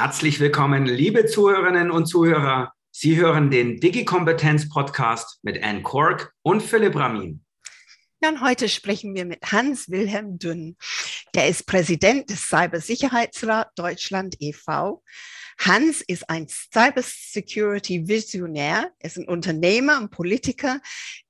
Herzlich 0.00 0.38
willkommen, 0.38 0.86
liebe 0.86 1.26
Zuhörerinnen 1.26 1.90
und 1.90 2.06
Zuhörer. 2.06 2.72
Sie 2.92 3.16
hören 3.16 3.50
den 3.50 3.80
Digi-Kompetenz-Podcast 3.80 5.40
mit 5.42 5.60
Anne 5.60 5.82
Kork 5.82 6.32
und 6.42 6.62
Philipp 6.62 6.94
Ramin. 6.94 7.44
Und 8.20 8.40
heute 8.40 8.68
sprechen 8.68 9.16
wir 9.16 9.24
mit 9.24 9.50
Hans-Wilhelm 9.50 10.38
Dünn. 10.38 10.76
Der 11.34 11.48
ist 11.48 11.66
Präsident 11.66 12.30
des 12.30 12.46
Cybersicherheitsrat 12.46 13.72
Deutschland 13.74 14.36
e.V. 14.38 15.02
Hans 15.58 16.00
ist 16.02 16.30
ein 16.30 16.46
Cybersecurity-Visionär, 16.46 18.92
ist 19.00 19.18
ein 19.18 19.26
Unternehmer 19.26 19.98
und 19.98 20.12
Politiker, 20.12 20.80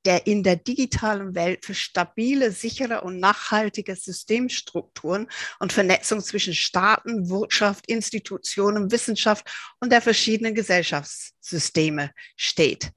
der 0.04 0.26
in 0.26 0.42
der 0.42 0.56
digitalen 0.56 1.34
Welt 1.34 1.64
für 1.64 1.74
stabile, 1.74 2.52
sichere 2.52 3.02
und 3.02 3.18
nachhaltige 3.18 3.96
Systemstrukturen 3.96 5.28
und 5.58 5.72
Vernetzung 5.72 6.20
zwischen 6.20 6.54
Staaten, 6.54 7.28
Wirtschaft, 7.28 7.86
Institutionen, 7.88 8.90
Wissenschaft 8.90 9.50
und 9.80 9.90
der 9.90 10.00
verschiedenen 10.00 10.54
Gesellschaftssysteme 10.54 12.12
steht. 12.36 12.92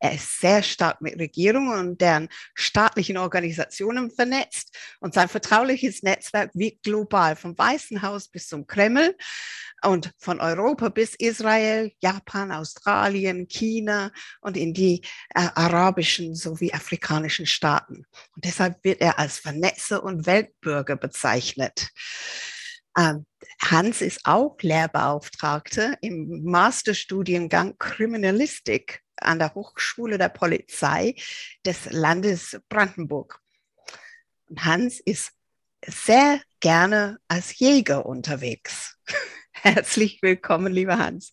Er 0.00 0.12
ist 0.14 0.40
sehr 0.40 0.62
stark 0.62 1.00
mit 1.00 1.18
Regierungen 1.18 1.78
und 1.78 2.00
deren 2.00 2.28
staatlichen 2.54 3.16
Organisationen 3.16 4.10
vernetzt 4.10 4.76
und 5.00 5.14
sein 5.14 5.28
vertrauliches 5.28 6.02
Netzwerk 6.02 6.50
wirkt 6.54 6.82
global 6.82 7.36
vom 7.36 7.56
Weißen 7.56 8.02
Haus 8.02 8.28
bis 8.28 8.48
zum 8.48 8.66
Kreml 8.66 9.16
und 9.82 10.12
von 10.18 10.40
Europa 10.40 10.88
bis 10.88 11.14
Israel, 11.14 11.92
Japan, 12.00 12.52
Australien, 12.52 13.46
China 13.48 14.10
und 14.40 14.56
in 14.56 14.74
die 14.74 15.02
äh, 15.34 15.48
arabischen 15.54 16.34
sowie 16.46 16.72
afrikanischen 16.72 17.46
Staaten. 17.46 18.06
Und 18.34 18.44
deshalb 18.44 18.82
wird 18.84 19.00
er 19.00 19.18
als 19.18 19.38
Vernetzer 19.38 20.04
und 20.04 20.26
Weltbürger 20.26 20.96
bezeichnet. 20.96 21.88
Ähm, 22.96 23.26
Hans 23.60 24.00
ist 24.00 24.20
auch 24.24 24.56
Lehrbeauftragter 24.60 25.98
im 26.02 26.44
Masterstudiengang 26.44 27.76
Kriminalistik 27.78 29.02
an 29.16 29.38
der 29.38 29.54
Hochschule 29.54 30.18
der 30.18 30.28
Polizei 30.28 31.14
des 31.64 31.90
Landes 31.90 32.60
Brandenburg. 32.68 33.40
Und 34.48 34.64
Hans 34.64 35.00
ist 35.00 35.32
sehr 35.84 36.40
gerne 36.60 37.18
als 37.26 37.58
Jäger 37.58 38.06
unterwegs. 38.06 38.96
Herzlich 39.52 40.22
willkommen, 40.22 40.72
lieber 40.72 40.98
Hans. 40.98 41.32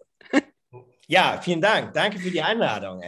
Ja, 1.08 1.40
vielen 1.42 1.62
Dank. 1.62 1.94
Danke 1.94 2.18
für 2.18 2.32
die 2.32 2.42
Einladung. 2.42 3.02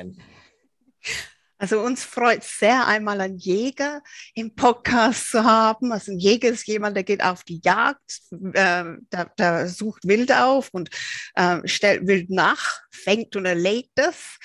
Also 1.58 1.80
uns 1.80 2.03
freut 2.03 2.44
sehr, 2.44 2.86
einmal 2.86 3.22
einen 3.22 3.38
Jäger 3.38 4.02
im 4.34 4.56
Podcast 4.56 5.31
zu 5.31 5.44
haben. 5.44 5.92
Also 5.92 6.12
ein 6.12 6.20
Jäger 6.20 6.50
ist 6.50 6.67
jemand, 6.67 6.95
der 6.97 7.03
geht 7.03 7.23
auf 7.23 7.44
die 7.44 7.62
Jagd, 7.64 8.20
äh, 8.31 8.84
der, 9.12 9.31
der, 9.38 9.67
sucht 9.70 10.06
Wild 10.06 10.31
auf 10.34 10.70
und 10.72 10.89
äh, 11.36 11.59
stellt 11.66 12.08
Wild 12.08 12.30
nach, 12.30 12.81
fängt 12.92 13.36
und 13.36 13.45
erlegt 13.45 13.97
es. 13.97 14.38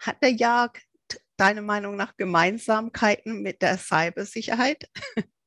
Hat 0.00 0.22
der 0.22 0.32
Jagd 0.32 0.82
deiner 1.36 1.62
Meinung 1.62 1.96
nach 1.96 2.16
Gemeinsamkeiten 2.16 3.42
mit 3.42 3.62
der 3.62 3.78
Cybersicherheit? 3.78 4.88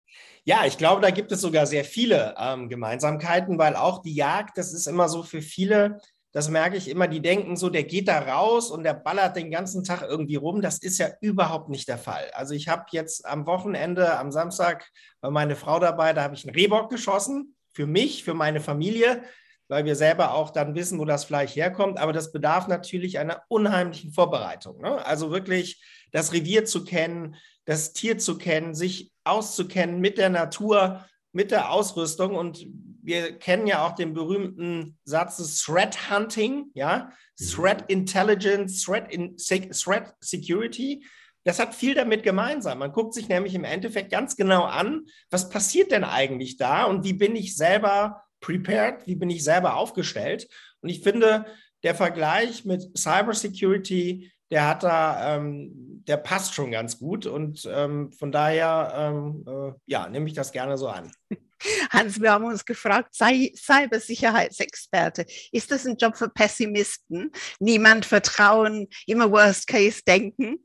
Ja, 0.43 0.65
ich 0.65 0.79
glaube, 0.79 1.01
da 1.01 1.11
gibt 1.11 1.31
es 1.31 1.39
sogar 1.39 1.67
sehr 1.67 1.85
viele 1.85 2.33
ähm, 2.35 2.67
Gemeinsamkeiten, 2.67 3.59
weil 3.59 3.75
auch 3.75 4.01
die 4.01 4.15
Jagd, 4.15 4.57
das 4.57 4.73
ist 4.73 4.87
immer 4.87 5.07
so 5.07 5.21
für 5.21 5.43
viele, 5.43 6.01
das 6.33 6.49
merke 6.49 6.77
ich 6.77 6.87
immer, 6.87 7.07
die 7.07 7.21
denken 7.21 7.57
so, 7.57 7.69
der 7.69 7.83
geht 7.83 8.07
da 8.07 8.19
raus 8.19 8.71
und 8.71 8.83
der 8.83 8.93
ballert 8.93 9.35
den 9.35 9.51
ganzen 9.51 9.83
Tag 9.83 10.01
irgendwie 10.01 10.35
rum. 10.35 10.61
Das 10.61 10.77
ist 10.79 10.97
ja 10.97 11.09
überhaupt 11.19 11.69
nicht 11.69 11.89
der 11.89 11.97
Fall. 11.97 12.31
Also 12.33 12.53
ich 12.53 12.69
habe 12.69 12.85
jetzt 12.91 13.25
am 13.25 13.45
Wochenende, 13.45 14.17
am 14.17 14.31
Samstag, 14.31 14.89
war 15.19 15.31
meine 15.31 15.57
Frau 15.57 15.79
dabei, 15.79 16.13
da 16.13 16.23
habe 16.23 16.35
ich 16.35 16.45
einen 16.45 16.55
Rehbock 16.55 16.89
geschossen, 16.89 17.55
für 17.73 17.85
mich, 17.85 18.23
für 18.23 18.33
meine 18.33 18.61
Familie, 18.61 19.23
weil 19.67 19.85
wir 19.85 19.95
selber 19.95 20.33
auch 20.33 20.51
dann 20.51 20.75
wissen, 20.75 20.99
wo 20.99 21.05
das 21.05 21.25
Fleisch 21.25 21.55
herkommt. 21.55 21.97
Aber 21.99 22.13
das 22.13 22.31
bedarf 22.31 22.67
natürlich 22.67 23.19
einer 23.19 23.41
unheimlichen 23.49 24.11
Vorbereitung. 24.11 24.81
Ne? 24.81 25.05
Also 25.05 25.31
wirklich 25.31 25.83
das 26.11 26.33
Revier 26.33 26.65
zu 26.65 26.83
kennen, 26.85 27.35
das 27.65 27.93
Tier 27.93 28.17
zu 28.17 28.37
kennen, 28.37 28.73
sich 28.73 29.11
auszukennen 29.23 29.99
mit 29.99 30.17
der 30.17 30.29
Natur, 30.29 31.05
mit 31.31 31.51
der 31.51 31.71
Ausrüstung. 31.71 32.35
Und 32.35 32.65
wir 33.03 33.37
kennen 33.37 33.67
ja 33.67 33.85
auch 33.85 33.93
den 33.93 34.13
berühmten 34.13 34.97
Satz 35.03 35.37
des 35.37 35.61
Threat 35.61 36.11
Hunting, 36.11 36.71
ja, 36.73 37.11
mhm. 37.39 37.45
Threat 37.45 37.89
Intelligence, 37.89 38.83
Threat, 38.83 39.11
in, 39.11 39.37
Threat 39.37 40.15
Security. 40.19 41.05
Das 41.43 41.59
hat 41.59 41.73
viel 41.73 41.95
damit 41.95 42.23
gemeinsam. 42.23 42.79
Man 42.79 42.91
guckt 42.91 43.13
sich 43.13 43.27
nämlich 43.27 43.55
im 43.55 43.63
Endeffekt 43.63 44.11
ganz 44.11 44.35
genau 44.35 44.63
an, 44.63 45.05
was 45.31 45.49
passiert 45.49 45.91
denn 45.91 46.03
eigentlich 46.03 46.57
da 46.57 46.83
und 46.83 47.03
wie 47.03 47.13
bin 47.13 47.35
ich 47.35 47.55
selber 47.55 48.23
prepared, 48.41 49.07
wie 49.07 49.15
bin 49.15 49.29
ich 49.29 49.43
selber 49.43 49.75
aufgestellt. 49.75 50.47
Und 50.81 50.89
ich 50.89 51.01
finde, 51.01 51.45
der 51.83 51.95
Vergleich 51.95 52.65
mit 52.65 52.95
Cybersecurity 52.97 54.31
der 54.51 54.67
hat 54.67 54.83
da, 54.83 55.35
ähm, 55.37 56.03
der 56.07 56.17
passt 56.17 56.53
schon 56.53 56.71
ganz 56.71 56.99
gut 56.99 57.25
und 57.25 57.67
ähm, 57.71 58.11
von 58.11 58.31
daher, 58.31 58.93
ähm, 58.95 59.45
äh, 59.47 59.73
ja, 59.85 60.07
nehme 60.09 60.27
ich 60.27 60.33
das 60.33 60.51
gerne 60.51 60.77
so 60.77 60.89
an. 60.89 61.11
Hans, 61.91 62.19
wir 62.19 62.31
haben 62.31 62.45
uns 62.45 62.65
gefragt, 62.65 63.13
sei 63.13 63.51
Cybersicherheitsexperte. 63.55 65.25
Ist 65.51 65.71
das 65.71 65.85
ein 65.85 65.95
Job 65.95 66.17
für 66.17 66.29
Pessimisten? 66.29 67.31
Niemand 67.59 68.05
vertrauen, 68.05 68.87
immer 69.05 69.31
Worst 69.31 69.67
Case 69.67 70.01
denken? 70.05 70.57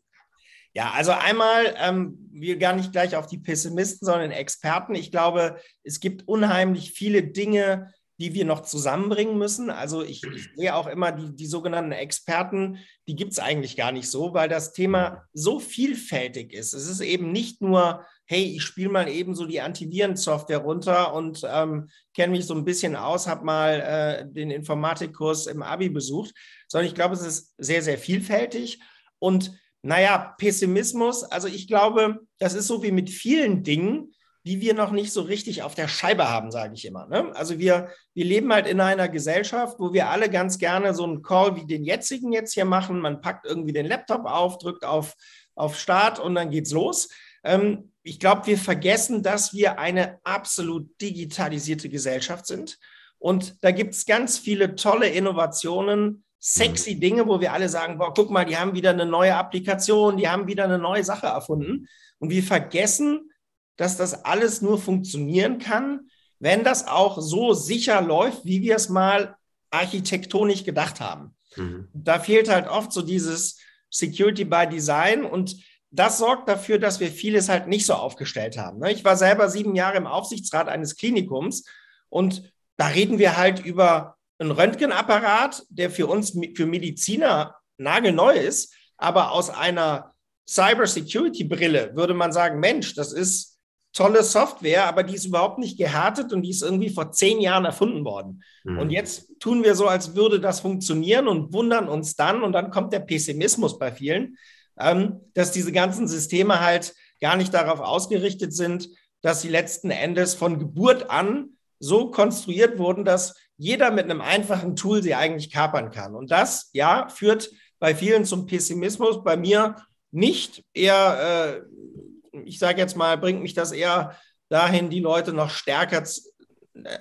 Ja, 0.73 0.93
also 0.93 1.13
einmal, 1.13 1.75
ähm, 1.79 2.19
wir 2.33 2.59
gar 2.59 2.75
nicht 2.75 2.93
gleich 2.93 3.17
auf 3.17 3.27
die 3.27 3.39
Pessimisten, 3.39 4.05
sondern 4.05 4.31
Experten. 4.31 4.95
Ich 4.95 5.11
glaube, 5.11 5.61
es 5.85 6.01
gibt 6.01 6.27
unheimlich 6.29 6.93
viele 6.93 7.23
Dinge, 7.23 7.93
die 8.19 8.33
wir 8.35 8.45
noch 8.45 8.63
zusammenbringen 8.63 9.37
müssen. 9.37 9.69
Also 9.69 10.03
ich, 10.03 10.23
ich 10.25 10.49
sehe 10.55 10.75
auch 10.75 10.87
immer 10.87 11.13
die, 11.13 11.35
die 11.35 11.47
sogenannten 11.47 11.93
Experten, 11.93 12.79
die 13.07 13.15
gibt 13.15 13.33
es 13.33 13.39
eigentlich 13.39 13.77
gar 13.77 13.93
nicht 13.93 14.11
so, 14.11 14.33
weil 14.33 14.49
das 14.49 14.73
Thema 14.73 15.25
so 15.35 15.61
vielfältig 15.61 16.53
ist. 16.53 16.73
Es 16.73 16.89
ist 16.89 17.01
eben 17.01 17.31
nicht 17.31 17.61
nur, 17.61 18.05
hey, 18.25 18.43
ich 18.57 18.63
spiele 18.63 18.89
mal 18.89 19.09
eben 19.09 19.35
so 19.35 19.45
die 19.45 19.61
Antivirensoftware 19.61 20.59
runter 20.59 21.13
und 21.13 21.43
ähm, 21.47 21.91
kenne 22.15 22.33
mich 22.33 22.47
so 22.47 22.55
ein 22.55 22.65
bisschen 22.65 22.97
aus, 22.97 23.27
habe 23.27 23.45
mal 23.45 23.81
äh, 23.81 24.33
den 24.33 24.51
Informatikkurs 24.51 25.47
im 25.47 25.63
ABI 25.63 25.91
besucht, 25.91 26.35
sondern 26.69 26.89
ich 26.89 26.95
glaube, 26.95 27.15
es 27.15 27.23
ist 27.23 27.55
sehr, 27.59 27.83
sehr 27.83 27.99
vielfältig. 27.99 28.81
Und 29.19 29.53
naja, 29.83 30.35
Pessimismus, 30.39 31.23
also 31.23 31.49
ich 31.49 31.69
glaube, 31.69 32.21
das 32.39 32.55
ist 32.55 32.67
so 32.67 32.83
wie 32.83 32.93
mit 32.93 33.11
vielen 33.11 33.63
Dingen, 33.63 34.13
die 34.47 34.61
wir 34.61 34.75
noch 34.75 34.93
nicht 34.93 35.13
so 35.13 35.23
richtig 35.23 35.65
auf 35.65 35.75
der 35.75 35.89
Scheibe 35.89 36.31
haben, 36.31 36.53
sage 36.53 36.75
ich 36.75 36.85
immer. 36.85 37.07
Ne? 37.09 37.35
Also 37.35 37.59
wir, 37.59 37.89
wir 38.15 38.25
leben 38.25 38.53
halt 38.53 38.69
in 38.69 38.81
einer 38.81 39.09
Gesellschaft, 39.09 39.81
wo 39.81 39.93
wir 39.93 40.09
alle 40.09 40.31
ganz 40.31 40.59
gerne 40.59 40.95
so 40.95 41.03
einen 41.03 41.23
Call 41.23 41.57
wie 41.57 41.67
den 41.67 41.83
jetzigen 41.83 42.33
jetzt 42.33 42.55
hier 42.55 42.65
machen. 42.65 43.01
Man 43.01 43.21
packt 43.21 43.45
irgendwie 43.45 43.73
den 43.73 43.87
Laptop 43.87 44.25
auf, 44.25 44.59
drückt 44.59 44.85
auf, 44.85 45.15
auf 45.57 45.77
Start 45.77 46.21
und 46.21 46.37
dann 46.37 46.51
geht's 46.51 46.71
los. 46.71 47.09
Ähm, 47.43 47.93
ich 48.05 48.21
glaube, 48.21 48.47
wir 48.47 48.57
vergessen, 48.57 49.25
dass 49.25 49.53
wir 49.53 49.81
eine 49.81 50.21
absolut 50.23 50.89
digitalisierte 51.01 51.89
Gesellschaft 51.89 52.47
sind. 52.47 52.79
Und 53.19 53.65
da 53.65 53.73
gibt 53.73 53.95
es 53.95 54.07
ganz 54.07 54.39
viele 54.39 54.77
tolle 54.77 55.09
Innovationen, 55.09 56.23
sexy 56.39 56.95
mhm. 56.95 57.01
Dinge, 57.01 57.27
wo 57.27 57.41
wir 57.41 57.53
alle 57.53 57.69
sagen, 57.69 57.99
boah, 57.99 58.15
guck 58.15 58.31
mal, 58.31 58.45
die 58.45 58.57
haben 58.57 58.75
wieder 58.75 58.91
eine 58.91 59.07
neue 59.07 59.35
Applikation, 59.35 60.19
die 60.19 60.29
haben 60.29 60.47
wieder 60.47 60.65
eine 60.65 60.79
neue 60.79 61.03
Sache 61.03 61.27
erfunden. 61.27 61.89
Und 62.21 62.31
wir 62.31 62.45
vergessen, 62.45 63.33
dass 63.77 63.97
das 63.97 64.25
alles 64.25 64.63
nur 64.63 64.79
funktionieren 64.79 65.59
kann, 65.59 66.09
wenn 66.39 66.65
das 66.65 66.87
auch 66.87 67.21
so 67.21 67.55
sicher 67.55 68.01
läuft, 68.01 68.45
wie 68.45 68.63
wir 68.63 68.77
es 68.77 68.89
mal 68.89 69.37
architektonisch 69.71 70.65
gedacht 70.65 71.01
haben. 71.01 71.35
Mhm. 71.57 71.89
Da 71.93 72.19
fehlt 72.19 72.49
halt 72.49 72.69
oft 72.69 72.93
so 72.93 73.03
dieses 73.03 73.59
Security 73.91 74.45
by 74.45 74.67
Design 74.67 75.25
und 75.25 75.57
das 75.91 76.19
sorgt 76.19 76.49
dafür, 76.49 76.79
dass 76.79 77.01
wir 77.01 77.11
vieles 77.11 77.49
halt 77.49 77.69
nicht 77.69 77.87
so 77.87 77.95
aufgestellt 77.95 78.59
haben. 78.59 78.81
Ne? 78.81 78.93
Ich 78.93 79.05
war 79.05 79.17
selber 79.17 79.49
sieben 79.49 79.75
Jahre 79.75 79.97
im 79.97 80.07
Aufsichtsrat 80.07 80.69
eines 80.69 80.97
Klinikums 80.97 81.65
und 82.09 82.53
da 82.77 82.89
reden 82.89 83.19
wir 83.19 83.37
halt 83.37 83.65
über 83.65 84.17
einen 84.39 84.51
Röntgenapparat, 84.51 85.65
der 85.71 85.91
für 85.91 86.07
uns, 86.07 86.37
für 86.55 86.67
Mediziner 86.67 87.57
nagelneu 87.79 88.35
ist, 88.35 88.75
aber 88.99 89.33
aus 89.33 89.49
einer 89.51 90.15
Cybersecurity-Brille 90.49 91.97
würde 91.97 92.15
man 92.15 92.33
sagen, 92.33 92.61
Mensch, 92.61 92.95
das 92.95 93.13
ist 93.13 93.56
tolle 93.97 94.23
Software, 94.23 94.87
aber 94.87 95.03
die 95.03 95.15
ist 95.15 95.25
überhaupt 95.25 95.59
nicht 95.59 95.79
gehärtet 95.79 96.33
und 96.35 96.43
die 96.43 96.51
ist 96.51 96.63
irgendwie 96.63 96.91
vor 96.91 97.13
zehn 97.13 97.41
Jahren 97.41 97.65
erfunden 97.65 98.05
worden. 98.05 98.43
Mhm. 98.65 98.79
Und 98.79 98.91
jetzt 98.91 99.41
tun 99.41 99.65
wir 99.65 99.75
so, 99.75 99.89
als 99.89 100.15
würde 100.15 100.39
das 100.39 100.61
funktionieren 100.61 101.29
und 101.29 101.55
wundern 101.55 101.89
uns 101.89 102.15
dann, 102.15 102.43
und 102.43 102.53
dann 102.53 102.71
kommt 102.71 102.93
der 102.93 103.01
Pessimismus 103.01 103.79
bei 103.79 103.91
vielen, 103.91 104.37
ähm, 104.79 105.21
dass 105.33 105.51
diese 105.51 105.73
ganzen 105.73 106.07
Systeme 106.09 106.61
halt 106.61 106.95
gar 107.23 107.37
nicht 107.37 107.55
darauf 107.55 107.81
ausgerichtet 107.81 108.53
sind, 108.55 108.91
dass 109.23 109.41
sie 109.41 109.49
letzten 109.49 109.91
Endes 109.91 110.35
von 110.35 110.59
Geburt 110.59 111.11
an 111.11 111.57
so 111.79 112.11
konstruiert 112.11 112.79
wurden, 112.79 113.07
dass 113.07 113.35
jeder 113.57 113.91
mit 113.91 114.05
einem 114.05 114.21
einfachen 114.21 114.77
Tool 114.77 115.03
sie 115.03 115.15
eigentlich 115.15 115.51
kapern 115.51 115.91
kann. 115.91 116.15
Und 116.15 116.31
das, 116.31 116.69
ja, 116.75 117.09
führt 117.09 117.51
bei 117.79 117.95
vielen 117.95 118.27
zum 118.27 118.45
Pessimismus, 118.45 119.25
bei 119.25 119.39
mir 119.39 119.77
nicht 120.11 120.65
eher 120.75 121.63
äh, 121.63 122.16
ich 122.45 122.59
sage 122.59 122.79
jetzt 122.79 122.97
mal, 122.97 123.17
bringt 123.17 123.43
mich 123.43 123.55
das 123.55 123.73
eher 123.73 124.17
dahin, 124.49 124.91
die 124.91 125.01
Leute 125.01 125.33
noch 125.33 125.51
stärker 125.51 126.03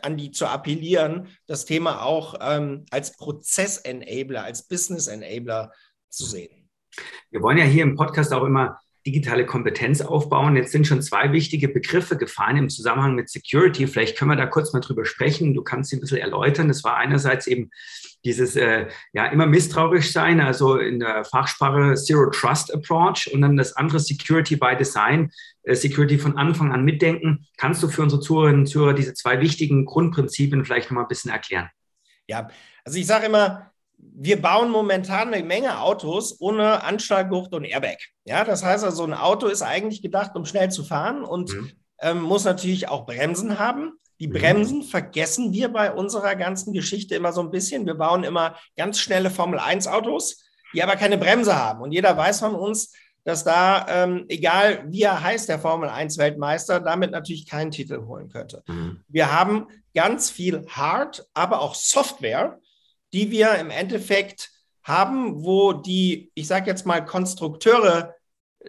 an 0.01 0.17
die 0.17 0.31
zu 0.31 0.47
appellieren, 0.47 1.27
das 1.47 1.65
Thema 1.65 2.03
auch 2.03 2.35
ähm, 2.39 2.85
als 2.91 3.17
Prozess-Enabler, 3.17 4.43
als 4.43 4.67
Business-Enabler 4.67 5.71
zu 6.09 6.25
sehen. 6.25 6.69
Wir 7.29 7.41
wollen 7.41 7.57
ja 7.57 7.65
hier 7.65 7.83
im 7.83 7.95
Podcast 7.95 8.31
auch 8.33 8.43
immer 8.43 8.79
digitale 9.05 9.45
Kompetenz 9.45 10.01
aufbauen. 10.01 10.55
Jetzt 10.55 10.71
sind 10.71 10.87
schon 10.87 11.01
zwei 11.01 11.31
wichtige 11.31 11.69
Begriffe 11.69 12.17
gefallen 12.17 12.57
im 12.57 12.69
Zusammenhang 12.69 13.15
mit 13.15 13.29
Security. 13.29 13.85
Vielleicht 13.87 14.17
können 14.17 14.31
wir 14.31 14.35
da 14.35 14.47
kurz 14.47 14.73
mal 14.73 14.79
drüber 14.79 15.05
sprechen. 15.05 15.53
Du 15.53 15.63
kannst 15.63 15.89
sie 15.89 15.97
ein 15.97 15.99
bisschen 15.99 16.17
erläutern. 16.17 16.67
Das 16.67 16.83
war 16.83 16.97
einerseits 16.97 17.45
eben 17.47 17.69
dieses 18.25 18.55
äh, 18.55 18.87
ja 19.13 19.27
immer 19.27 19.45
misstrauisch 19.45 20.11
sein, 20.11 20.41
also 20.41 20.77
in 20.77 20.99
der 20.99 21.23
Fachsprache 21.23 21.93
Zero 21.93 22.31
Trust 22.31 22.73
Approach 22.73 23.29
und 23.31 23.41
dann 23.41 23.55
das 23.55 23.73
andere 23.73 23.99
Security 23.99 24.55
by 24.55 24.75
Design, 24.75 25.31
äh, 25.63 25.75
Security 25.75 26.17
von 26.17 26.35
Anfang 26.35 26.71
an 26.73 26.83
mitdenken. 26.83 27.45
Kannst 27.57 27.83
du 27.83 27.87
für 27.87 28.01
unsere 28.01 28.21
Zuhörerinnen 28.21 28.61
und 28.61 28.65
Zuhörer 28.65 28.93
diese 28.93 29.13
zwei 29.13 29.39
wichtigen 29.39 29.85
Grundprinzipien 29.85 30.65
vielleicht 30.65 30.89
noch 30.89 30.95
mal 30.95 31.03
ein 31.03 31.07
bisschen 31.07 31.31
erklären? 31.31 31.69
Ja, 32.27 32.49
also 32.83 32.97
ich 32.97 33.05
sage 33.05 33.27
immer, 33.27 33.71
wir 34.13 34.41
bauen 34.41 34.69
momentan 34.69 35.33
eine 35.33 35.43
Menge 35.43 35.79
Autos 35.79 36.39
ohne 36.39 36.83
Anschlaggurt 36.83 37.53
und 37.53 37.65
Airbag. 37.65 37.97
Ja, 38.25 38.43
das 38.43 38.63
heißt 38.63 38.83
also, 38.83 39.03
ein 39.03 39.13
Auto 39.13 39.47
ist 39.47 39.61
eigentlich 39.61 40.01
gedacht, 40.01 40.35
um 40.35 40.45
schnell 40.45 40.71
zu 40.71 40.83
fahren 40.83 41.23
und 41.23 41.53
mhm. 41.53 41.71
ähm, 42.01 42.21
muss 42.21 42.43
natürlich 42.43 42.89
auch 42.89 43.05
Bremsen 43.05 43.59
haben. 43.59 43.93
Die 44.19 44.27
mhm. 44.27 44.33
Bremsen 44.33 44.83
vergessen 44.83 45.53
wir 45.53 45.69
bei 45.69 45.91
unserer 45.91 46.35
ganzen 46.35 46.73
Geschichte 46.73 47.15
immer 47.15 47.33
so 47.33 47.41
ein 47.41 47.51
bisschen. 47.51 47.85
Wir 47.85 47.95
bauen 47.95 48.23
immer 48.23 48.55
ganz 48.77 48.99
schnelle 48.99 49.29
Formel-1-Autos, 49.29 50.43
die 50.73 50.83
aber 50.83 50.95
keine 50.95 51.17
Bremse 51.17 51.55
haben. 51.55 51.81
Und 51.81 51.91
jeder 51.91 52.15
weiß 52.15 52.39
von 52.39 52.55
uns, 52.55 52.93
dass 53.25 53.43
da, 53.43 53.85
ähm, 53.89 54.25
egal 54.29 54.85
wie 54.87 55.01
er 55.01 55.21
heißt, 55.21 55.49
der 55.49 55.59
Formel-1-Weltmeister, 55.59 56.79
damit 56.79 57.11
natürlich 57.11 57.49
keinen 57.49 57.71
Titel 57.71 58.05
holen 58.05 58.29
könnte. 58.29 58.63
Mhm. 58.67 59.01
Wir 59.07 59.33
haben 59.33 59.67
ganz 59.95 60.29
viel 60.29 60.65
Hard, 60.67 61.25
aber 61.33 61.61
auch 61.61 61.73
Software, 61.73 62.59
die 63.13 63.31
wir 63.31 63.55
im 63.55 63.69
Endeffekt 63.69 64.51
haben, 64.83 65.43
wo 65.43 65.73
die, 65.73 66.31
ich 66.35 66.47
sage 66.47 66.69
jetzt 66.69 66.85
mal, 66.85 67.03
Konstrukteure 67.03 68.13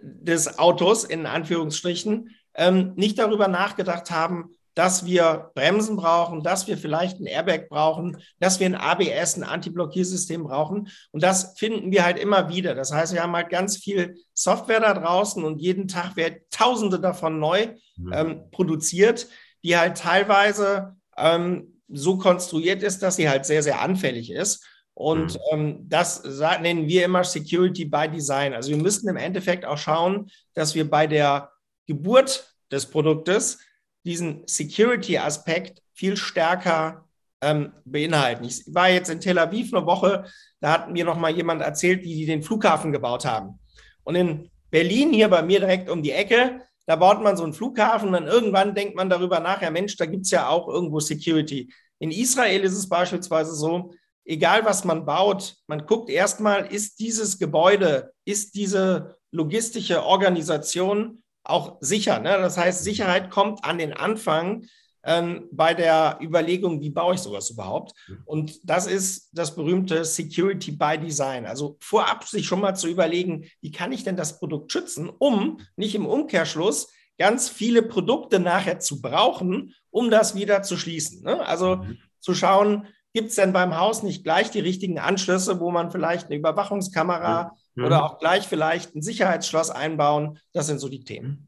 des 0.01 0.59
Autos 0.59 1.03
in 1.03 1.25
Anführungsstrichen 1.25 2.35
ähm, 2.55 2.93
nicht 2.95 3.19
darüber 3.19 3.47
nachgedacht 3.47 4.11
haben, 4.11 4.51
dass 4.77 5.05
wir 5.05 5.51
Bremsen 5.55 5.95
brauchen, 5.95 6.43
dass 6.43 6.67
wir 6.67 6.77
vielleicht 6.77 7.19
ein 7.19 7.25
Airbag 7.25 7.67
brauchen, 7.67 8.17
dass 8.39 8.59
wir 8.59 8.67
ein 8.67 8.75
ABS, 8.75 9.35
ein 9.35 9.43
Anti-Blockiersystem 9.43 10.43
brauchen. 10.43 10.89
Und 11.11 11.23
das 11.23 11.57
finden 11.57 11.91
wir 11.91 12.05
halt 12.05 12.19
immer 12.19 12.49
wieder. 12.49 12.75
Das 12.75 12.93
heißt, 12.93 13.13
wir 13.13 13.23
haben 13.23 13.35
halt 13.35 13.49
ganz 13.49 13.77
viel 13.77 14.15
Software 14.35 14.79
da 14.79 14.93
draußen 14.93 15.43
und 15.43 15.61
jeden 15.61 15.87
Tag 15.87 16.15
werden 16.15 16.41
Tausende 16.51 16.99
davon 16.99 17.39
neu 17.39 17.69
mhm. 17.95 18.13
ähm, 18.13 18.41
produziert, 18.51 19.27
die 19.63 19.75
halt 19.75 19.97
teilweise 19.97 20.95
ähm, 21.17 21.76
so 21.89 22.17
konstruiert 22.17 22.83
ist, 22.83 23.01
dass 23.01 23.15
sie 23.15 23.29
halt 23.29 23.45
sehr, 23.45 23.63
sehr 23.63 23.81
anfällig 23.81 24.31
ist. 24.31 24.65
Und 24.93 25.35
mhm. 25.35 25.39
ähm, 25.51 25.85
das 25.89 26.23
nennen 26.59 26.87
wir 26.87 27.05
immer 27.05 27.23
Security 27.23 27.85
by 27.85 28.09
Design. 28.09 28.53
Also 28.53 28.71
wir 28.71 28.77
müssen 28.77 29.07
im 29.07 29.17
Endeffekt 29.17 29.65
auch 29.65 29.77
schauen, 29.77 30.29
dass 30.53 30.75
wir 30.75 30.89
bei 30.89 31.07
der 31.07 31.51
Geburt 31.85 32.55
des 32.71 32.87
Produktes 32.87 33.59
diesen 34.05 34.43
Security-Aspekt 34.47 35.81
viel 35.93 36.17
stärker 36.17 37.05
ähm, 37.41 37.73
beinhalten. 37.85 38.45
Ich 38.45 38.63
war 38.73 38.89
jetzt 38.89 39.09
in 39.09 39.19
Tel 39.19 39.37
Aviv 39.37 39.73
eine 39.73 39.85
Woche, 39.85 40.25
da 40.59 40.71
hat 40.71 40.91
mir 40.91 41.05
noch 41.05 41.17
mal 41.17 41.31
jemand 41.31 41.61
erzählt, 41.61 42.03
wie 42.03 42.15
die 42.15 42.25
den 42.25 42.41
Flughafen 42.41 42.91
gebaut 42.91 43.25
haben. 43.25 43.59
Und 44.03 44.15
in 44.15 44.49
Berlin, 44.71 45.13
hier 45.13 45.27
bei 45.27 45.41
mir 45.43 45.59
direkt 45.59 45.89
um 45.89 46.01
die 46.01 46.11
Ecke, 46.11 46.61
da 46.87 46.95
baut 46.95 47.21
man 47.21 47.37
so 47.37 47.43
einen 47.43 47.53
Flughafen 47.53 48.13
dann 48.13 48.27
irgendwann 48.27 48.73
denkt 48.73 48.95
man 48.95 49.09
darüber 49.09 49.39
nach, 49.39 49.61
ja 49.61 49.69
Mensch, 49.69 49.97
da 49.97 50.05
gibt 50.05 50.25
es 50.25 50.31
ja 50.31 50.47
auch 50.47 50.67
irgendwo 50.67 50.99
Security. 50.99 51.71
In 51.99 52.11
Israel 52.11 52.61
ist 52.61 52.77
es 52.77 52.87
beispielsweise 52.87 53.53
so, 53.53 53.93
egal 54.23 54.63
was 54.65 54.85
man 54.85 55.05
baut, 55.05 55.55
man 55.67 55.85
guckt 55.85 56.09
erstmal, 56.09 56.65
ist 56.65 56.99
dieses 56.99 57.37
Gebäude, 57.39 58.13
ist 58.25 58.55
diese 58.55 59.17
logistische 59.31 60.03
Organisation 60.03 61.23
auch 61.43 61.77
sicher. 61.81 62.19
Ne? 62.19 62.37
Das 62.37 62.57
heißt, 62.57 62.83
Sicherheit 62.83 63.31
kommt 63.31 63.63
an 63.65 63.77
den 63.77 63.93
Anfang 63.93 64.65
ähm, 65.07 65.47
bei 65.51 65.73
der 65.73 66.19
Überlegung, 66.21 66.81
wie 66.81 66.89
baue 66.89 67.15
ich 67.15 67.21
sowas 67.21 67.49
überhaupt? 67.49 67.93
Und 68.25 68.59
das 68.69 68.87
ist 68.87 69.29
das 69.31 69.55
berühmte 69.55 70.03
Security 70.03 70.71
by 70.71 70.97
Design. 70.97 71.45
Also 71.45 71.77
vorab 71.79 72.25
sich 72.25 72.45
schon 72.45 72.59
mal 72.59 72.75
zu 72.75 72.89
überlegen, 72.89 73.45
wie 73.61 73.71
kann 73.71 73.93
ich 73.93 74.03
denn 74.03 74.17
das 74.17 74.37
Produkt 74.37 74.71
schützen, 74.71 75.09
um 75.09 75.61
nicht 75.77 75.95
im 75.95 76.05
Umkehrschluss 76.05 76.91
ganz 77.17 77.47
viele 77.49 77.83
Produkte 77.83 78.39
nachher 78.39 78.79
zu 78.79 79.01
brauchen, 79.01 79.73
um 79.89 80.11
das 80.11 80.35
wieder 80.35 80.61
zu 80.61 80.77
schließen. 80.77 81.23
Ne? 81.23 81.43
Also 81.45 81.77
mhm. 81.77 81.97
zu 82.19 82.35
schauen, 82.35 82.87
gibt 83.13 83.29
es 83.29 83.35
denn 83.35 83.53
beim 83.53 83.77
Haus 83.77 84.03
nicht 84.03 84.25
gleich 84.25 84.51
die 84.51 84.59
richtigen 84.59 84.99
Anschlüsse, 84.99 85.61
wo 85.61 85.71
man 85.71 85.89
vielleicht 85.89 86.27
eine 86.27 86.35
Überwachungskamera 86.35 87.53
mhm. 87.75 87.85
oder 87.85 88.03
auch 88.03 88.19
gleich 88.19 88.45
vielleicht 88.45 88.93
ein 88.93 89.01
Sicherheitsschloss 89.01 89.71
einbauen? 89.71 90.37
Das 90.51 90.67
sind 90.67 90.79
so 90.79 90.89
die 90.89 91.05
Themen. 91.05 91.47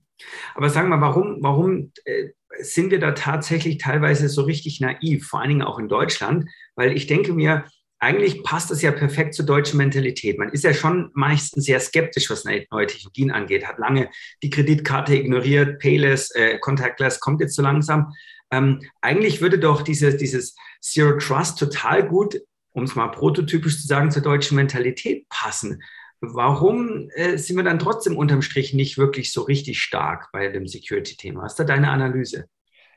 Aber 0.56 0.70
sag 0.70 0.88
mal, 0.88 1.02
warum, 1.02 1.38
warum 1.42 1.92
äh, 2.06 2.30
sind 2.62 2.92
wir 2.92 3.00
da 3.00 3.12
tatsächlich 3.12 3.78
teilweise 3.78 4.30
so 4.30 4.44
richtig 4.44 4.80
naiv, 4.80 5.28
vor 5.28 5.40
allen 5.40 5.50
Dingen 5.50 5.62
auch 5.62 5.80
in 5.80 5.90
Deutschland, 5.90 6.50
weil 6.76 6.96
ich 6.96 7.08
denke 7.08 7.34
mir, 7.34 7.66
eigentlich 8.00 8.44
passt 8.44 8.72
das 8.72 8.82
ja 8.82 8.92
perfekt 8.92 9.34
zur 9.34 9.46
deutschen 9.46 9.78
Mentalität. 9.78 10.38
Man 10.38 10.50
ist 10.50 10.64
ja 10.64 10.74
schon 10.74 11.12
meistens 11.14 11.66
sehr 11.66 11.80
skeptisch, 11.82 12.30
was 12.30 12.46
neue 12.46 12.88
Technologien 12.88 13.32
angeht, 13.32 13.68
hat 13.68 13.78
lange 13.78 14.10
die 14.42 14.50
Kreditkarte 14.50 15.16
ignoriert, 15.16 15.80
Payless, 15.80 16.32
äh, 16.32 16.58
Contactless 16.60 17.20
kommt 17.20 17.42
jetzt 17.42 17.56
so 17.56 17.62
langsam. 17.62 18.14
Ähm, 18.52 18.82
eigentlich 19.02 19.42
würde 19.42 19.60
doch 19.60 19.82
dieses, 19.82 20.18
dieses 20.18 20.56
Zero 20.82 21.18
Trust 21.18 21.60
total 21.60 22.08
gut, 22.08 22.40
um 22.72 22.84
es 22.84 22.96
mal 22.96 23.10
prototypisch 23.10 23.82
zu 23.82 23.88
sagen, 23.88 24.12
zur 24.12 24.22
deutschen 24.22 24.56
Mentalität 24.56 25.28
passen. 25.28 25.82
Warum 26.22 27.10
äh, 27.12 27.38
sind 27.38 27.56
wir 27.56 27.64
dann 27.64 27.80
trotzdem 27.80 28.18
unterm 28.18 28.42
Strich 28.42 28.74
nicht 28.74 28.98
wirklich 28.98 29.32
so 29.32 29.44
richtig 29.44 29.80
stark 29.80 30.30
bei 30.34 30.50
dem 30.50 30.68
Security-Thema? 30.68 31.44
Was 31.44 31.54
ist 31.54 31.60
da 31.60 31.64
deine 31.64 31.90
Analyse? 31.90 32.46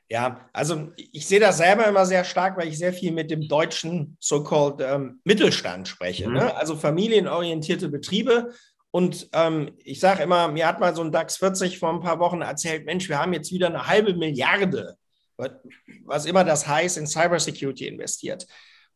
Ja, 0.09 0.49
also 0.51 0.91
ich 0.95 1.25
sehe 1.25 1.39
das 1.39 1.57
selber 1.57 1.87
immer 1.87 2.05
sehr 2.05 2.25
stark, 2.25 2.57
weil 2.57 2.67
ich 2.67 2.77
sehr 2.77 2.93
viel 2.93 3.11
mit 3.11 3.31
dem 3.31 3.47
deutschen 3.47 4.17
so-called 4.19 4.81
ähm, 4.81 5.21
Mittelstand 5.23 5.87
spreche. 5.87 6.27
Mhm. 6.27 6.33
Ne? 6.35 6.55
Also 6.55 6.75
familienorientierte 6.75 7.89
Betriebe. 7.89 8.53
Und 8.91 9.29
ähm, 9.33 9.71
ich 9.77 9.99
sage 9.99 10.21
immer, 10.21 10.49
mir 10.49 10.67
hat 10.67 10.79
mal 10.79 10.93
so 10.93 11.01
ein 11.01 11.11
DAX 11.11 11.37
40 11.37 11.79
vor 11.79 11.89
ein 11.89 12.01
paar 12.01 12.19
Wochen 12.19 12.41
erzählt, 12.41 12.85
Mensch, 12.85 13.09
wir 13.09 13.17
haben 13.17 13.33
jetzt 13.33 13.51
wieder 13.51 13.67
eine 13.67 13.87
halbe 13.87 14.13
Milliarde, 14.13 14.97
was 16.05 16.25
immer 16.25 16.43
das 16.43 16.67
heißt, 16.67 16.97
in 16.99 17.07
Cybersecurity 17.07 17.87
investiert. 17.87 18.45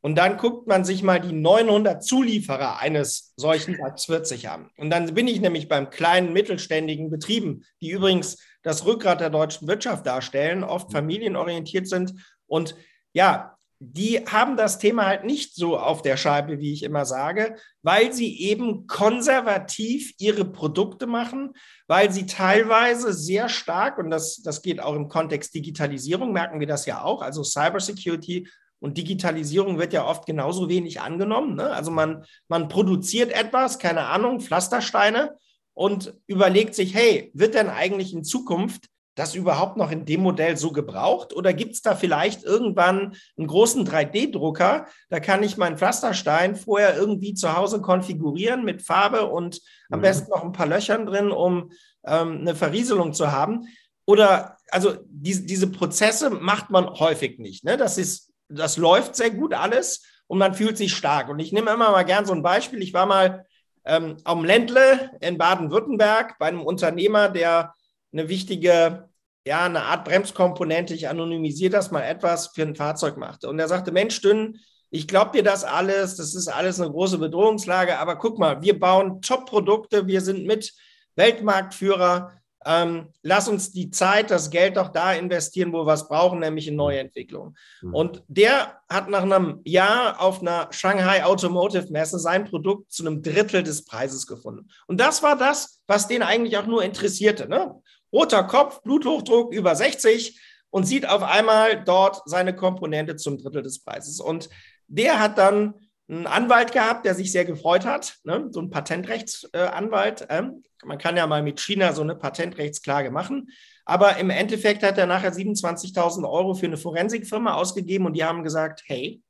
Und 0.02 0.16
dann 0.16 0.38
guckt 0.38 0.68
man 0.68 0.86
sich 0.86 1.04
mal 1.04 1.20
die 1.20 1.34
900 1.34 2.04
Zulieferer 2.04 2.80
eines 2.80 3.34
solchen 3.36 3.78
DAX 3.78 4.06
40 4.06 4.50
an. 4.50 4.70
Und 4.78 4.90
dann 4.90 5.14
bin 5.14 5.28
ich 5.28 5.42
nämlich 5.42 5.68
beim 5.68 5.90
kleinen 5.90 6.34
mittelständigen 6.34 7.10
Betrieben, 7.10 7.64
die 7.82 7.92
übrigens 7.92 8.38
das 8.64 8.86
Rückgrat 8.86 9.22
der 9.22 9.30
deutschen 9.30 9.68
Wirtschaft 9.68 10.06
darstellen, 10.06 10.64
oft 10.64 10.92
familienorientiert 10.92 11.88
sind. 11.88 12.14
Und 12.46 12.76
ja, 13.14 13.58
die 13.80 14.26
haben 14.26 14.58
das 14.58 14.80
Thema 14.80 15.06
halt 15.06 15.24
nicht 15.24 15.54
so 15.54 15.78
auf 15.78 16.02
der 16.02 16.18
Scheibe, 16.18 16.60
wie 16.60 16.74
ich 16.74 16.84
immer 16.84 17.06
sage, 17.06 17.56
weil 17.84 18.12
sie 18.12 18.42
eben 18.42 18.88
konservativ 18.88 20.14
ihre 20.18 20.46
Produkte 20.46 21.06
machen, 21.06 21.54
weil 21.88 22.12
sie 22.12 22.26
teilweise 22.26 23.14
sehr 23.14 23.50
stark, 23.50 24.00
und 24.00 24.10
das, 24.10 24.42
das 24.42 24.64
geht 24.64 24.80
auch 24.80 24.96
im 24.96 25.10
Kontext 25.10 25.54
Digitalisierung, 25.54 26.34
merken 26.34 26.60
wir 26.60 26.68
das 26.68 26.88
ja 26.88 27.04
auch, 27.04 27.22
also 27.22 27.44
Cybersecurity 27.44 28.48
und 28.80 28.98
Digitalisierung 28.98 29.80
wird 29.80 29.94
ja 29.94 30.06
oft 30.06 30.26
genauso 30.26 30.70
wenig 30.70 31.02
angenommen. 31.02 31.56
Ne? 31.56 31.70
Also 31.72 31.92
man, 31.92 32.26
man 32.48 32.68
produziert 32.68 33.32
etwas, 33.32 33.80
keine 33.80 34.06
Ahnung, 34.06 34.40
Pflastersteine 34.40 35.36
und 35.74 36.14
überlegt 36.28 36.76
sich, 36.76 36.94
hey, 36.94 37.32
wird 37.34 37.56
denn 37.56 37.70
eigentlich 37.70 38.14
in 38.14 38.24
Zukunft 38.24 38.90
das 39.18 39.34
überhaupt 39.34 39.78
noch 39.78 39.90
in 39.90 40.06
dem 40.06 40.22
Modell 40.22 40.58
so 40.58 40.72
gebraucht? 40.72 41.36
Oder 41.36 41.52
gibt 41.52 41.74
es 41.74 41.82
da 41.82 41.96
vielleicht 41.96 42.44
irgendwann 42.44 43.16
einen 43.36 43.48
großen 43.48 43.86
3D-Drucker? 43.88 44.86
Da 45.10 45.20
kann 45.20 45.42
ich 45.42 45.58
meinen 45.58 45.78
Pflasterstein 45.78 46.56
vorher 46.56 46.96
irgendwie 46.96 47.34
zu 47.34 47.58
Hause 47.58 47.82
konfigurieren 47.82 48.64
mit 48.64 48.84
Farbe 48.84 49.26
und 49.26 49.60
am 49.90 50.00
mhm. 50.00 50.04
besten 50.04 50.30
noch 50.30 50.44
ein 50.44 50.52
paar 50.52 50.68
Löchern 50.68 51.08
drin, 51.08 51.32
um 51.32 51.72
ähm, 52.06 52.42
eine 52.42 52.54
Verrieselung 52.54 53.14
zu 53.14 53.32
haben. 53.32 53.68
Oder 54.06 54.58
also 54.70 54.96
die, 55.08 55.46
diese 55.46 55.68
Prozesse 55.68 56.30
macht 56.30 56.70
man 56.70 56.88
häufig 56.88 57.40
nicht. 57.40 57.64
Ne? 57.64 57.76
Das 57.76 57.98
ist 57.98 58.27
das 58.50 58.78
läuft 58.78 59.16
sehr 59.16 59.32
gut 59.32 59.54
alles 59.54 60.04
und 60.28 60.38
man 60.38 60.54
fühlt 60.54 60.78
sich 60.78 60.96
stark. 60.96 61.30
Und 61.30 61.40
ich 61.40 61.52
nehme 61.52 61.72
immer 61.72 61.92
mal 61.92 62.04
gern 62.04 62.26
so 62.26 62.34
ein 62.34 62.44
Beispiel. 62.44 62.82
Ich 62.82 62.94
war 62.94 63.06
mal 63.06 63.46
ähm, 63.86 64.18
am 64.24 64.44
Ländle 64.44 65.12
in 65.22 65.38
Baden-Württemberg 65.38 66.38
bei 66.40 66.48
einem 66.48 66.62
Unternehmer, 66.62 67.30
der 67.30 67.74
eine 68.12 68.30
wichtige, 68.30 69.10
ja, 69.46 69.66
eine 69.66 69.84
Art 69.84 70.06
Bremskomponente, 70.06 70.94
ich 70.94 71.08
anonymisiere 71.08 71.72
das 71.72 71.92
mal 71.92 72.04
etwas, 72.04 72.48
für 72.48 72.64
ein 72.64 72.76
Fahrzeug 72.76 73.18
machte. 73.18 73.50
Und 73.50 73.60
er 73.60 73.68
sagte, 73.68 73.92
Mensch, 73.92 74.22
Dünn, 74.22 74.60
ich 74.90 75.08
glaube 75.08 75.32
dir 75.32 75.44
das 75.44 75.64
alles, 75.64 76.16
das 76.16 76.34
ist 76.36 76.48
alles 76.48 76.80
eine 76.80 76.92
große 76.92 77.18
Bedrohungslage, 77.18 77.98
aber 78.00 78.18
guck 78.18 78.40
mal, 78.40 78.62
wir 78.62 78.80
bauen 78.80 79.22
Top-Produkte, 79.22 80.08
wir 80.08 80.22
sind 80.22 80.46
mit 80.46 80.74
Weltmarktführer 81.16 82.32
ähm, 82.68 83.14
lass 83.24 83.48
uns 83.48 83.72
die 83.72 83.92
Zeit, 83.92 84.30
das 84.30 84.50
Geld 84.50 84.76
doch 84.76 84.90
da 84.90 85.14
investieren, 85.14 85.72
wo 85.72 85.86
wir 85.86 85.94
es 85.94 86.10
brauchen, 86.10 86.40
nämlich 86.40 86.68
in 86.68 86.76
neue 86.76 87.00
Entwicklungen. 87.00 87.56
Mhm. 87.82 87.94
Und 87.94 88.24
der 88.28 88.82
hat 88.90 89.10
nach 89.10 89.24
einem 89.24 89.62
Jahr 89.64 90.22
auf 90.22 90.42
einer 90.42 90.68
Shanghai 90.72 91.24
Automotive 91.24 91.88
Messe 91.92 92.20
sein 92.20 92.44
Produkt 92.44 92.92
zu 92.92 93.08
einem 93.08 93.24
Drittel 93.24 93.64
des 93.64 93.86
Preises 93.86 94.28
gefunden. 94.28 94.68
Und 94.86 95.00
das 95.00 95.24
war 95.24 95.38
das, 95.38 95.82
was 95.88 96.10
den 96.10 96.22
eigentlich 96.22 96.58
auch 96.58 96.68
nur 96.68 96.84
interessierte. 96.84 97.48
Ne? 97.48 97.74
Roter 98.12 98.44
Kopf, 98.44 98.82
Bluthochdruck 98.84 99.54
über 99.54 99.74
60 99.74 100.38
und 100.70 100.84
sieht 100.84 101.08
auf 101.08 101.24
einmal 101.24 101.82
dort 101.86 102.22
seine 102.26 102.54
Komponente 102.54 103.16
zum 103.16 103.38
Drittel 103.38 103.64
des 103.64 103.82
Preises. 103.82 104.20
Und 104.20 104.50
der 104.88 105.20
hat 105.20 105.38
dann 105.38 105.74
einen 106.10 106.28
Anwalt 106.28 106.74
gehabt, 106.74 107.06
der 107.06 107.16
sich 107.16 107.32
sehr 107.32 107.46
gefreut 107.46 107.86
hat, 107.86 108.18
ne? 108.26 108.48
so 108.52 108.62
ein 108.62 108.70
Patentrechtsanwalt. 108.70 110.30
Äh, 110.30 110.52
man 110.88 110.98
kann 110.98 111.18
ja 111.18 111.28
mal 111.28 111.44
mit 111.44 111.60
China 111.60 111.94
so 111.94 112.02
eine 112.02 112.16
Patentrechtsklage 112.16 113.12
machen. 113.12 113.50
Aber 113.86 114.18
im 114.18 114.30
Endeffekt 114.30 114.84
hat 114.84 114.98
er 114.98 115.06
nachher 115.06 115.34
27.000 115.34 116.30
Euro 116.30 116.54
für 116.56 116.66
eine 116.66 116.78
Forensikfirma 116.78 117.54
ausgegeben 117.54 118.06
und 118.06 118.14
die 118.14 118.24
haben 118.24 118.44
gesagt, 118.44 118.84
hey, 118.86 119.22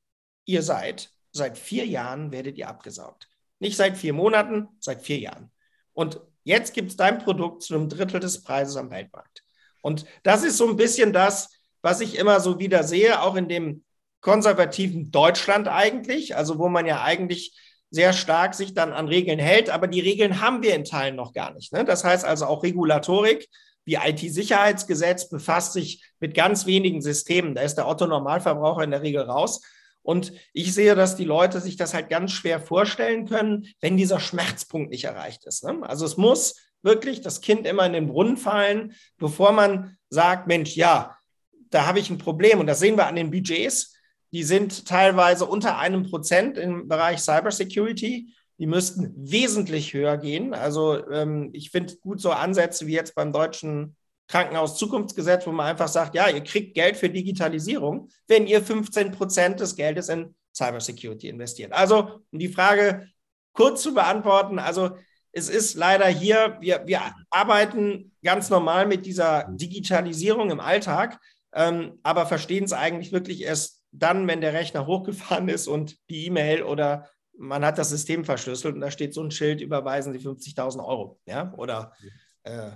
ihr 0.45 0.61
seid, 0.61 1.11
seit 1.31 1.57
vier 1.57 1.85
Jahren 1.85 2.31
werdet 2.31 2.57
ihr 2.57 2.67
abgesaugt. 2.67 3.27
Nicht 3.59 3.77
seit 3.77 3.97
vier 3.97 4.13
Monaten, 4.13 4.67
seit 4.79 5.01
vier 5.01 5.19
Jahren. 5.19 5.51
Und 5.93 6.21
jetzt 6.43 6.73
gibt 6.73 6.91
es 6.91 6.97
dein 6.97 7.19
Produkt 7.19 7.63
zu 7.63 7.75
einem 7.75 7.89
Drittel 7.89 8.19
des 8.19 8.43
Preises 8.43 8.77
am 8.77 8.89
Weltmarkt. 8.89 9.43
Und 9.81 10.05
das 10.23 10.43
ist 10.43 10.57
so 10.57 10.67
ein 10.67 10.75
bisschen 10.75 11.13
das, 11.13 11.51
was 11.81 12.01
ich 12.01 12.17
immer 12.17 12.39
so 12.39 12.59
wieder 12.59 12.83
sehe, 12.83 13.21
auch 13.21 13.35
in 13.35 13.47
dem 13.47 13.83
konservativen 14.21 15.11
Deutschland 15.11 15.67
eigentlich, 15.67 16.35
also 16.35 16.59
wo 16.59 16.67
man 16.67 16.85
ja 16.85 17.03
eigentlich 17.03 17.57
sehr 17.89 18.13
stark 18.13 18.53
sich 18.53 18.73
dann 18.73 18.93
an 18.93 19.07
Regeln 19.07 19.39
hält, 19.39 19.69
aber 19.69 19.87
die 19.87 20.01
Regeln 20.01 20.41
haben 20.41 20.61
wir 20.61 20.75
in 20.75 20.83
Teilen 20.83 21.15
noch 21.15 21.33
gar 21.33 21.53
nicht. 21.53 21.71
Ne? 21.73 21.85
Das 21.85 22.03
heißt 22.03 22.25
also 22.25 22.45
auch 22.45 22.63
Regulatorik, 22.63 23.47
wie 23.85 23.95
IT-Sicherheitsgesetz 23.95 25.29
befasst 25.29 25.73
sich 25.73 26.03
mit 26.19 26.35
ganz 26.35 26.65
wenigen 26.65 27.01
Systemen. 27.01 27.55
Da 27.55 27.61
ist 27.61 27.75
der 27.75 27.87
Otto-Normalverbraucher 27.87 28.83
in 28.83 28.91
der 28.91 29.01
Regel 29.01 29.21
raus. 29.21 29.61
Und 30.01 30.33
ich 30.53 30.73
sehe, 30.73 30.95
dass 30.95 31.15
die 31.15 31.23
Leute 31.23 31.61
sich 31.61 31.77
das 31.77 31.93
halt 31.93 32.09
ganz 32.09 32.31
schwer 32.31 32.59
vorstellen 32.59 33.27
können, 33.27 33.67
wenn 33.79 33.97
dieser 33.97 34.19
Schmerzpunkt 34.19 34.91
nicht 34.91 35.05
erreicht 35.05 35.45
ist. 35.45 35.63
Ne? 35.63 35.79
Also 35.83 36.05
es 36.05 36.17
muss 36.17 36.55
wirklich 36.81 37.21
das 37.21 37.41
Kind 37.41 37.65
immer 37.65 37.85
in 37.85 37.93
den 37.93 38.07
Brunnen 38.07 38.37
fallen, 38.37 38.93
bevor 39.17 39.53
man 39.53 39.97
sagt, 40.09 40.47
Mensch, 40.47 40.75
ja, 40.75 41.17
da 41.69 41.85
habe 41.85 41.99
ich 41.99 42.09
ein 42.09 42.17
Problem. 42.17 42.59
Und 42.59 42.67
das 42.67 42.79
sehen 42.79 42.97
wir 42.97 43.07
an 43.07 43.15
den 43.15 43.31
Budgets 43.31 43.96
die 44.37 44.43
sind 44.43 44.85
teilweise 44.85 45.47
unter 45.47 45.79
einem 45.79 46.03
Prozent 46.03 46.59
im 46.59 46.87
Bereich 46.87 47.21
Cybersecurity. 47.21 48.35
Die 48.59 48.67
müssten 48.67 49.11
wesentlich 49.17 49.95
höher 49.95 50.15
gehen. 50.17 50.53
Also 50.53 51.09
ähm, 51.09 51.49
ich 51.53 51.71
finde 51.71 51.97
gut 51.97 52.21
so 52.21 52.29
Ansätze 52.29 52.85
wie 52.85 52.93
jetzt 52.93 53.15
beim 53.15 53.33
deutschen 53.33 53.95
Krankenhaus 54.27 54.77
Zukunftsgesetz, 54.77 55.47
wo 55.47 55.51
man 55.51 55.65
einfach 55.65 55.87
sagt, 55.87 56.13
ja, 56.13 56.29
ihr 56.29 56.43
kriegt 56.43 56.75
Geld 56.75 56.97
für 56.97 57.09
Digitalisierung, 57.09 58.09
wenn 58.27 58.45
ihr 58.45 58.61
15 58.61 59.11
Prozent 59.11 59.59
des 59.59 59.75
Geldes 59.75 60.07
in 60.07 60.35
Cybersecurity 60.55 61.29
investiert. 61.29 61.73
Also, 61.73 62.21
um 62.31 62.37
die 62.37 62.49
Frage 62.49 63.07
kurz 63.53 63.81
zu 63.81 63.95
beantworten, 63.95 64.59
also 64.59 64.91
es 65.31 65.49
ist 65.49 65.73
leider 65.73 66.05
hier, 66.05 66.57
wir, 66.59 66.83
wir 66.85 67.01
arbeiten 67.31 68.15
ganz 68.23 68.51
normal 68.51 68.85
mit 68.85 69.07
dieser 69.07 69.47
Digitalisierung 69.49 70.51
im 70.51 70.59
Alltag, 70.59 71.19
ähm, 71.53 71.97
aber 72.03 72.27
verstehen 72.27 72.65
es 72.65 72.73
eigentlich 72.73 73.11
wirklich 73.11 73.41
erst 73.41 73.76
dann, 73.99 74.27
wenn 74.27 74.41
der 74.41 74.53
Rechner 74.53 74.85
hochgefahren 74.85 75.49
ist 75.49 75.67
und 75.67 75.97
die 76.09 76.25
E-Mail 76.25 76.63
oder 76.63 77.09
man 77.37 77.63
hat 77.63 77.77
das 77.77 77.89
System 77.89 78.25
verschlüsselt 78.25 78.75
und 78.75 78.81
da 78.81 78.89
steht 78.89 79.13
so 79.13 79.21
ein 79.21 79.31
Schild, 79.31 79.61
überweisen 79.61 80.11
Sie 80.13 80.19
50.000 80.19 80.83
Euro, 80.83 81.19
ja, 81.25 81.53
oder 81.55 81.93
äh, 82.43 82.71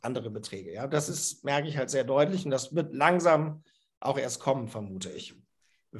andere 0.00 0.30
Beträge. 0.30 0.72
Ja, 0.72 0.86
das 0.86 1.08
ist, 1.08 1.44
merke 1.44 1.68
ich 1.68 1.76
halt 1.76 1.90
sehr 1.90 2.04
deutlich 2.04 2.44
und 2.44 2.50
das 2.50 2.74
wird 2.74 2.94
langsam 2.94 3.62
auch 4.00 4.18
erst 4.18 4.40
kommen, 4.40 4.68
vermute 4.68 5.10
ich. 5.10 5.34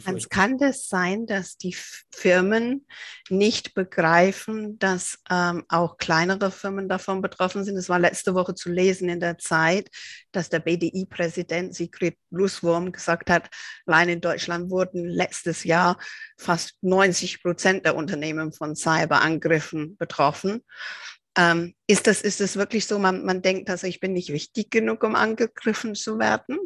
Es 0.04 0.28
kann 0.28 0.58
das 0.58 0.88
sein, 0.88 1.26
dass 1.26 1.56
die 1.56 1.76
Firmen 2.14 2.86
nicht 3.28 3.74
begreifen, 3.74 4.78
dass 4.78 5.18
ähm, 5.30 5.64
auch 5.68 5.96
kleinere 5.96 6.50
Firmen 6.50 6.88
davon 6.88 7.22
betroffen 7.22 7.64
sind. 7.64 7.76
Es 7.76 7.88
war 7.88 7.98
letzte 7.98 8.34
Woche 8.34 8.54
zu 8.54 8.70
lesen 8.70 9.08
in 9.08 9.20
der 9.20 9.38
Zeit, 9.38 9.88
dass 10.32 10.48
der 10.48 10.60
BDI-Präsident 10.60 11.74
Sigrid 11.74 12.16
Luswurm 12.30 12.92
gesagt 12.92 13.30
hat, 13.30 13.48
allein 13.86 14.08
in 14.08 14.20
Deutschland 14.20 14.70
wurden 14.70 15.04
letztes 15.04 15.64
Jahr 15.64 15.98
fast 16.36 16.74
90 16.82 17.42
Prozent 17.42 17.86
der 17.86 17.96
Unternehmen 17.96 18.52
von 18.52 18.76
Cyberangriffen 18.76 19.96
betroffen. 19.96 20.62
Ähm, 21.36 21.74
ist, 21.86 22.06
das, 22.06 22.22
ist 22.22 22.40
das 22.40 22.56
wirklich 22.56 22.86
so, 22.86 22.98
man, 22.98 23.24
man 23.24 23.42
denkt, 23.42 23.68
dass 23.68 23.82
ich 23.82 24.00
bin 24.00 24.14
nicht 24.14 24.32
wichtig 24.32 24.70
genug, 24.70 25.04
um 25.04 25.14
angegriffen 25.14 25.94
zu 25.94 26.18
werden? 26.18 26.58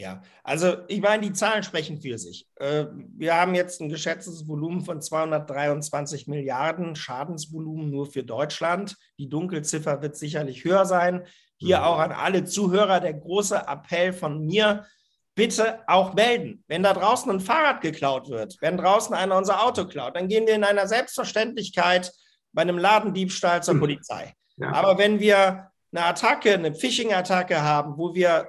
Ja, 0.00 0.22
also 0.44 0.76
ich 0.86 1.00
meine, 1.00 1.24
die 1.24 1.32
Zahlen 1.32 1.64
sprechen 1.64 2.00
für 2.00 2.18
sich. 2.18 2.46
Äh, 2.54 2.86
wir 3.16 3.34
haben 3.34 3.56
jetzt 3.56 3.80
ein 3.80 3.88
geschätztes 3.88 4.46
Volumen 4.46 4.84
von 4.84 5.02
223 5.02 6.28
Milliarden 6.28 6.94
Schadensvolumen 6.94 7.90
nur 7.90 8.06
für 8.06 8.22
Deutschland. 8.22 8.96
Die 9.18 9.28
Dunkelziffer 9.28 10.00
wird 10.00 10.16
sicherlich 10.16 10.62
höher 10.62 10.84
sein. 10.84 11.26
Hier 11.56 11.78
mhm. 11.78 11.84
auch 11.84 11.98
an 11.98 12.12
alle 12.12 12.44
Zuhörer 12.44 13.00
der 13.00 13.14
große 13.14 13.56
Appell 13.66 14.12
von 14.12 14.46
mir, 14.46 14.86
bitte 15.34 15.80
auch 15.88 16.14
melden. 16.14 16.62
Wenn 16.68 16.84
da 16.84 16.92
draußen 16.92 17.30
ein 17.32 17.40
Fahrrad 17.40 17.80
geklaut 17.80 18.28
wird, 18.28 18.56
wenn 18.60 18.76
draußen 18.76 19.14
einer 19.16 19.36
unser 19.36 19.64
Auto 19.64 19.84
klaut, 19.84 20.14
dann 20.14 20.28
gehen 20.28 20.46
wir 20.46 20.54
in 20.54 20.62
einer 20.62 20.86
Selbstverständlichkeit 20.86 22.12
bei 22.52 22.62
einem 22.62 22.78
Ladendiebstahl 22.78 23.64
zur 23.64 23.74
mhm. 23.74 23.80
Polizei. 23.80 24.32
Ja. 24.58 24.72
Aber 24.72 24.96
wenn 24.96 25.18
wir 25.18 25.72
eine 25.92 26.04
Attacke, 26.04 26.54
eine 26.54 26.72
Phishing-Attacke 26.72 27.62
haben, 27.62 27.96
wo 27.96 28.14
wir 28.14 28.48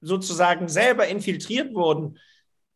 sozusagen 0.00 0.68
selber 0.68 1.06
infiltriert 1.06 1.74
wurden, 1.74 2.18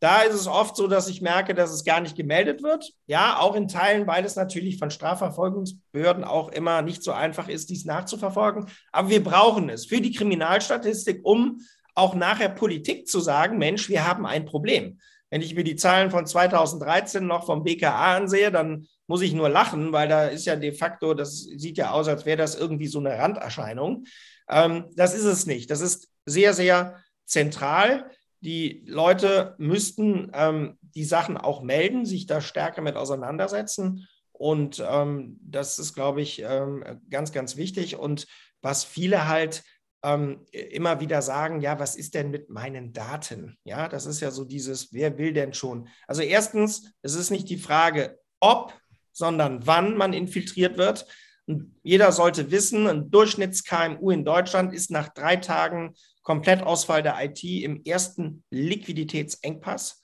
da 0.00 0.22
ist 0.22 0.34
es 0.34 0.46
oft 0.46 0.76
so, 0.76 0.86
dass 0.86 1.08
ich 1.08 1.20
merke, 1.20 1.54
dass 1.54 1.70
es 1.70 1.84
gar 1.84 2.00
nicht 2.00 2.16
gemeldet 2.16 2.62
wird. 2.62 2.90
Ja, 3.06 3.38
auch 3.38 3.54
in 3.54 3.68
Teilen, 3.68 4.06
weil 4.06 4.24
es 4.24 4.34
natürlich 4.34 4.78
von 4.78 4.90
Strafverfolgungsbehörden 4.90 6.24
auch 6.24 6.48
immer 6.48 6.80
nicht 6.80 7.02
so 7.02 7.12
einfach 7.12 7.48
ist, 7.48 7.68
dies 7.68 7.84
nachzuverfolgen. 7.84 8.66
Aber 8.92 9.10
wir 9.10 9.22
brauchen 9.22 9.68
es 9.68 9.84
für 9.84 10.00
die 10.00 10.12
Kriminalstatistik, 10.12 11.20
um 11.22 11.60
auch 11.94 12.14
nachher 12.14 12.48
Politik 12.48 13.08
zu 13.08 13.20
sagen, 13.20 13.58
Mensch, 13.58 13.90
wir 13.90 14.08
haben 14.08 14.24
ein 14.24 14.46
Problem. 14.46 14.98
Wenn 15.28 15.42
ich 15.42 15.54
mir 15.54 15.64
die 15.64 15.76
Zahlen 15.76 16.10
von 16.10 16.26
2013 16.26 17.26
noch 17.26 17.44
vom 17.44 17.62
BKA 17.62 18.16
ansehe, 18.16 18.50
dann 18.50 18.86
muss 19.06 19.20
ich 19.20 19.34
nur 19.34 19.50
lachen, 19.50 19.92
weil 19.92 20.08
da 20.08 20.26
ist 20.26 20.46
ja 20.46 20.56
de 20.56 20.72
facto, 20.72 21.12
das 21.12 21.40
sieht 21.42 21.76
ja 21.76 21.90
aus, 21.90 22.08
als 22.08 22.24
wäre 22.24 22.38
das 22.38 22.54
irgendwie 22.54 22.86
so 22.86 23.00
eine 23.00 23.18
Randerscheinung. 23.18 24.04
Ähm, 24.48 24.86
das 24.96 25.14
ist 25.14 25.24
es 25.24 25.44
nicht. 25.44 25.70
Das 25.70 25.82
ist 25.82 26.08
sehr, 26.24 26.54
sehr 26.54 26.96
zentral. 27.30 28.10
Die 28.40 28.82
Leute 28.86 29.54
müssten 29.58 30.30
ähm, 30.34 30.78
die 30.82 31.04
Sachen 31.04 31.36
auch 31.36 31.62
melden, 31.62 32.04
sich 32.04 32.26
da 32.26 32.40
stärker 32.40 32.82
mit 32.82 32.96
auseinandersetzen. 32.96 34.08
Und 34.32 34.82
ähm, 34.86 35.38
das 35.42 35.78
ist, 35.78 35.94
glaube 35.94 36.22
ich, 36.22 36.42
ähm, 36.42 36.82
ganz, 37.10 37.32
ganz 37.32 37.56
wichtig. 37.56 37.96
Und 37.96 38.26
was 38.62 38.84
viele 38.84 39.28
halt 39.28 39.62
ähm, 40.02 40.46
immer 40.52 41.00
wieder 41.00 41.20
sagen, 41.20 41.60
ja, 41.60 41.78
was 41.78 41.94
ist 41.94 42.14
denn 42.14 42.30
mit 42.30 42.48
meinen 42.48 42.92
Daten? 42.92 43.58
Ja, 43.64 43.88
das 43.88 44.06
ist 44.06 44.20
ja 44.20 44.30
so 44.30 44.44
dieses, 44.44 44.92
wer 44.92 45.18
will 45.18 45.34
denn 45.34 45.52
schon? 45.52 45.88
Also 46.06 46.22
erstens, 46.22 46.92
es 47.02 47.14
ist 47.14 47.30
nicht 47.30 47.50
die 47.50 47.58
Frage, 47.58 48.18
ob, 48.40 48.72
sondern 49.12 49.66
wann 49.66 49.96
man 49.96 50.14
infiltriert 50.14 50.78
wird. 50.78 51.06
Und 51.46 51.74
jeder 51.82 52.10
sollte 52.12 52.50
wissen, 52.50 52.86
ein 52.86 53.10
Durchschnitts-KMU 53.10 54.10
in 54.10 54.24
Deutschland 54.24 54.72
ist 54.72 54.90
nach 54.90 55.08
drei 55.10 55.36
Tagen 55.36 55.94
Komplettausfall 56.30 57.02
der 57.02 57.16
IT 57.24 57.42
im 57.42 57.82
ersten 57.84 58.44
Liquiditätsengpass. 58.50 60.00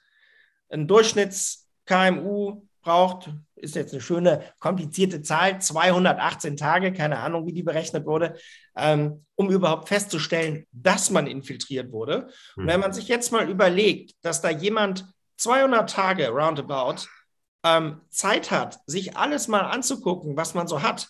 Ein 0.68 0.88
Durchschnitts-KMU 0.88 2.66
braucht, 2.83 3.30
ist 3.54 3.76
jetzt 3.76 3.92
eine 3.92 4.00
schöne, 4.00 4.42
komplizierte 4.59 5.23
Zahl, 5.23 5.61
218 5.61 6.56
Tage, 6.56 6.92
keine 6.92 7.21
Ahnung, 7.21 7.47
wie 7.47 7.52
die 7.52 7.62
berechnet 7.62 8.06
wurde, 8.06 8.35
ähm, 8.75 9.25
um 9.37 9.52
überhaupt 9.52 9.87
festzustellen, 9.87 10.66
dass 10.73 11.11
man 11.11 11.28
infiltriert 11.28 11.92
wurde. 11.92 12.28
Und 12.56 12.64
hm. 12.64 12.66
wenn 12.66 12.80
man 12.80 12.92
sich 12.92 13.06
jetzt 13.06 13.30
mal 13.30 13.49
überlegt, 13.49 14.16
dass 14.23 14.42
da 14.42 14.50
jemand 14.50 15.06
200 15.37 15.88
Tage 15.88 16.28
roundabout 16.30 17.06
ähm, 17.64 18.00
Zeit 18.09 18.50
hat, 18.50 18.80
sich 18.87 19.16
alles 19.16 19.47
mal 19.47 19.61
anzugucken, 19.61 20.37
was 20.37 20.54
man 20.54 20.66
so 20.66 20.83
hat, 20.83 21.06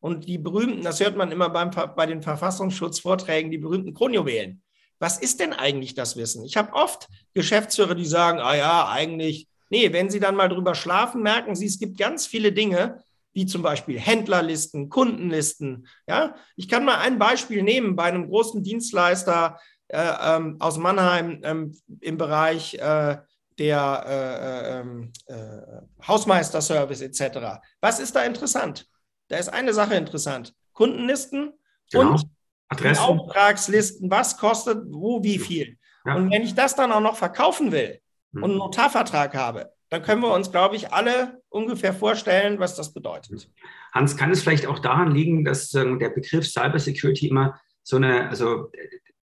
und 0.00 0.26
die 0.26 0.38
berühmten, 0.38 0.82
das 0.82 1.00
hört 1.00 1.16
man 1.16 1.30
immer 1.30 1.50
beim, 1.50 1.70
bei 1.70 2.06
den 2.06 2.22
Verfassungsschutzvorträgen, 2.22 3.50
die 3.50 3.58
berühmten 3.58 3.94
Kronjuwelen. 3.94 4.62
Was 4.98 5.18
ist 5.18 5.40
denn 5.40 5.52
eigentlich 5.52 5.94
das 5.94 6.16
Wissen? 6.16 6.44
Ich 6.44 6.56
habe 6.56 6.74
oft 6.74 7.08
Geschäftsführer, 7.34 7.94
die 7.94 8.06
sagen, 8.06 8.38
ah 8.38 8.54
ja, 8.54 8.88
eigentlich, 8.88 9.46
nee, 9.70 9.92
wenn 9.92 10.10
sie 10.10 10.20
dann 10.20 10.36
mal 10.36 10.48
drüber 10.48 10.74
schlafen, 10.74 11.22
merken 11.22 11.54
sie, 11.54 11.66
es 11.66 11.78
gibt 11.78 11.98
ganz 11.98 12.26
viele 12.26 12.52
Dinge, 12.52 13.02
wie 13.32 13.46
zum 13.46 13.62
Beispiel 13.62 13.98
Händlerlisten, 13.98 14.88
Kundenlisten. 14.88 15.86
Ja, 16.06 16.34
ich 16.56 16.68
kann 16.68 16.84
mal 16.84 16.98
ein 16.98 17.18
Beispiel 17.18 17.62
nehmen 17.62 17.96
bei 17.96 18.04
einem 18.04 18.28
großen 18.28 18.62
Dienstleister 18.62 19.58
äh, 19.88 20.12
ähm, 20.22 20.56
aus 20.60 20.78
Mannheim 20.78 21.40
ähm, 21.44 21.76
im 22.00 22.16
Bereich 22.16 22.74
äh, 22.74 23.18
der 23.58 24.04
äh, 24.06 24.76
äh 24.76 24.80
ähm, 24.80 25.12
äh 25.26 26.06
Hausmeisterservice 26.06 27.02
etc. 27.02 27.60
Was 27.80 28.00
ist 28.00 28.16
da 28.16 28.24
interessant? 28.24 28.86
Da 29.30 29.38
ist 29.38 29.48
eine 29.48 29.72
Sache 29.72 29.94
interessant. 29.94 30.54
Kundenlisten 30.72 31.52
genau. 31.90 32.10
und 32.12 32.24
Adresse. 32.68 33.00
Auftragslisten, 33.00 34.10
was 34.10 34.36
kostet, 34.36 34.84
wo, 34.90 35.22
wie 35.22 35.38
viel. 35.38 35.78
Ja. 36.04 36.16
Und 36.16 36.30
wenn 36.30 36.42
ich 36.42 36.54
das 36.54 36.74
dann 36.76 36.92
auch 36.92 37.00
noch 37.00 37.16
verkaufen 37.16 37.72
will 37.72 38.00
und 38.32 38.44
einen 38.44 38.58
Notarvertrag 38.58 39.34
habe, 39.34 39.72
dann 39.88 40.02
können 40.02 40.22
wir 40.22 40.32
uns, 40.32 40.50
glaube 40.50 40.76
ich, 40.76 40.92
alle 40.92 41.42
ungefähr 41.48 41.92
vorstellen, 41.92 42.58
was 42.58 42.76
das 42.76 42.92
bedeutet. 42.92 43.48
Hans, 43.92 44.16
kann 44.16 44.30
es 44.30 44.42
vielleicht 44.42 44.66
auch 44.66 44.78
daran 44.78 45.12
liegen, 45.12 45.44
dass 45.44 45.74
äh, 45.74 45.98
der 45.98 46.10
Begriff 46.10 46.46
Cybersecurity 46.46 47.28
immer 47.28 47.60
so 47.82 47.96
eine, 47.96 48.28
also 48.28 48.70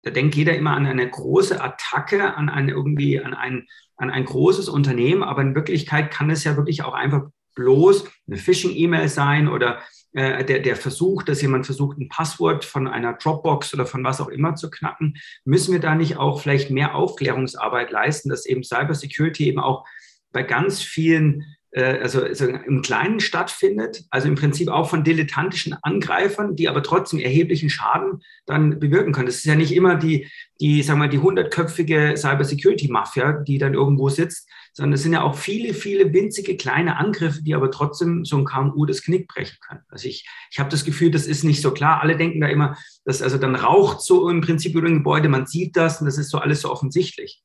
da 0.03 0.12
denkt 0.12 0.36
jeder 0.36 0.55
immer 0.55 0.72
an 0.72 0.86
eine 0.86 1.10
große 1.10 1.62
Attacke, 1.62 2.36
an 2.36 2.50
ein 2.50 2.70
irgendwie, 2.70 3.20
an 3.20 3.34
ein, 3.34 3.67
an 3.98 4.10
ein 4.10 4.25
großes 4.25 4.67
Unternehmen, 4.67 5.24
aber 5.24 5.41
in 5.41 5.55
Wirklichkeit 5.55 6.12
kann 6.12 6.29
es 6.29 6.43
ja 6.43 6.58
wirklich 6.58 6.84
auch 6.84 6.93
einfach 6.93 7.29
bloß 7.55 8.05
eine 8.27 8.38
Phishing-E-Mail 8.38 9.10
sein 9.10 9.48
oder 9.48 9.81
äh, 10.13 10.43
der, 10.43 10.60
der 10.60 10.75
Versuch, 10.75 11.24
dass 11.24 11.41
jemand 11.41 11.65
versucht, 11.65 11.98
ein 11.98 12.10
Passwort 12.10 12.65
von 12.65 12.88
einer 12.88 13.13
Dropbox 13.13 13.74
oder 13.74 13.86
von 13.86 14.03
was 14.03 14.20
auch 14.20 14.27
immer 14.27 14.55
zu 14.55 14.70
knacken, 14.70 15.15
müssen 15.46 15.72
wir 15.72 15.79
da 15.79 15.96
nicht 15.96 16.17
auch 16.17 16.41
vielleicht 16.41 16.70
mehr 16.70 16.96
Aufklärungsarbeit 16.96 17.91
leisten, 17.91 18.29
dass 18.29 18.46
eben 18.46 18.63
Cybersecurity 18.63 19.48
eben 19.48 19.60
auch 19.60 19.86
bei 20.34 20.43
ganz 20.43 20.81
vielen, 20.81 21.55
äh, 21.72 22.00
also, 22.00 22.24
also 22.24 22.46
im 22.46 22.81
Kleinen 22.81 23.22
stattfindet, 23.22 24.03
also 24.10 24.27
im 24.27 24.36
Prinzip 24.36 24.67
auch 24.67 24.89
von 24.89 25.05
dilettantischen 25.05 25.77
Angreifern, 25.81 26.58
die 26.58 26.67
aber 26.67 26.84
trotzdem 26.84 27.20
erheblichen 27.20 27.70
Schaden 27.70 28.22
dann 28.46 28.79
bewirken 28.79 29.13
können. 29.13 29.27
Das 29.27 29.38
ist 29.38 29.46
ja 29.46 29.55
nicht 29.55 29.74
immer 29.74 29.96
die, 29.96 30.29
die, 30.60 30.84
sagen 30.84 31.00
wir, 31.00 31.08
die 31.08 31.20
hundertköpfige 31.20 32.15
Cybersecurity-Mafia, 32.17 33.43
die 33.43 33.60
dann 33.60 33.75
irgendwo 33.75 34.10
sitzt, 34.10 34.50
sondern 34.74 34.94
es 34.94 35.04
sind 35.04 35.13
ja 35.13 35.24
auch 35.24 35.36
viele, 35.36 35.74
viele 35.74 36.13
winzige 36.13 36.56
kleine 36.58 36.98
Angriffe, 36.98 37.44
die 37.44 37.56
aber 37.56 37.72
trotzdem 37.72 38.24
so 38.24 38.38
ein 38.38 38.46
KMU 38.46 38.86
das 38.86 39.04
Knick 39.04 39.28
brechen 39.28 39.58
können. 39.68 39.82
Also 39.90 40.08
ich, 40.08 40.28
ich 40.50 40.60
habe 40.60 40.70
das 40.70 40.86
Gefühl, 40.86 41.12
das 41.12 41.25
ist 41.25 41.44
nicht 41.44 41.62
so 41.62 41.72
klar. 41.72 42.01
Alle 42.01 42.16
denken 42.16 42.42
da 42.42 42.48
immer, 42.48 42.78
dass 43.04 43.22
also 43.22 43.38
dann 43.38 43.56
raucht 43.56 44.01
so 44.01 44.30
im 44.30 44.42
Prinzip 44.42 44.75
über 44.75 44.88
ein 44.88 45.00
Gebäude, 45.00 45.30
man 45.30 45.46
sieht 45.46 45.75
das 45.75 46.00
und 46.00 46.06
das 46.06 46.18
ist 46.18 46.30
so 46.30 46.38
alles 46.38 46.62
so 46.62 46.72
offensichtlich. 46.72 47.44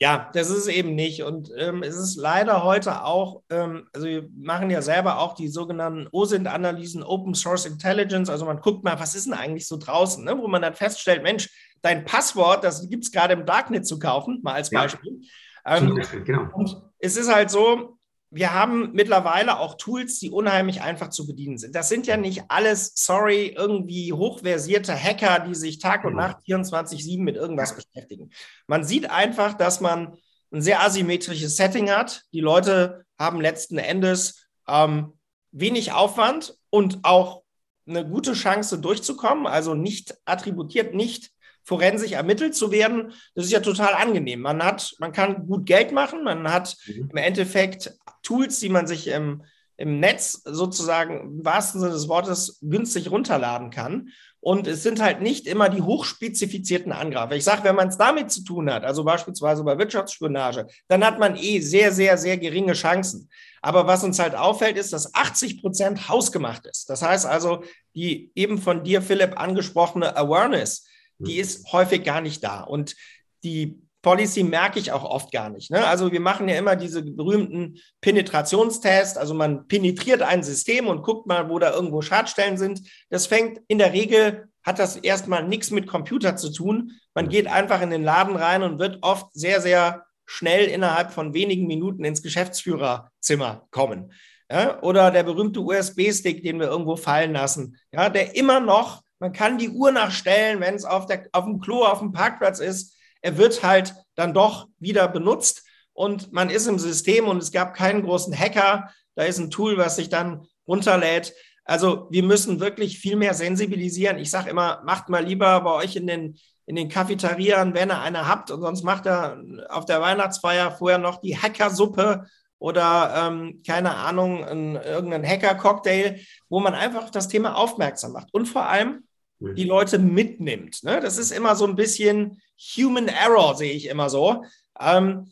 Ja, 0.00 0.30
das 0.32 0.48
ist 0.48 0.58
es 0.58 0.66
eben 0.68 0.94
nicht. 0.94 1.24
Und 1.24 1.50
ähm, 1.56 1.82
es 1.82 1.96
ist 1.96 2.16
leider 2.16 2.62
heute 2.62 3.04
auch, 3.04 3.42
ähm, 3.50 3.88
also 3.92 4.06
wir 4.06 4.28
machen 4.36 4.70
ja 4.70 4.80
selber 4.80 5.18
auch 5.18 5.34
die 5.34 5.48
sogenannten 5.48 6.06
OSINT-Analysen, 6.12 7.02
Open 7.02 7.34
Source 7.34 7.66
Intelligence. 7.66 8.30
Also 8.30 8.46
man 8.46 8.60
guckt 8.60 8.84
mal, 8.84 9.00
was 9.00 9.16
ist 9.16 9.26
denn 9.26 9.34
eigentlich 9.34 9.66
so 9.66 9.76
draußen, 9.76 10.24
ne? 10.24 10.38
wo 10.38 10.46
man 10.46 10.62
dann 10.62 10.74
feststellt, 10.74 11.24
Mensch, 11.24 11.50
dein 11.82 12.04
Passwort, 12.04 12.62
das 12.62 12.88
gibt 12.88 13.04
es 13.04 13.10
gerade 13.10 13.34
im 13.34 13.44
Darknet 13.44 13.88
zu 13.88 13.98
kaufen, 13.98 14.38
mal 14.42 14.54
als 14.54 14.70
Beispiel. 14.70 15.18
Ja, 15.20 15.28
ähm, 15.68 16.00
genau. 16.24 16.48
Und 16.52 16.82
es 16.98 17.16
ist 17.16 17.32
halt 17.32 17.50
so, 17.50 17.98
wir 18.30 18.52
haben 18.52 18.92
mittlerweile 18.92 19.58
auch 19.58 19.76
Tools, 19.76 20.18
die 20.18 20.30
unheimlich 20.30 20.82
einfach 20.82 21.08
zu 21.08 21.26
bedienen 21.26 21.56
sind. 21.56 21.74
Das 21.74 21.88
sind 21.88 22.06
ja 22.06 22.16
nicht 22.16 22.44
alles, 22.48 22.92
sorry, 22.94 23.54
irgendwie 23.56 24.12
hochversierte 24.12 24.94
Hacker, 24.94 25.40
die 25.40 25.54
sich 25.54 25.78
Tag 25.78 26.04
und 26.04 26.14
Nacht 26.14 26.38
24-7 26.46 27.22
mit 27.22 27.36
irgendwas 27.36 27.74
beschäftigen. 27.74 28.30
Man 28.66 28.84
sieht 28.84 29.10
einfach, 29.10 29.54
dass 29.54 29.80
man 29.80 30.18
ein 30.52 30.62
sehr 30.62 30.82
asymmetrisches 30.82 31.56
Setting 31.56 31.90
hat. 31.90 32.24
Die 32.32 32.40
Leute 32.40 33.04
haben 33.18 33.40
letzten 33.40 33.78
Endes 33.78 34.46
ähm, 34.66 35.14
wenig 35.50 35.92
Aufwand 35.92 36.54
und 36.70 37.00
auch 37.04 37.42
eine 37.86 38.06
gute 38.06 38.34
Chance 38.34 38.78
durchzukommen, 38.78 39.46
also 39.46 39.74
nicht 39.74 40.14
attributiert, 40.26 40.94
nicht 40.94 41.30
forensisch 41.68 42.12
ermittelt 42.12 42.54
zu 42.54 42.72
werden, 42.72 43.12
das 43.34 43.44
ist 43.44 43.52
ja 43.52 43.60
total 43.60 43.92
angenehm. 43.92 44.40
Man 44.40 44.64
hat, 44.64 44.96
man 45.00 45.12
kann 45.12 45.46
gut 45.46 45.66
Geld 45.66 45.92
machen, 45.92 46.24
man 46.24 46.50
hat 46.50 46.74
mhm. 46.86 47.10
im 47.10 47.16
Endeffekt 47.18 47.94
Tools, 48.22 48.58
die 48.58 48.70
man 48.70 48.86
sich 48.86 49.08
im, 49.08 49.42
im 49.76 50.00
Netz 50.00 50.40
sozusagen 50.44 51.20
im 51.20 51.44
wahrsten 51.44 51.80
Sinne 51.80 51.92
des 51.92 52.08
Wortes 52.08 52.58
günstig 52.62 53.10
runterladen 53.10 53.68
kann. 53.68 54.08
Und 54.40 54.66
es 54.66 54.82
sind 54.82 55.02
halt 55.02 55.20
nicht 55.20 55.46
immer 55.46 55.68
die 55.68 55.82
hochspezifizierten 55.82 56.92
Angreifer. 56.92 57.36
Ich 57.36 57.44
sage, 57.44 57.64
wenn 57.64 57.74
man 57.74 57.88
es 57.88 57.98
damit 57.98 58.30
zu 58.30 58.44
tun 58.44 58.72
hat, 58.72 58.84
also 58.84 59.04
beispielsweise 59.04 59.62
bei 59.62 59.76
Wirtschaftsspionage, 59.76 60.68
dann 60.86 61.04
hat 61.04 61.18
man 61.18 61.36
eh 61.36 61.60
sehr, 61.60 61.92
sehr, 61.92 62.16
sehr 62.16 62.38
geringe 62.38 62.72
Chancen. 62.72 63.28
Aber 63.60 63.86
was 63.86 64.04
uns 64.04 64.18
halt 64.18 64.34
auffällt, 64.34 64.78
ist, 64.78 64.94
dass 64.94 65.14
80 65.14 65.60
Prozent 65.60 66.08
hausgemacht 66.08 66.64
ist. 66.66 66.88
Das 66.88 67.02
heißt 67.02 67.26
also, 67.26 67.62
die 67.94 68.30
eben 68.34 68.56
von 68.56 68.84
dir, 68.84 69.02
Philipp, 69.02 69.38
angesprochene 69.38 70.16
Awareness, 70.16 70.86
die 71.18 71.34
hm. 71.34 71.40
ist 71.40 71.72
häufig 71.72 72.04
gar 72.04 72.20
nicht 72.20 72.42
da. 72.42 72.60
Und 72.60 72.96
die 73.42 73.82
Policy 74.02 74.44
merke 74.44 74.78
ich 74.78 74.92
auch 74.92 75.04
oft 75.04 75.32
gar 75.32 75.50
nicht. 75.50 75.70
Ne? 75.70 75.84
Also 75.84 76.12
wir 76.12 76.20
machen 76.20 76.48
ja 76.48 76.56
immer 76.56 76.76
diese 76.76 77.02
berühmten 77.02 77.78
Penetrationstests. 78.00 79.16
Also 79.16 79.34
man 79.34 79.66
penetriert 79.66 80.22
ein 80.22 80.42
System 80.42 80.86
und 80.86 81.02
guckt 81.02 81.26
mal, 81.26 81.50
wo 81.50 81.58
da 81.58 81.72
irgendwo 81.72 82.00
Schadstellen 82.00 82.56
sind. 82.56 82.82
Das 83.10 83.26
fängt 83.26 83.60
in 83.68 83.78
der 83.78 83.92
Regel, 83.92 84.48
hat 84.62 84.78
das 84.78 84.96
erstmal 84.96 85.46
nichts 85.46 85.70
mit 85.70 85.86
Computer 85.86 86.36
zu 86.36 86.52
tun. 86.52 86.92
Man 87.14 87.26
hm. 87.26 87.30
geht 87.30 87.46
einfach 87.48 87.82
in 87.82 87.90
den 87.90 88.04
Laden 88.04 88.36
rein 88.36 88.62
und 88.62 88.78
wird 88.78 88.98
oft 89.02 89.26
sehr, 89.34 89.60
sehr 89.60 90.04
schnell 90.26 90.66
innerhalb 90.66 91.10
von 91.10 91.34
wenigen 91.34 91.66
Minuten 91.66 92.04
ins 92.04 92.22
Geschäftsführerzimmer 92.22 93.66
kommen. 93.70 94.12
Ja? 94.50 94.80
Oder 94.82 95.10
der 95.10 95.22
berühmte 95.22 95.60
USB-Stick, 95.60 96.42
den 96.42 96.60
wir 96.60 96.68
irgendwo 96.68 96.96
fallen 96.96 97.32
lassen, 97.32 97.76
ja, 97.92 98.08
der 98.08 98.36
immer 98.36 98.60
noch 98.60 99.02
man 99.20 99.32
kann 99.32 99.58
die 99.58 99.70
Uhr 99.70 99.92
nachstellen, 99.92 100.60
wenn 100.60 100.74
es 100.74 100.84
auf, 100.84 101.06
auf 101.32 101.44
dem 101.44 101.60
Klo, 101.60 101.84
auf 101.84 101.98
dem 101.98 102.12
Parkplatz 102.12 102.60
ist. 102.60 102.94
Er 103.20 103.36
wird 103.36 103.62
halt 103.62 103.94
dann 104.14 104.34
doch 104.34 104.68
wieder 104.78 105.08
benutzt 105.08 105.64
und 105.92 106.32
man 106.32 106.50
ist 106.50 106.66
im 106.66 106.78
System 106.78 107.26
und 107.26 107.42
es 107.42 107.50
gab 107.50 107.74
keinen 107.74 108.04
großen 108.04 108.36
Hacker. 108.38 108.90
Da 109.16 109.24
ist 109.24 109.38
ein 109.38 109.50
Tool, 109.50 109.76
was 109.76 109.96
sich 109.96 110.08
dann 110.08 110.46
runterlädt. 110.66 111.34
Also 111.64 112.06
wir 112.10 112.22
müssen 112.22 112.60
wirklich 112.60 112.98
viel 112.98 113.16
mehr 113.16 113.34
sensibilisieren. 113.34 114.18
Ich 114.18 114.30
sage 114.30 114.50
immer, 114.50 114.82
macht 114.84 115.08
mal 115.08 115.24
lieber 115.24 115.60
bei 115.60 115.72
euch 115.72 115.96
in 115.96 116.06
den, 116.06 116.38
in 116.66 116.76
den 116.76 116.88
Cafeterieren, 116.88 117.74
wenn 117.74 117.90
ihr 117.90 118.00
eine 118.00 118.28
habt 118.28 118.50
und 118.50 118.60
sonst 118.60 118.84
macht 118.84 119.06
er 119.06 119.42
auf 119.68 119.84
der 119.84 120.00
Weihnachtsfeier 120.00 120.70
vorher 120.70 120.98
noch 120.98 121.20
die 121.20 121.36
Hackersuppe 121.36 122.26
oder 122.58 123.12
ähm, 123.16 123.62
keine 123.66 123.94
Ahnung, 123.96 124.44
ein, 124.44 124.76
irgendeinen 124.76 125.26
Hacker-Cocktail, 125.26 126.20
wo 126.48 126.60
man 126.60 126.74
einfach 126.74 127.10
das 127.10 127.28
Thema 127.28 127.56
aufmerksam 127.56 128.12
macht. 128.12 128.32
Und 128.32 128.46
vor 128.46 128.66
allem, 128.66 129.07
die 129.40 129.64
Leute 129.64 129.98
mitnimmt. 129.98 130.82
Ne? 130.82 131.00
Das 131.00 131.18
ist 131.18 131.30
immer 131.30 131.54
so 131.56 131.66
ein 131.66 131.76
bisschen 131.76 132.40
Human 132.76 133.08
Error, 133.08 133.54
sehe 133.54 133.72
ich 133.72 133.86
immer 133.86 134.10
so. 134.10 134.44
Ähm, 134.80 135.30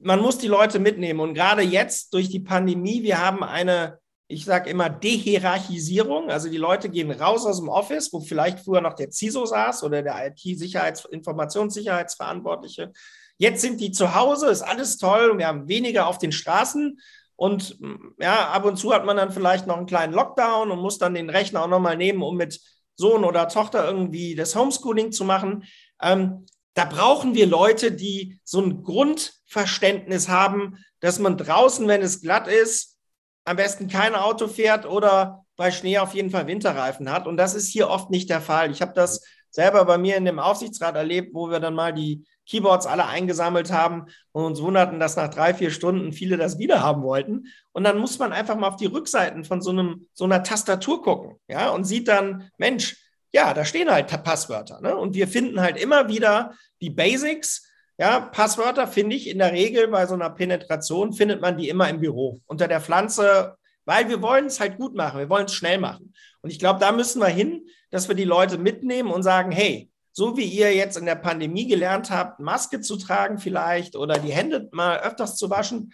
man 0.00 0.20
muss 0.20 0.38
die 0.38 0.46
Leute 0.46 0.78
mitnehmen. 0.78 1.20
Und 1.20 1.34
gerade 1.34 1.62
jetzt 1.62 2.14
durch 2.14 2.28
die 2.28 2.40
Pandemie, 2.40 3.02
wir 3.02 3.20
haben 3.20 3.42
eine, 3.42 3.98
ich 4.28 4.44
sage 4.44 4.70
immer, 4.70 4.88
Dehierarchisierung. 4.88 6.30
Also 6.30 6.48
die 6.48 6.56
Leute 6.56 6.88
gehen 6.88 7.10
raus 7.10 7.44
aus 7.46 7.58
dem 7.58 7.68
Office, 7.68 8.12
wo 8.12 8.20
vielleicht 8.20 8.60
früher 8.60 8.80
noch 8.80 8.94
der 8.94 9.10
CISO 9.10 9.44
saß 9.44 9.82
oder 9.82 10.02
der 10.02 10.28
IT-Sicherheits-, 10.28 11.08
Informationssicherheitsverantwortliche. 11.10 12.92
Jetzt 13.38 13.60
sind 13.60 13.80
die 13.80 13.90
zu 13.90 14.14
Hause, 14.14 14.48
ist 14.48 14.62
alles 14.62 14.98
toll 14.98 15.30
und 15.30 15.38
wir 15.38 15.48
haben 15.48 15.68
weniger 15.68 16.06
auf 16.06 16.18
den 16.18 16.32
Straßen. 16.32 17.00
Und 17.34 17.78
ja, 18.18 18.48
ab 18.48 18.64
und 18.64 18.76
zu 18.76 18.94
hat 18.94 19.04
man 19.04 19.16
dann 19.16 19.30
vielleicht 19.30 19.66
noch 19.66 19.76
einen 19.76 19.86
kleinen 19.86 20.14
Lockdown 20.14 20.70
und 20.70 20.78
muss 20.78 20.98
dann 20.98 21.14
den 21.14 21.28
Rechner 21.28 21.62
auch 21.62 21.68
nochmal 21.68 21.96
nehmen, 21.96 22.22
um 22.22 22.36
mit 22.36 22.60
Sohn 22.96 23.24
oder 23.24 23.48
Tochter 23.48 23.86
irgendwie 23.86 24.34
das 24.34 24.56
Homeschooling 24.56 25.12
zu 25.12 25.24
machen. 25.24 25.64
Ähm, 26.00 26.46
da 26.74 26.84
brauchen 26.84 27.34
wir 27.34 27.46
Leute, 27.46 27.92
die 27.92 28.40
so 28.44 28.60
ein 28.60 28.82
Grundverständnis 28.82 30.28
haben, 30.28 30.76
dass 31.00 31.18
man 31.18 31.38
draußen, 31.38 31.86
wenn 31.88 32.02
es 32.02 32.20
glatt 32.20 32.48
ist, 32.48 32.98
am 33.44 33.56
besten 33.56 33.88
kein 33.88 34.14
Auto 34.14 34.48
fährt 34.48 34.86
oder 34.86 35.46
bei 35.56 35.70
Schnee 35.70 35.98
auf 35.98 36.14
jeden 36.14 36.30
Fall 36.30 36.46
Winterreifen 36.46 37.10
hat. 37.10 37.26
Und 37.26 37.36
das 37.36 37.54
ist 37.54 37.68
hier 37.68 37.88
oft 37.88 38.10
nicht 38.10 38.28
der 38.28 38.40
Fall. 38.40 38.70
Ich 38.70 38.82
habe 38.82 38.92
das 38.92 39.24
selber 39.50 39.84
bei 39.84 39.96
mir 39.96 40.16
in 40.16 40.24
dem 40.24 40.38
Aufsichtsrat 40.38 40.96
erlebt, 40.96 41.34
wo 41.34 41.48
wir 41.48 41.60
dann 41.60 41.74
mal 41.74 41.94
die 41.94 42.26
Keyboards 42.46 42.86
alle 42.86 43.06
eingesammelt 43.06 43.72
haben 43.72 44.06
und 44.32 44.44
uns 44.44 44.62
wunderten, 44.62 45.00
dass 45.00 45.16
nach 45.16 45.28
drei, 45.28 45.52
vier 45.52 45.70
Stunden 45.70 46.12
viele 46.12 46.36
das 46.36 46.58
wieder 46.58 46.82
haben 46.82 47.02
wollten. 47.02 47.46
Und 47.72 47.84
dann 47.84 47.98
muss 47.98 48.18
man 48.18 48.32
einfach 48.32 48.56
mal 48.56 48.68
auf 48.68 48.76
die 48.76 48.86
Rückseiten 48.86 49.44
von 49.44 49.60
so, 49.60 49.70
einem, 49.70 50.08
so 50.14 50.24
einer 50.24 50.42
Tastatur 50.42 51.02
gucken, 51.02 51.36
ja, 51.48 51.70
und 51.70 51.84
sieht 51.84 52.08
dann, 52.08 52.50
Mensch, 52.56 52.96
ja, 53.32 53.52
da 53.52 53.64
stehen 53.64 53.90
halt 53.90 54.06
Passwörter, 54.24 54.80
ne? 54.80 54.96
Und 54.96 55.14
wir 55.14 55.28
finden 55.28 55.60
halt 55.60 55.76
immer 55.76 56.08
wieder 56.08 56.54
die 56.80 56.90
Basics. 56.90 57.68
Ja, 57.98 58.20
Passwörter 58.20 58.86
finde 58.86 59.16
ich 59.16 59.28
in 59.28 59.38
der 59.38 59.52
Regel 59.52 59.88
bei 59.88 60.06
so 60.06 60.14
einer 60.14 60.30
Penetration 60.30 61.12
findet 61.12 61.40
man 61.40 61.56
die 61.56 61.68
immer 61.68 61.88
im 61.88 62.00
Büro 62.00 62.40
unter 62.46 62.68
der 62.68 62.80
Pflanze, 62.80 63.56
weil 63.84 64.08
wir 64.08 64.22
wollen 64.22 64.46
es 64.46 64.60
halt 64.60 64.78
gut 64.78 64.94
machen, 64.94 65.18
wir 65.18 65.28
wollen 65.28 65.46
es 65.46 65.54
schnell 65.54 65.78
machen. 65.78 66.14
Und 66.40 66.50
ich 66.50 66.58
glaube, 66.58 66.80
da 66.80 66.92
müssen 66.92 67.20
wir 67.20 67.28
hin, 67.28 67.66
dass 67.90 68.08
wir 68.08 68.14
die 68.14 68.24
Leute 68.24 68.58
mitnehmen 68.58 69.10
und 69.10 69.22
sagen, 69.22 69.50
hey, 69.50 69.90
so 70.18 70.34
wie 70.34 70.44
ihr 70.44 70.74
jetzt 70.74 70.96
in 70.96 71.04
der 71.04 71.14
Pandemie 71.14 71.68
gelernt 71.68 72.10
habt, 72.10 72.40
Maske 72.40 72.80
zu 72.80 72.96
tragen 72.96 73.36
vielleicht 73.36 73.96
oder 73.96 74.18
die 74.18 74.32
Hände 74.32 74.66
mal 74.72 74.98
öfters 75.00 75.36
zu 75.36 75.50
waschen, 75.50 75.92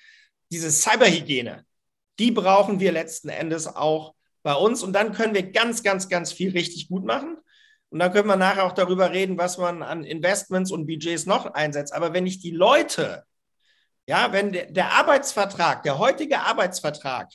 diese 0.52 0.70
Cyberhygiene, 0.70 1.64
die 2.20 2.30
brauchen 2.30 2.78
wir 2.78 2.92
letzten 2.92 3.30
Endes 3.30 3.66
auch 3.66 4.14
bei 4.44 4.54
uns. 4.54 4.84
Und 4.84 4.92
dann 4.92 5.12
können 5.12 5.34
wir 5.34 5.50
ganz, 5.50 5.82
ganz, 5.82 6.08
ganz 6.08 6.30
viel 6.30 6.52
richtig 6.52 6.88
gut 6.88 7.04
machen. 7.04 7.36
Und 7.90 7.98
dann 7.98 8.12
können 8.12 8.28
wir 8.28 8.36
nachher 8.36 8.64
auch 8.64 8.72
darüber 8.72 9.10
reden, 9.10 9.38
was 9.38 9.58
man 9.58 9.82
an 9.82 10.04
Investments 10.04 10.70
und 10.70 10.86
Budgets 10.86 11.26
noch 11.26 11.46
einsetzt. 11.46 11.92
Aber 11.92 12.12
wenn 12.12 12.26
ich 12.26 12.38
die 12.38 12.52
Leute, 12.52 13.24
ja, 14.06 14.32
wenn 14.32 14.52
der, 14.52 14.70
der 14.70 14.92
Arbeitsvertrag, 14.92 15.82
der 15.82 15.98
heutige 15.98 16.38
Arbeitsvertrag, 16.42 17.28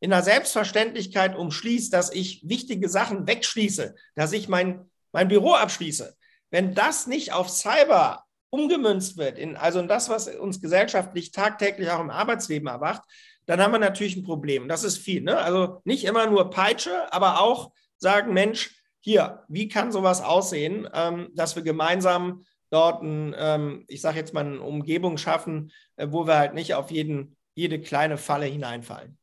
in 0.00 0.12
einer 0.12 0.24
Selbstverständlichkeit 0.24 1.36
umschließt, 1.36 1.92
dass 1.92 2.12
ich 2.12 2.42
wichtige 2.48 2.88
Sachen 2.88 3.28
wegschließe, 3.28 3.94
dass 4.16 4.32
ich 4.32 4.48
mein, 4.48 4.90
mein 5.12 5.28
Büro 5.28 5.52
abschließe, 5.52 6.16
wenn 6.52 6.74
das 6.74 7.08
nicht 7.08 7.32
auf 7.32 7.50
Cyber 7.50 8.24
umgemünzt 8.50 9.16
wird, 9.16 9.38
in, 9.38 9.56
also 9.56 9.80
in 9.80 9.88
das, 9.88 10.08
was 10.10 10.28
uns 10.28 10.60
gesellschaftlich 10.60 11.32
tagtäglich 11.32 11.90
auch 11.90 12.00
im 12.00 12.10
Arbeitsleben 12.10 12.68
erwacht, 12.68 13.02
dann 13.46 13.60
haben 13.60 13.72
wir 13.72 13.78
natürlich 13.78 14.16
ein 14.16 14.22
Problem. 14.22 14.68
Das 14.68 14.84
ist 14.84 14.98
viel. 14.98 15.22
Ne? 15.22 15.36
Also 15.36 15.80
nicht 15.84 16.04
immer 16.04 16.26
nur 16.26 16.50
Peitsche, 16.50 17.12
aber 17.12 17.40
auch 17.40 17.72
sagen, 17.96 18.34
Mensch, 18.34 18.76
hier, 19.00 19.42
wie 19.48 19.66
kann 19.66 19.90
sowas 19.90 20.20
aussehen, 20.20 20.88
ähm, 20.92 21.30
dass 21.34 21.56
wir 21.56 21.62
gemeinsam 21.62 22.44
dort, 22.70 23.02
ein, 23.02 23.34
ähm, 23.36 23.84
ich 23.88 24.00
sage 24.00 24.18
jetzt 24.18 24.34
mal, 24.34 24.44
eine 24.44 24.60
Umgebung 24.60 25.16
schaffen, 25.16 25.72
äh, 25.96 26.08
wo 26.10 26.26
wir 26.26 26.36
halt 26.38 26.54
nicht 26.54 26.74
auf 26.74 26.90
jeden, 26.90 27.36
jede 27.54 27.80
kleine 27.80 28.18
Falle 28.18 28.46
hineinfallen. 28.46 29.18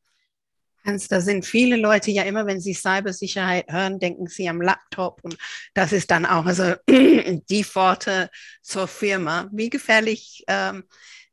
Hans, 0.84 1.08
da 1.08 1.20
sind 1.20 1.44
viele 1.44 1.76
Leute 1.76 2.10
ja 2.10 2.22
immer, 2.22 2.46
wenn 2.46 2.60
sie 2.60 2.74
Cybersicherheit 2.74 3.70
hören, 3.70 3.98
denken 3.98 4.26
sie 4.26 4.48
am 4.48 4.60
Laptop 4.60 5.20
und 5.22 5.36
das 5.74 5.92
ist 5.92 6.10
dann 6.10 6.26
auch 6.26 6.46
also 6.46 6.74
die 6.88 7.64
Pforte 7.64 8.30
zur 8.62 8.88
Firma. 8.88 9.48
Wie 9.52 9.70
gefährlich 9.70 10.44
ähm, 10.46 10.84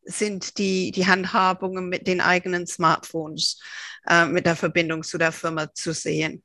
sind 0.04 0.58
die, 0.58 0.92
die 0.92 1.08
Handhabungen 1.08 1.90
mit 1.90 2.08
den 2.08 2.22
eigenen 2.22 2.68
Smartphones, 2.68 3.62
äh, 4.08 4.26
mit 4.26 4.46
der 4.46 4.56
Verbindung 4.56 5.04
zu 5.04 5.18
der 5.18 5.32
Firma 5.32 5.74
zu 5.74 5.94
sehen? 5.94 6.44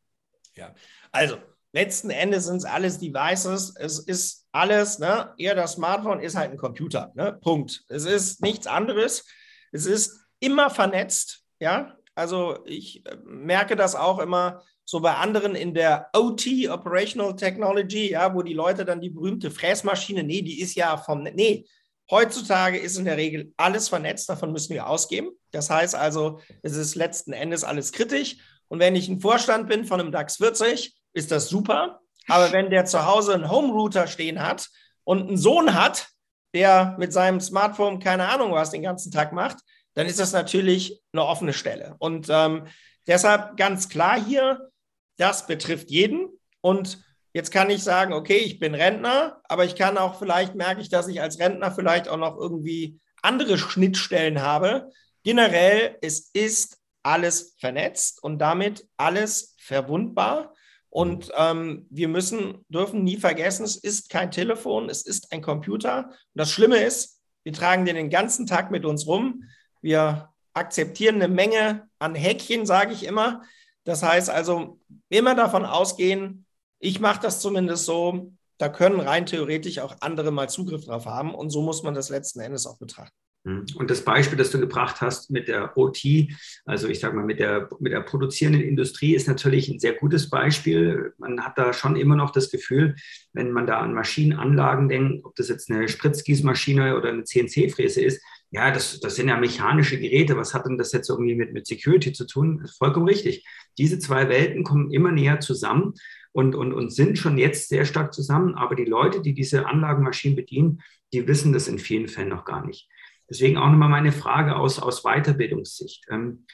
Ja, 0.55 0.75
also 1.11 1.39
letzten 1.73 2.11
Endes 2.11 2.47
sind 2.47 2.57
es 2.57 2.65
alles 2.65 2.99
Devices. 2.99 3.75
Es 3.79 3.99
ist 3.99 4.47
alles, 4.53 4.99
ne? 4.99 5.33
Eher 5.39 5.55
das 5.55 5.73
Smartphone 5.73 6.21
ist 6.21 6.37
halt 6.37 6.51
ein 6.51 6.59
Computer, 6.59 7.13
ne? 7.15 7.39
Punkt. 7.41 7.85
Es 7.89 8.05
ist 8.05 8.43
nichts 8.43 8.67
anderes. 8.67 9.25
Es 9.71 9.87
ist 9.87 10.21
immer 10.41 10.71
vernetzt, 10.71 11.45
ja. 11.59 11.97
Also 12.15 12.59
ich 12.67 13.05
äh, 13.07 13.17
merke 13.25 13.77
das 13.77 13.95
auch 13.95 14.19
immer 14.19 14.63
so 14.85 15.01
bei 15.01 15.15
anderen 15.15 15.55
in 15.55 15.75
der 15.75 16.09
OT, 16.15 16.47
Operational 16.69 17.37
Technology, 17.37 18.11
ja, 18.11 18.35
wo 18.35 18.43
die 18.43 18.55
Leute 18.55 18.85
dann 18.85 19.01
die 19.01 19.11
berühmte 19.11 19.51
Fräsmaschine, 19.51 20.23
nee, 20.23 20.43
die 20.43 20.61
ist 20.61 20.75
ja 20.75 20.97
vom, 20.97 21.23
nee, 21.23 21.65
heutzutage 22.11 22.79
ist 22.79 22.99
in 22.99 23.05
der 23.05 23.17
Regel 23.17 23.53
alles 23.57 23.89
vernetzt, 23.89 24.29
davon 24.29 24.53
müssen 24.53 24.75
wir 24.75 24.87
ausgeben. 24.87 25.31
Das 25.51 25.71
heißt 25.71 25.95
also, 25.95 26.41
es 26.63 26.77
ist 26.77 26.95
letzten 26.95 27.33
Endes 27.33 27.65
alles 27.65 27.93
kritisch. 27.93 28.37
Und 28.69 28.81
wenn 28.81 28.97
ich 28.97 29.09
ein 29.09 29.21
Vorstand 29.21 29.69
bin 29.69 29.85
von 29.85 30.01
einem 30.01 30.13
DAX 30.13 30.37
40, 30.37 30.95
ist 31.15 31.31
das 31.31 31.49
super. 31.49 32.01
Aber 32.29 32.53
wenn 32.53 32.71
der 32.71 32.85
zu 32.85 33.07
Hause 33.07 33.35
einen 33.35 33.51
Home-Router 33.51 34.07
stehen 34.07 34.43
hat 34.43 34.69
und 35.05 35.29
einen 35.29 35.37
Sohn 35.37 35.75
hat, 35.75 36.09
der 36.55 36.97
mit 36.99 37.13
seinem 37.13 37.41
Smartphone 37.41 37.99
keine 37.99 38.29
Ahnung 38.29 38.53
was 38.53 38.71
den 38.71 38.83
ganzen 38.83 39.11
Tag 39.11 39.33
macht, 39.33 39.59
dann 39.95 40.07
ist 40.07 40.21
das 40.21 40.33
natürlich 40.33 41.03
eine 41.13 41.25
offene 41.25 41.53
Stelle. 41.53 41.97
Und 41.99 42.29
ähm, 42.31 42.67
deshalb 43.07 43.57
ganz 43.57 43.89
klar 43.89 44.23
hier, 44.23 44.71
das 45.17 45.47
betrifft 45.47 45.91
jeden. 45.91 46.29
Und 46.61 47.03
jetzt 47.33 47.51
kann 47.51 47.71
ich 47.71 47.83
sagen, 47.83 48.13
okay, 48.13 48.39
ich 48.39 48.59
bin 48.59 48.75
Rentner, 48.75 49.41
aber 49.45 49.65
ich 49.65 49.77
kann 49.77 49.99
auch 49.99 50.19
vielleicht 50.19 50.55
merke 50.55 50.81
ich, 50.81 50.89
dass 50.89 51.09
ich 51.09 51.21
als 51.21 51.39
Rentner 51.39 51.71
vielleicht 51.71 52.09
auch 52.09 52.17
noch 52.17 52.39
irgendwie 52.39 52.99
andere 53.23 53.59
Schnittstellen 53.59 54.43
habe. 54.43 54.91
Generell, 55.23 55.97
es 56.01 56.31
ist 56.33 56.79
alles 57.03 57.55
vernetzt 57.59 58.23
und 58.23 58.39
damit 58.39 58.87
alles 58.97 59.55
verwundbar. 59.59 60.55
Und 60.89 61.33
ähm, 61.37 61.87
wir 61.91 62.09
müssen, 62.09 62.65
dürfen 62.69 63.03
nie 63.03 63.17
vergessen, 63.17 63.65
es 63.65 63.77
ist 63.77 64.11
kein 64.11 64.31
Telefon, 64.31 64.91
es 64.91 65.03
ist 65.03 65.33
ein 65.33 65.41
Computer. 65.41 66.09
Und 66.09 66.17
das 66.35 66.51
Schlimme 66.51 66.83
ist, 66.83 67.21
wir 67.45 67.53
tragen 67.53 67.87
den 67.87 67.97
den 67.97 68.11
ganzen 68.11 68.47
Tag 68.47 68.71
mit 68.71 68.85
uns 68.85 69.07
rum. 69.07 69.45
Wir 69.83 70.31
akzeptieren 70.55 71.17
eine 71.17 71.29
Menge 71.29 71.89
an 71.99 72.15
Häkchen, 72.15 72.65
sage 72.67 72.93
ich 72.93 73.05
immer. 73.05 73.43
Das 73.85 74.03
heißt 74.03 74.31
also, 74.31 74.81
immer 75.09 75.35
davon 75.35 75.65
ausgehen, 75.65 76.47
ich 76.79 77.01
mache 77.01 77.21
das 77.23 77.41
zumindest 77.41 77.85
so, 77.85 78.33
da 78.59 78.69
können 78.69 79.01
rein 79.01 79.27
theoretisch 79.27 79.79
auch 79.81 79.97
andere 80.01 80.31
mal 80.31 80.49
Zugriff 80.49 80.85
drauf 80.85 81.07
haben. 81.07 81.35
Und 81.35 81.51
so 81.51 81.63
muss 81.63 81.83
man 81.83 81.95
das 81.95 82.11
letzten 82.11 82.41
Endes 82.41 82.67
auch 82.67 82.79
betrachten. 82.79 83.17
Hm. 83.45 83.67
Und 83.75 83.91
das 83.91 84.03
Beispiel, 84.03 84.39
das 84.39 84.51
du 84.51 84.61
gebracht 84.61 85.01
hast 85.01 85.31
mit 85.31 85.49
der 85.49 85.77
OT, 85.77 86.29
also 86.65 86.87
ich 86.87 87.01
sage 87.01 87.17
mal 87.17 87.25
mit 87.25 87.41
der, 87.41 87.69
mit 87.81 87.93
der 87.93 88.03
produzierenden 88.03 88.63
Industrie, 88.63 89.15
ist 89.15 89.27
natürlich 89.27 89.69
ein 89.69 89.81
sehr 89.81 89.95
gutes 89.95 90.31
Beispiel. 90.31 91.13
Man 91.19 91.45
hat 91.45 91.59
da 91.59 91.73
schon 91.73 91.97
immer 91.97 92.15
noch 92.15 92.31
das 92.31 92.51
Gefühl, 92.51 92.95
wenn 93.33 93.51
man 93.51 93.67
da 93.67 93.81
an 93.81 93.95
Maschinenanlagen 93.95 94.89
denkt, 94.89 95.25
ob 95.25 95.35
das 95.35 95.49
jetzt 95.49 95.71
eine 95.71 95.89
Spritzgießmaschine 95.89 96.97
oder 96.97 97.09
eine 97.09 97.25
CNC-Fräse 97.25 98.01
ist, 98.01 98.23
ja, 98.53 98.71
das, 98.71 99.01
das 99.01 99.17
sind 99.17 99.29
ja 99.29 99.37
mechanische 99.39 99.99
Geräte. 99.99 100.37
Was 100.37 100.53
hat 100.53 100.67
denn 100.67 100.77
das 100.77 100.93
jetzt 100.93 101.09
irgendwie 101.09 101.35
mit, 101.35 101.55
mit 101.55 101.67
Security 101.67 102.13
zu 102.13 102.27
tun? 102.27 102.59
Das 102.61 102.73
ist 102.73 102.77
vollkommen 102.77 103.09
richtig. 103.09 103.47
Diese 103.79 103.99
zwei 103.99 104.29
Welten 104.29 104.63
kommen 104.63 104.93
immer 104.93 105.11
näher 105.11 105.41
zusammen 105.41 105.95
und, 106.33 106.55
und, 106.55 106.75
und 106.75 106.93
sind 106.93 107.19
schon 107.19 107.39
jetzt 107.39 107.71
sehr 107.71 107.87
stark 107.87 108.13
zusammen. 108.13 108.55
Aber 108.55 108.75
die 108.75 108.85
Leute, 108.85 109.23
die 109.23 109.33
diese 109.33 109.67
Anlagenmaschinen 109.67 110.37
bedienen, 110.37 110.83
die 111.15 111.27
wissen 111.27 111.55
das 111.55 111.67
in 111.67 111.79
vielen 111.79 112.09
Fällen 112.09 112.29
noch 112.29 112.45
gar 112.45 112.67
nicht. 112.67 112.91
Deswegen 113.31 113.57
auch 113.57 113.71
nochmal 113.71 113.89
meine 113.89 114.13
Frage 114.13 114.55
aus, 114.57 114.79
aus 114.79 115.03
Weiterbildungssicht. 115.03 116.05
Ähm, 116.11 116.45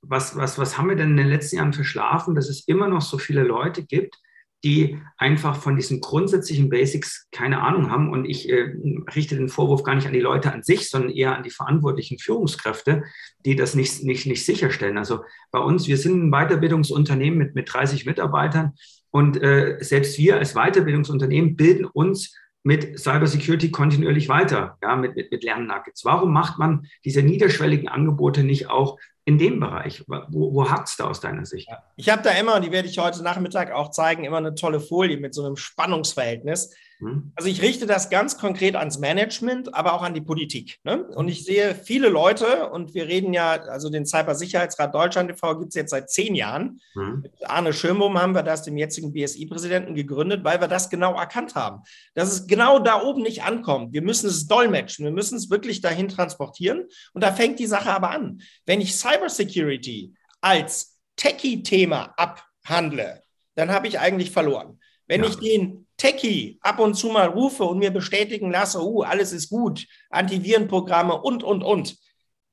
was, 0.00 0.36
was, 0.36 0.58
was 0.58 0.78
haben 0.78 0.90
wir 0.90 0.96
denn 0.96 1.10
in 1.10 1.16
den 1.16 1.28
letzten 1.28 1.56
Jahren 1.56 1.72
verschlafen, 1.72 2.36
dass 2.36 2.48
es 2.48 2.68
immer 2.68 2.86
noch 2.86 3.02
so 3.02 3.18
viele 3.18 3.42
Leute 3.42 3.84
gibt, 3.84 4.16
die 4.64 4.98
einfach 5.16 5.56
von 5.56 5.76
diesen 5.76 6.00
grundsätzlichen 6.00 6.68
Basics 6.68 7.26
keine 7.32 7.62
Ahnung 7.62 7.90
haben. 7.90 8.10
Und 8.10 8.24
ich 8.24 8.48
äh, 8.48 8.74
richte 9.14 9.36
den 9.36 9.48
Vorwurf 9.48 9.82
gar 9.82 9.94
nicht 9.94 10.06
an 10.06 10.12
die 10.12 10.20
Leute 10.20 10.52
an 10.52 10.62
sich, 10.62 10.88
sondern 10.88 11.10
eher 11.10 11.36
an 11.36 11.42
die 11.42 11.50
verantwortlichen 11.50 12.18
Führungskräfte, 12.18 13.02
die 13.44 13.56
das 13.56 13.74
nicht, 13.74 14.04
nicht, 14.04 14.26
nicht 14.26 14.44
sicherstellen. 14.44 14.98
Also 14.98 15.24
bei 15.50 15.58
uns, 15.58 15.88
wir 15.88 15.96
sind 15.96 16.22
ein 16.22 16.30
Weiterbildungsunternehmen 16.30 17.38
mit, 17.38 17.54
mit 17.54 17.72
30 17.72 18.06
Mitarbeitern 18.06 18.72
und 19.10 19.42
äh, 19.42 19.78
selbst 19.80 20.18
wir 20.18 20.38
als 20.38 20.54
Weiterbildungsunternehmen 20.54 21.56
bilden 21.56 21.84
uns 21.84 22.36
mit 22.64 22.98
Cybersecurity 22.98 23.70
kontinuierlich 23.70 24.28
weiter, 24.28 24.78
ja, 24.82 24.94
mit, 24.96 25.16
mit, 25.16 25.32
mit 25.32 25.42
Lernnuggets. 25.42 26.04
Warum 26.04 26.32
macht 26.32 26.58
man 26.58 26.86
diese 27.04 27.22
niederschwelligen 27.22 27.88
Angebote 27.88 28.44
nicht 28.44 28.70
auch 28.70 28.98
in 29.24 29.38
dem 29.38 29.60
Bereich? 29.60 30.04
Wo, 30.06 30.52
wo 30.52 30.70
hakt 30.70 30.88
es 30.88 30.96
da 30.96 31.08
aus 31.08 31.20
deiner 31.20 31.46
Sicht? 31.46 31.68
Ich 31.96 32.08
habe 32.08 32.22
da 32.22 32.30
immer, 32.30 32.56
und 32.56 32.64
die 32.64 32.72
werde 32.72 32.88
ich 32.88 32.98
heute 32.98 33.22
Nachmittag 33.22 33.72
auch 33.72 33.90
zeigen, 33.90 34.24
immer 34.24 34.38
eine 34.38 34.54
tolle 34.54 34.80
Folie 34.80 35.18
mit 35.18 35.34
so 35.34 35.44
einem 35.44 35.56
Spannungsverhältnis. 35.56 36.74
Mhm. 37.02 37.32
Also 37.34 37.48
ich 37.48 37.60
richte 37.62 37.86
das 37.86 38.10
ganz 38.10 38.38
konkret 38.38 38.76
ans 38.76 38.98
Management, 38.98 39.74
aber 39.74 39.94
auch 39.94 40.02
an 40.02 40.14
die 40.14 40.20
Politik. 40.20 40.78
Ne? 40.84 41.04
Und 41.04 41.28
ich 41.28 41.44
sehe 41.44 41.74
viele 41.74 42.08
Leute, 42.08 42.70
und 42.70 42.94
wir 42.94 43.08
reden 43.08 43.34
ja, 43.34 43.50
also 43.50 43.90
den 43.90 44.06
Cybersicherheitsrat 44.06 44.94
Deutschland 44.94 45.30
e.V. 45.30 45.58
gibt 45.58 45.70
es 45.70 45.74
jetzt 45.74 45.90
seit 45.90 46.10
zehn 46.10 46.34
Jahren. 46.34 46.80
Mhm. 46.94 47.20
Mit 47.22 47.32
Arne 47.44 47.72
Schirmbohm 47.72 48.20
haben 48.20 48.34
wir 48.34 48.44
das, 48.44 48.62
dem 48.62 48.76
jetzigen 48.76 49.12
BSI-Präsidenten, 49.12 49.94
gegründet, 49.94 50.44
weil 50.44 50.60
wir 50.60 50.68
das 50.68 50.90
genau 50.90 51.14
erkannt 51.14 51.56
haben. 51.56 51.82
Dass 52.14 52.32
es 52.32 52.46
genau 52.46 52.78
da 52.78 53.02
oben 53.02 53.22
nicht 53.22 53.42
ankommt. 53.42 53.92
Wir 53.92 54.02
müssen 54.02 54.28
es 54.28 54.46
dolmetschen, 54.46 55.04
wir 55.04 55.12
müssen 55.12 55.36
es 55.36 55.50
wirklich 55.50 55.80
dahin 55.80 56.08
transportieren. 56.08 56.84
Und 57.12 57.24
da 57.24 57.32
fängt 57.32 57.58
die 57.58 57.66
Sache 57.66 57.90
aber 57.90 58.10
an. 58.10 58.40
Wenn 58.64 58.80
ich 58.80 58.94
Cybersecurity 58.94 60.14
als 60.40 61.00
Techie-Thema 61.16 62.14
abhandle, 62.16 63.22
dann 63.56 63.70
habe 63.70 63.88
ich 63.88 63.98
eigentlich 63.98 64.30
verloren. 64.30 64.78
Wenn 65.06 65.24
ja. 65.24 65.28
ich 65.28 65.36
den 65.36 65.86
Techie 66.02 66.58
ab 66.62 66.80
und 66.80 66.94
zu 66.94 67.10
mal 67.10 67.28
rufe 67.28 67.62
und 67.62 67.78
mir 67.78 67.92
bestätigen 67.92 68.50
lasse, 68.50 68.82
uh, 68.82 69.02
alles 69.02 69.32
ist 69.32 69.50
gut, 69.50 69.86
Antivirenprogramme 70.10 71.22
und, 71.22 71.44
und, 71.44 71.62
und. 71.62 71.96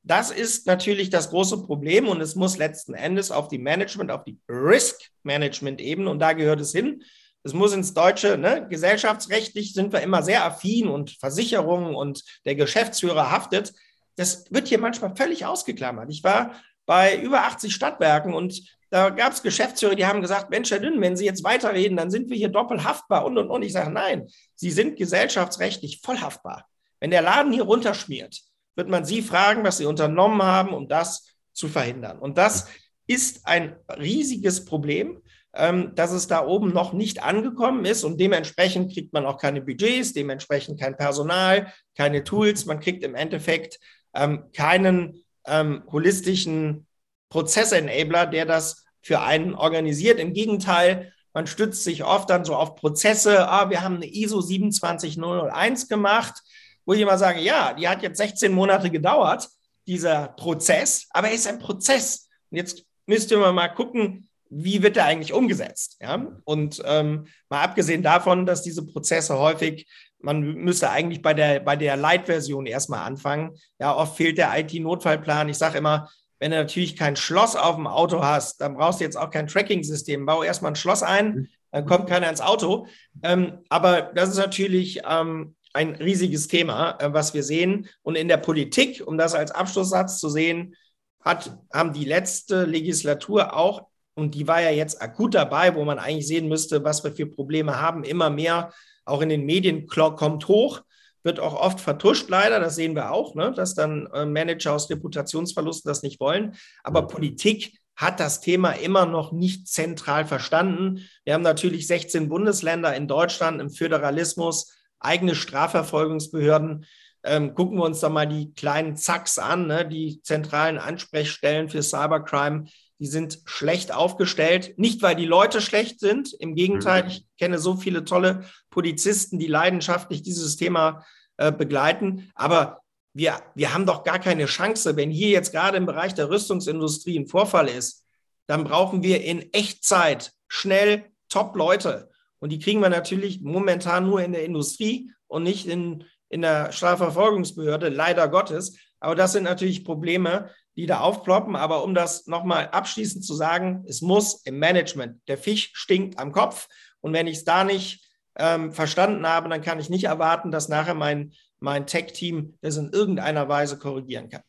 Das 0.03 0.29
ist 0.29 0.67
natürlich 0.67 1.09
das 1.09 1.31
große 1.31 1.63
Problem 1.63 2.07
und 2.07 2.21
es 2.21 2.35
muss 2.35 2.57
letzten 2.57 2.93
Endes 2.93 3.31
auf 3.31 3.47
die 3.47 3.57
Management, 3.57 4.12
auf 4.12 4.23
die 4.23 4.38
Risk-Management-Ebene 4.47 6.07
und 6.12 6.19
da 6.19 6.33
gehört 6.33 6.62
es 6.62 6.71
hin. 6.71 7.03
Es 7.41 7.53
muss 7.53 7.73
ins 7.73 7.95
Deutsche, 7.95 8.38
ne? 8.38 8.67
gesellschaftsrechtlich 8.69 9.73
sind 9.73 9.93
wir 9.93 10.01
immer 10.01 10.21
sehr 10.21 10.45
affin 10.45 10.88
und 10.88 11.17
Versicherungen 11.19 11.95
und 11.95 12.23
der 12.45 12.53
Geschäftsführer 12.53 13.31
haftet. 13.31 13.73
Das 14.15 14.45
wird 14.51 14.67
hier 14.67 14.79
manchmal 14.79 15.15
völlig 15.15 15.47
ausgeklammert. 15.47 16.12
Ich 16.12 16.23
war 16.23 16.53
bei 16.85 17.17
über 17.17 17.45
80 17.45 17.73
Stadtwerken 17.73 18.35
und 18.35 18.62
da 18.89 19.10
gab 19.10 19.34
es 19.34 19.43
Geschäftsführer, 19.43 19.95
die 19.95 20.06
haben 20.06 20.21
gesagt, 20.21 20.49
Mensch, 20.49 20.71
Herr 20.71 20.80
Dünn, 20.80 20.99
wenn 21.02 21.15
Sie 21.15 21.25
jetzt 21.25 21.43
weiterreden, 21.43 21.97
dann 21.97 22.10
sind 22.10 22.30
wir 22.30 22.38
hier 22.38 22.49
doppelt 22.49 22.84
haftbar 22.84 23.25
und, 23.25 23.38
und, 23.38 23.49
und. 23.49 23.62
Ich 23.62 23.73
sage, 23.73 23.91
nein, 23.91 24.28
Sie 24.56 24.71
sind 24.71 24.97
gesellschaftsrechtlich 24.97 26.02
voll 26.02 26.17
haftbar. 26.17 26.67
Wenn 26.99 27.12
der 27.12 27.21
Laden 27.21 27.52
hier 27.52 27.63
runterschmiert, 27.63 28.41
wird 28.75 28.89
man 28.89 29.06
Sie 29.06 29.21
fragen, 29.21 29.63
was 29.63 29.78
Sie 29.78 29.86
unternommen 29.86 30.41
haben, 30.41 30.73
um 30.73 30.88
das 30.88 31.28
zu 31.54 31.67
verhindern. 31.67 32.17
Und 32.19 32.38
das 32.38 32.67
ist 33.06 33.45
ein 33.45 33.75
riesiges 33.89 34.65
Problem, 34.65 35.21
ähm, 35.54 35.93
dass 35.95 36.12
es 36.12 36.28
da 36.28 36.45
oben 36.45 36.73
noch 36.73 36.93
nicht 36.93 37.23
angekommen 37.23 37.86
ist 37.86 38.04
und 38.04 38.19
dementsprechend 38.19 38.93
kriegt 38.93 39.13
man 39.13 39.25
auch 39.25 39.38
keine 39.38 39.62
Budgets, 39.62 40.13
dementsprechend 40.13 40.80
kein 40.80 40.95
Personal, 40.95 41.73
keine 41.95 42.23
Tools. 42.23 42.65
Man 42.65 42.80
kriegt 42.80 43.04
im 43.04 43.15
Endeffekt 43.15 43.80
ähm, 44.13 44.52
keinen 44.54 45.23
ähm, 45.45 45.84
holistischen 45.91 46.86
Prozessenabler, 47.29 48.25
der 48.25 48.45
das 48.45 48.85
für 49.01 49.21
einen 49.21 49.55
organisiert. 49.55 50.19
Im 50.19 50.33
Gegenteil, 50.33 51.13
man 51.33 51.47
stützt 51.47 51.83
sich 51.83 52.03
oft 52.03 52.29
dann 52.29 52.45
so 52.45 52.55
auf 52.55 52.75
Prozesse. 52.75 53.47
Ah, 53.47 53.69
wir 53.69 53.81
haben 53.81 53.95
eine 53.95 54.07
ISO 54.07 54.41
27001 54.41 55.87
gemacht, 55.87 56.41
wo 56.85 56.93
ich 56.93 57.01
immer 57.01 57.17
sage, 57.17 57.39
ja, 57.39 57.73
die 57.73 57.87
hat 57.87 58.01
jetzt 58.01 58.17
16 58.17 58.51
Monate 58.51 58.89
gedauert, 58.89 59.47
dieser 59.87 60.29
Prozess, 60.29 61.07
aber 61.11 61.29
er 61.29 61.35
ist 61.35 61.47
ein 61.47 61.59
Prozess. 61.59 62.27
Und 62.49 62.57
jetzt 62.57 62.83
müsste 63.05 63.37
man 63.37 63.55
mal 63.55 63.69
gucken, 63.69 64.29
wie 64.49 64.81
wird 64.81 64.95
der 64.95 65.05
eigentlich 65.05 65.33
umgesetzt. 65.33 65.97
Ja? 66.01 66.27
Und 66.43 66.81
ähm, 66.85 67.27
mal 67.49 67.63
abgesehen 67.63 68.01
davon, 68.01 68.45
dass 68.45 68.63
diese 68.63 68.85
Prozesse 68.85 69.37
häufig, 69.37 69.87
man 70.19 70.41
müsste 70.41 70.89
eigentlich 70.89 71.21
bei 71.21 71.33
der, 71.33 71.59
bei 71.59 71.75
der 71.75 71.95
Light-Version 71.95 72.65
erstmal 72.65 73.05
anfangen. 73.05 73.55
Ja, 73.79 73.95
oft 73.95 74.17
fehlt 74.17 74.37
der 74.37 74.57
IT-Notfallplan. 74.57 75.49
Ich 75.49 75.57
sage 75.57 75.77
immer, 75.77 76.09
wenn 76.39 76.52
du 76.52 76.58
natürlich 76.58 76.95
kein 76.95 77.15
Schloss 77.15 77.56
auf 77.56 77.75
dem 77.75 77.88
Auto 77.88 78.23
hast, 78.23 78.62
dann 78.62 78.75
brauchst 78.75 78.99
du 78.99 79.04
jetzt 79.04 79.17
auch 79.17 79.30
kein 79.30 79.47
Tracking-System. 79.47 80.25
Bau 80.25 80.43
erstmal 80.43 80.71
ein 80.71 80.75
Schloss 80.75 81.04
ein, 81.04 81.49
dann 81.71 81.86
kommt 81.86 82.08
keiner 82.08 82.30
ins 82.30 82.41
Auto. 82.41 82.88
Ähm, 83.23 83.60
aber 83.69 84.02
das 84.02 84.30
ist 84.30 84.38
natürlich 84.38 85.02
ähm, 85.08 85.56
ein 85.73 85.95
riesiges 85.95 86.47
Thema, 86.47 86.97
äh, 86.99 87.13
was 87.13 87.34
wir 87.34 87.43
sehen. 87.43 87.88
Und 88.02 88.15
in 88.15 88.28
der 88.28 88.38
Politik, 88.38 89.04
um 89.06 89.17
das 89.17 89.36
als 89.36 89.52
Abschlusssatz 89.52 90.19
zu 90.19 90.30
sehen, 90.30 90.75
hat, 91.23 91.58
haben 91.73 91.93
die 91.93 92.06
letzte 92.06 92.63
Legislatur 92.63 93.56
auch, 93.56 93.88
und 94.15 94.36
die 94.36 94.47
war 94.47 94.62
ja 94.62 94.71
jetzt 94.71 95.02
akut 95.02 95.36
dabei, 95.36 95.75
wo 95.75 95.86
man 95.86 95.99
eigentlich 95.99 96.28
sehen 96.28 96.47
müsste, 96.47 96.84
was 96.84 97.04
wir 97.04 97.12
für 97.12 97.25
Probleme 97.25 97.82
haben, 97.82 98.04
immer 98.04 98.30
mehr, 98.30 98.73
auch 99.06 99.21
in 99.21 99.30
den 99.30 99.45
Medien 99.45 99.88
kommt 99.88 100.47
hoch, 100.47 100.82
wird 101.23 101.39
auch 101.39 101.53
oft 101.53 101.79
vertuscht, 101.79 102.29
leider, 102.29 102.60
das 102.60 102.75
sehen 102.75 102.95
wir 102.95 103.12
auch, 103.12 103.36
ne, 103.36 103.51
dass 103.51 103.75
dann 103.75 104.08
äh, 104.13 104.25
Manager 104.25 104.73
aus 104.73 104.89
Reputationsverlusten 104.89 105.89
das 105.89 106.03
nicht 106.03 106.19
wollen. 106.19 106.55
Aber 106.84 107.08
Politik 107.08 107.79
hat 107.95 108.21
das 108.21 108.39
Thema 108.39 108.71
immer 108.71 109.05
noch 109.05 109.34
nicht 109.34 109.67
zentral 109.67 110.25
verstanden. 110.25 111.05
Wir 111.25 111.34
haben 111.34 111.41
natürlich 111.41 111.86
16 111.88 112.29
Bundesländer 112.29 112.95
in 112.95 113.08
Deutschland 113.08 113.60
im 113.60 113.69
Föderalismus 113.69 114.73
eigene 114.99 115.36
Strafverfolgungsbehörden. 115.36 116.86
Ähm, 117.23 117.53
gucken 117.53 117.77
wir 117.77 117.84
uns 117.84 117.99
da 117.99 118.08
mal 118.08 118.27
die 118.27 118.53
kleinen 118.53 118.95
Zacks 118.95 119.38
an, 119.38 119.67
ne? 119.67 119.86
die 119.86 120.21
zentralen 120.21 120.77
Ansprechstellen 120.77 121.67
für 121.67 121.84
Cybercrime. 121.84 122.65
Die 122.99 123.07
sind 123.07 123.39
schlecht 123.45 123.93
aufgestellt. 123.93 124.77
Nicht, 124.77 125.01
weil 125.01 125.15
die 125.15 125.25
Leute 125.25 125.62
schlecht 125.62 125.99
sind. 125.99 126.33
Im 126.33 126.55
Gegenteil, 126.55 127.03
mhm. 127.03 127.09
ich 127.09 127.25
kenne 127.38 127.57
so 127.57 127.75
viele 127.75 128.03
tolle 128.03 128.45
Polizisten, 128.69 129.39
die 129.39 129.47
leidenschaftlich 129.47 130.21
dieses 130.21 130.57
Thema 130.57 131.05
äh, 131.38 131.51
begleiten. 131.51 132.29
Aber 132.35 132.81
wir, 133.13 133.41
wir 133.55 133.73
haben 133.73 133.85
doch 133.85 134.03
gar 134.03 134.19
keine 134.19 134.45
Chance, 134.45 134.95
wenn 134.95 135.09
hier 135.09 135.29
jetzt 135.29 135.51
gerade 135.51 135.77
im 135.77 135.85
Bereich 135.85 136.13
der 136.13 136.29
Rüstungsindustrie 136.29 137.17
ein 137.17 137.27
Vorfall 137.27 137.67
ist, 137.67 138.05
dann 138.47 138.63
brauchen 138.63 139.03
wir 139.03 139.23
in 139.23 139.53
Echtzeit 139.53 140.31
schnell 140.47 141.05
Top-Leute. 141.29 142.09
Und 142.39 142.51
die 142.51 142.59
kriegen 142.59 142.81
wir 142.81 142.89
natürlich 142.89 143.41
momentan 143.41 144.05
nur 144.05 144.21
in 144.21 144.31
der 144.31 144.43
Industrie 144.43 145.12
und 145.27 145.43
nicht 145.43 145.67
in, 145.67 146.03
in 146.29 146.41
der 146.41 146.71
Strafverfolgungsbehörde, 146.71 147.89
leider 147.89 148.27
Gottes. 148.27 148.77
Aber 148.99 149.15
das 149.15 149.33
sind 149.33 149.43
natürlich 149.43 149.85
Probleme, 149.85 150.49
die 150.79 150.85
da 150.85 151.01
aufploppen. 151.01 151.55
Aber 151.55 151.83
um 151.83 151.93
das 151.93 152.25
nochmal 152.27 152.69
abschließend 152.69 153.25
zu 153.25 153.33
sagen, 153.33 153.83
es 153.87 154.01
muss 154.01 154.45
im 154.45 154.59
Management. 154.59 155.21
Der 155.27 155.37
Fisch 155.37 155.71
stinkt 155.73 156.17
am 156.17 156.31
Kopf. 156.31 156.67
Und 157.01 157.13
wenn 157.13 157.27
ich 157.27 157.37
es 157.39 157.43
da 157.43 157.65
nicht 157.65 158.07
ähm, 158.37 158.71
verstanden 158.71 159.27
habe, 159.27 159.49
dann 159.49 159.61
kann 159.61 159.79
ich 159.79 159.89
nicht 159.89 160.05
erwarten, 160.05 160.51
dass 160.51 160.69
nachher 160.69 160.93
mein, 160.93 161.33
mein 161.59 161.85
Tech-Team 161.85 162.57
das 162.61 162.77
in 162.77 162.91
irgendeiner 162.93 163.49
Weise 163.49 163.77
korrigieren 163.77 164.29
kann. 164.29 164.41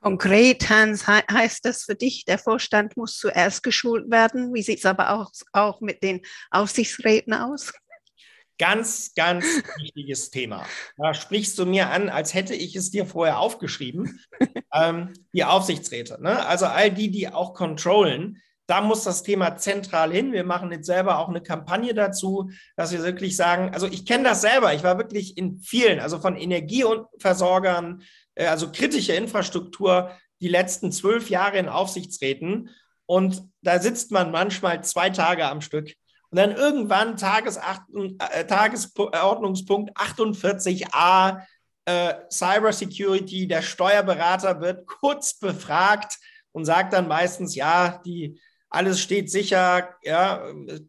Konkret, 0.00 0.68
Hans, 0.68 1.06
he 1.06 1.20
heißt 1.30 1.64
das 1.64 1.84
für 1.84 1.94
dich, 1.94 2.24
der 2.24 2.38
Vorstand 2.38 2.96
muss 2.96 3.16
zuerst 3.16 3.62
geschult 3.62 4.10
werden? 4.10 4.52
Wie 4.52 4.62
sieht 4.62 4.80
es 4.80 4.86
aber 4.86 5.10
auch, 5.10 5.30
auch 5.52 5.80
mit 5.80 6.02
den 6.02 6.22
Aufsichtsräten 6.50 7.32
aus? 7.32 7.72
Ganz, 8.60 9.14
ganz 9.14 9.42
wichtiges 9.78 10.30
Thema. 10.30 10.66
Da 10.98 11.14
sprichst 11.14 11.58
du 11.58 11.64
mir 11.64 11.88
an, 11.88 12.10
als 12.10 12.34
hätte 12.34 12.54
ich 12.54 12.76
es 12.76 12.90
dir 12.90 13.06
vorher 13.06 13.38
aufgeschrieben. 13.38 14.20
ähm, 14.74 15.14
die 15.32 15.44
Aufsichtsräte, 15.44 16.22
ne? 16.22 16.44
also 16.46 16.66
all 16.66 16.90
die, 16.90 17.10
die 17.10 17.32
auch 17.32 17.54
controllen, 17.54 18.42
da 18.66 18.82
muss 18.82 19.02
das 19.02 19.22
Thema 19.22 19.56
zentral 19.56 20.12
hin. 20.12 20.34
Wir 20.34 20.44
machen 20.44 20.70
jetzt 20.72 20.84
selber 20.84 21.20
auch 21.20 21.30
eine 21.30 21.42
Kampagne 21.42 21.94
dazu, 21.94 22.50
dass 22.76 22.92
wir 22.92 23.02
wirklich 23.02 23.34
sagen, 23.34 23.72
also 23.72 23.86
ich 23.86 24.04
kenne 24.04 24.24
das 24.24 24.42
selber, 24.42 24.74
ich 24.74 24.84
war 24.84 24.98
wirklich 24.98 25.38
in 25.38 25.58
vielen, 25.58 25.98
also 25.98 26.20
von 26.20 26.36
Energieversorgern, 26.36 28.02
äh, 28.34 28.44
also 28.44 28.70
kritische 28.70 29.14
Infrastruktur, 29.14 30.10
die 30.42 30.48
letzten 30.48 30.92
zwölf 30.92 31.30
Jahre 31.30 31.56
in 31.56 31.70
Aufsichtsräten. 31.70 32.68
Und 33.06 33.42
da 33.62 33.80
sitzt 33.80 34.10
man 34.10 34.30
manchmal 34.30 34.84
zwei 34.84 35.08
Tage 35.08 35.46
am 35.46 35.62
Stück. 35.62 35.94
Und 36.30 36.38
dann 36.38 36.52
irgendwann 36.52 37.16
Tagesacht, 37.16 37.82
äh, 37.92 38.44
Tagesordnungspunkt 38.44 39.96
48a 39.96 41.42
äh, 41.86 42.14
Cybersecurity, 42.30 43.48
der 43.48 43.62
Steuerberater 43.62 44.60
wird 44.60 44.86
kurz 44.86 45.38
befragt 45.38 46.18
und 46.52 46.64
sagt 46.64 46.92
dann 46.92 47.08
meistens, 47.08 47.54
ja, 47.54 48.00
die, 48.04 48.40
alles 48.68 49.00
steht 49.00 49.30
sicher, 49.30 49.96
ja, 50.02 50.44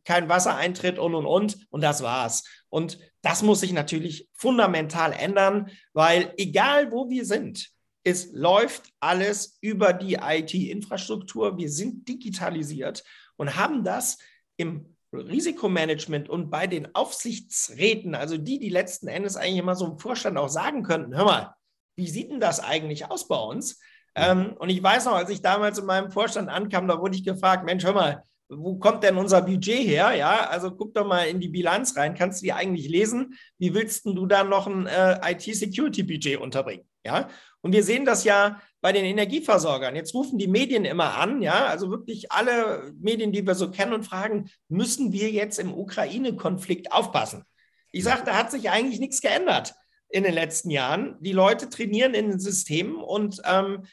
kein 0.06 0.30
Wassereintritt 0.30 1.00
und 1.00 1.16
und 1.16 1.26
und 1.26 1.66
und 1.72 1.82
das 1.82 2.04
war's. 2.04 2.44
Und 2.70 3.00
das 3.24 3.42
muss 3.42 3.62
sich 3.62 3.74
natürlich 3.74 4.30
fundamental 4.34 5.14
ändern, 5.14 5.72
weil 5.94 6.34
egal 6.38 6.92
wo 6.92 7.10
wir 7.10 7.26
sind, 7.26 7.70
es 8.04 8.32
läuft 8.34 8.92
alles 9.00 9.58
über 9.62 9.94
die 9.94 10.20
IT-Infrastruktur. 10.22 11.58
Wir 11.58 11.70
sind 11.70 12.08
digitalisiert 12.08 13.04
und 13.38 13.56
haben 13.58 13.84
das 13.84 14.18
im 14.58 14.96
Risikomanagement 15.14 16.30
und 16.30 16.50
bei 16.50 16.68
den 16.68 16.96
Aufsichtsräten, 16.96 18.16
also 18.16 18.38
die, 18.38 18.60
die 18.60 18.70
letzten 18.70 19.08
Endes 19.08 19.36
eigentlich 19.36 19.58
immer 19.58 19.76
so 19.76 19.86
im 19.86 19.98
Vorstand 19.98 20.38
auch 20.38 20.50
sagen 20.50 20.84
könnten, 20.84 21.16
hör 21.16 21.26
mal, 21.26 21.56
wie 21.98 22.08
sieht 22.08 22.32
denn 22.32 22.40
das 22.40 22.60
eigentlich 22.60 23.10
aus 23.12 23.28
bei 23.28 23.38
uns? 23.38 23.80
Ähm, 24.16 24.56
und 24.58 24.70
ich 24.70 24.82
weiß 24.82 25.06
noch, 25.06 25.14
als 25.14 25.30
ich 25.30 25.42
damals 25.42 25.78
in 25.78 25.86
meinem 25.86 26.12
Vorstand 26.12 26.50
ankam, 26.50 26.88
da 26.88 27.00
wurde 27.00 27.16
ich 27.16 27.24
gefragt, 27.24 27.66
Mensch, 27.66 27.84
hör 27.84 27.94
mal, 27.94 28.24
wo 28.50 28.78
kommt 28.78 29.04
denn 29.04 29.18
unser 29.18 29.42
Budget 29.42 29.88
her? 29.88 30.14
Ja, 30.14 30.50
also 30.50 30.72
guck 30.72 30.94
doch 30.94 31.08
mal 31.08 31.24
in 31.24 31.40
die 31.40 31.48
Bilanz 31.48 31.96
rein. 31.96 32.16
Kannst 32.16 32.42
du 32.42 32.46
die 32.46 32.54
eigentlich 32.54 32.90
lesen? 32.90 33.38
Wie 33.58 33.74
willst 33.74 34.06
du 34.06 34.26
da 34.26 34.44
noch 34.44 34.68
ein 34.68 34.88
äh, 34.88 35.32
IT-Security-Budget 35.32 36.38
unterbringen? 36.38 36.86
Ja, 37.06 37.30
und 37.62 37.72
wir 37.72 37.84
sehen 37.84 38.06
das 38.06 38.26
ja 38.26 38.62
bei 38.82 38.92
den 38.92 39.06
Energieversorgern. 39.06 39.96
Jetzt 39.96 40.14
rufen 40.14 40.40
die 40.40 40.48
Medien 40.48 40.86
immer 40.86 41.18
an, 41.18 41.42
ja, 41.42 41.66
also 41.66 41.90
wirklich 41.90 42.32
alle 42.32 42.92
Medien, 43.00 43.32
die 43.32 43.46
wir 43.46 43.56
so 43.56 43.70
kennen 43.70 43.94
und 43.94 44.04
fragen, 44.04 44.50
müssen 44.68 45.14
wir 45.14 45.30
jetzt 45.30 45.60
im 45.60 45.74
Ukraine-Konflikt 45.74 46.92
aufpassen? 46.92 47.46
Ich 47.92 48.04
sage, 48.04 48.24
da 48.26 48.36
hat 48.36 48.52
sich 48.52 48.70
eigentlich 48.70 49.00
nichts 49.00 49.22
geändert 49.22 49.76
in 50.10 50.24
den 50.24 50.34
letzten 50.34 50.72
Jahren. 50.72 51.18
Die 51.22 51.32
Leute 51.32 51.70
trainieren 51.70 52.14
in 52.14 52.30
den 52.30 52.40
Systemen 52.40 52.96
und 52.96 53.42
ähm, 53.46 53.86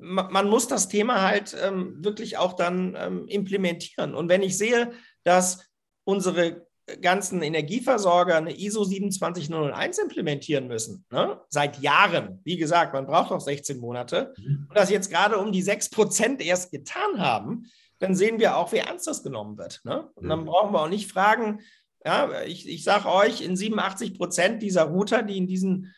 man 0.00 0.48
muss 0.48 0.66
das 0.66 0.88
Thema 0.88 1.22
halt 1.22 1.56
ähm, 1.62 2.02
wirklich 2.02 2.38
auch 2.38 2.54
dann 2.54 2.96
ähm, 2.98 3.26
implementieren. 3.28 4.14
Und 4.14 4.28
wenn 4.28 4.42
ich 4.42 4.56
sehe, 4.56 4.92
dass 5.24 5.68
unsere 6.04 6.67
ganzen 7.00 7.42
Energieversorger 7.42 8.36
eine 8.36 8.58
ISO 8.58 8.84
27001 8.84 9.98
implementieren 9.98 10.66
müssen, 10.68 11.04
ne? 11.10 11.40
seit 11.48 11.80
Jahren, 11.80 12.40
wie 12.44 12.56
gesagt, 12.56 12.94
man 12.94 13.06
braucht 13.06 13.30
auch 13.30 13.40
16 13.40 13.78
Monate, 13.78 14.34
mhm. 14.38 14.66
und 14.68 14.76
das 14.76 14.90
jetzt 14.90 15.10
gerade 15.10 15.38
um 15.38 15.52
die 15.52 15.62
6 15.62 15.90
Prozent 15.90 16.40
erst 16.40 16.70
getan 16.70 17.18
haben, 17.18 17.66
dann 17.98 18.14
sehen 18.14 18.38
wir 18.38 18.56
auch, 18.56 18.72
wie 18.72 18.78
ernst 18.78 19.06
das 19.06 19.22
genommen 19.22 19.58
wird. 19.58 19.80
Ne? 19.84 20.08
Und 20.14 20.28
dann 20.28 20.40
mhm. 20.40 20.46
brauchen 20.46 20.72
wir 20.72 20.82
auch 20.82 20.88
nicht 20.88 21.10
fragen, 21.10 21.60
ja, 22.04 22.42
ich, 22.42 22.68
ich 22.68 22.84
sage 22.84 23.08
euch, 23.08 23.40
in 23.40 23.56
87 23.56 24.14
Prozent 24.14 24.62
dieser 24.62 24.84
Router, 24.84 25.22
die 25.22 25.36
in 25.36 25.46
diesen 25.46 25.92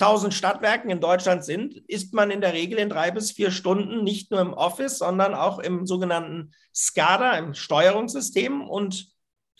1000 0.00 0.32
Stadtwerken 0.32 0.90
in 0.90 1.00
Deutschland 1.00 1.44
sind, 1.44 1.76
ist 1.88 2.14
man 2.14 2.30
in 2.30 2.40
der 2.40 2.52
Regel 2.52 2.78
in 2.78 2.88
drei 2.88 3.10
bis 3.10 3.32
vier 3.32 3.50
Stunden 3.50 4.04
nicht 4.04 4.30
nur 4.30 4.40
im 4.40 4.52
Office, 4.52 4.98
sondern 4.98 5.34
auch 5.34 5.58
im 5.58 5.86
sogenannten 5.86 6.52
SCADA, 6.74 7.36
im 7.38 7.54
Steuerungssystem 7.54 8.62
und 8.68 9.08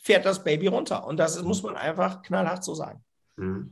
fährt 0.03 0.25
das 0.25 0.45
Baby 0.45 0.69
runter. 0.69 1.07
Und 1.07 1.19
das 1.19 1.43
muss 1.43 1.63
man 1.63 1.77
einfach 1.77 2.23
knallhart 2.23 2.65
so 2.65 2.75
sagen. 2.75 3.05
Mhm. 3.37 3.71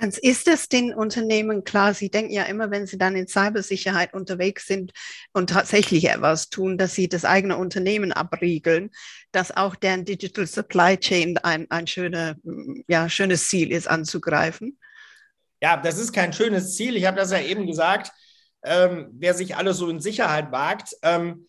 Hans, 0.00 0.18
ist 0.18 0.48
es 0.48 0.68
den 0.68 0.92
Unternehmen 0.92 1.62
klar? 1.62 1.94
Sie 1.94 2.10
denken 2.10 2.32
ja 2.32 2.42
immer, 2.44 2.70
wenn 2.70 2.86
sie 2.86 2.98
dann 2.98 3.14
in 3.14 3.28
Cybersicherheit 3.28 4.12
unterwegs 4.12 4.66
sind 4.66 4.92
und 5.32 5.50
tatsächlich 5.50 6.08
etwas 6.08 6.50
tun, 6.50 6.76
dass 6.76 6.94
sie 6.94 7.08
das 7.08 7.24
eigene 7.24 7.56
Unternehmen 7.56 8.12
abriegeln, 8.12 8.90
dass 9.30 9.56
auch 9.56 9.76
deren 9.76 10.04
Digital 10.04 10.46
Supply 10.46 10.98
Chain 10.98 11.38
ein, 11.38 11.70
ein 11.70 11.86
schöne, 11.86 12.36
ja, 12.88 13.08
schönes 13.08 13.48
Ziel 13.48 13.70
ist 13.70 13.88
anzugreifen? 13.88 14.78
Ja, 15.62 15.76
das 15.76 15.98
ist 15.98 16.12
kein 16.12 16.32
schönes 16.32 16.74
Ziel. 16.76 16.96
Ich 16.96 17.06
habe 17.06 17.16
das 17.16 17.30
ja 17.30 17.40
eben 17.40 17.66
gesagt. 17.66 18.10
Ähm, 18.64 19.08
wer 19.12 19.34
sich 19.34 19.56
alles 19.56 19.76
so 19.76 19.88
in 19.88 20.00
Sicherheit 20.00 20.50
wagt, 20.50 20.94
ähm, 21.02 21.46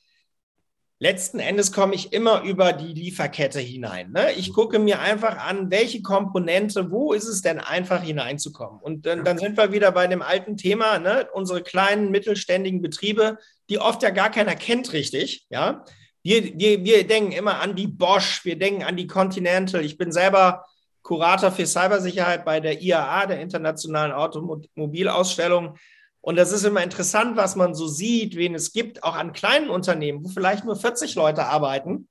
letzten 0.99 1.39
Endes 1.39 1.71
komme 1.71 1.95
ich 1.95 2.13
immer 2.13 2.41
über 2.43 2.73
die 2.73 2.93
Lieferkette 2.93 3.60
hinein. 3.60 4.12
Ne? 4.12 4.31
Ich 4.34 4.53
gucke 4.53 4.79
mir 4.79 4.99
einfach 4.99 5.38
an, 5.38 5.69
welche 5.69 6.01
Komponente, 6.01 6.89
wo 6.91 7.13
ist 7.13 7.27
es 7.27 7.41
denn 7.41 7.60
einfach 7.60 8.01
hineinzukommen? 8.01 8.79
Und 8.81 9.05
dann, 9.05 9.23
dann 9.23 9.38
sind 9.38 9.58
wir 9.58 9.71
wieder 9.71 9.91
bei 9.91 10.08
dem 10.08 10.21
alten 10.21 10.58
Thema, 10.58 10.99
ne? 10.99 11.27
unsere 11.34 11.62
kleinen 11.62 12.12
mittelständigen 12.12 12.81
Betriebe, 12.81 13.38
die 13.69 13.79
oft 13.79 14.03
ja 14.03 14.10
gar 14.10 14.31
keiner 14.31 14.55
kennt 14.55 14.93
richtig. 14.93 15.45
Ja? 15.49 15.84
Wir, 16.23 16.58
wir, 16.58 16.84
wir 16.84 17.05
denken 17.05 17.34
immer 17.34 17.60
an 17.60 17.75
die 17.75 17.88
Bosch, 17.88 18.45
wir 18.45 18.58
denken 18.58 18.84
an 18.84 18.95
die 18.95 19.08
Continental. 19.08 19.84
Ich 19.84 19.97
bin 19.97 20.12
selber 20.12 20.65
Kurator 21.03 21.51
für 21.51 21.67
Cybersicherheit 21.67 22.45
bei 22.45 22.60
der 22.60 22.81
IAA, 22.81 23.27
der 23.27 23.41
Internationalen 23.41 24.12
Automobilausstellung. 24.12 25.77
Und 26.25 26.38
das 26.38 26.51
ist 26.51 26.63
immer 26.63 26.81
interessant, 26.81 27.38
was 27.38 27.55
man 27.55 27.75
so 27.75 27.85
sieht, 27.88 28.35
wen 28.35 28.55
es 28.55 28.73
gibt, 28.73 29.03
auch 29.03 29.13
an 29.13 29.31
kleinen 29.31 29.69
Unternehmen, 29.69 30.25
wo 30.25 30.29
vielleicht 30.29 30.65
nur 30.65 30.75
40 30.75 31.13
Leute 31.13 31.45
arbeiten, 31.45 32.07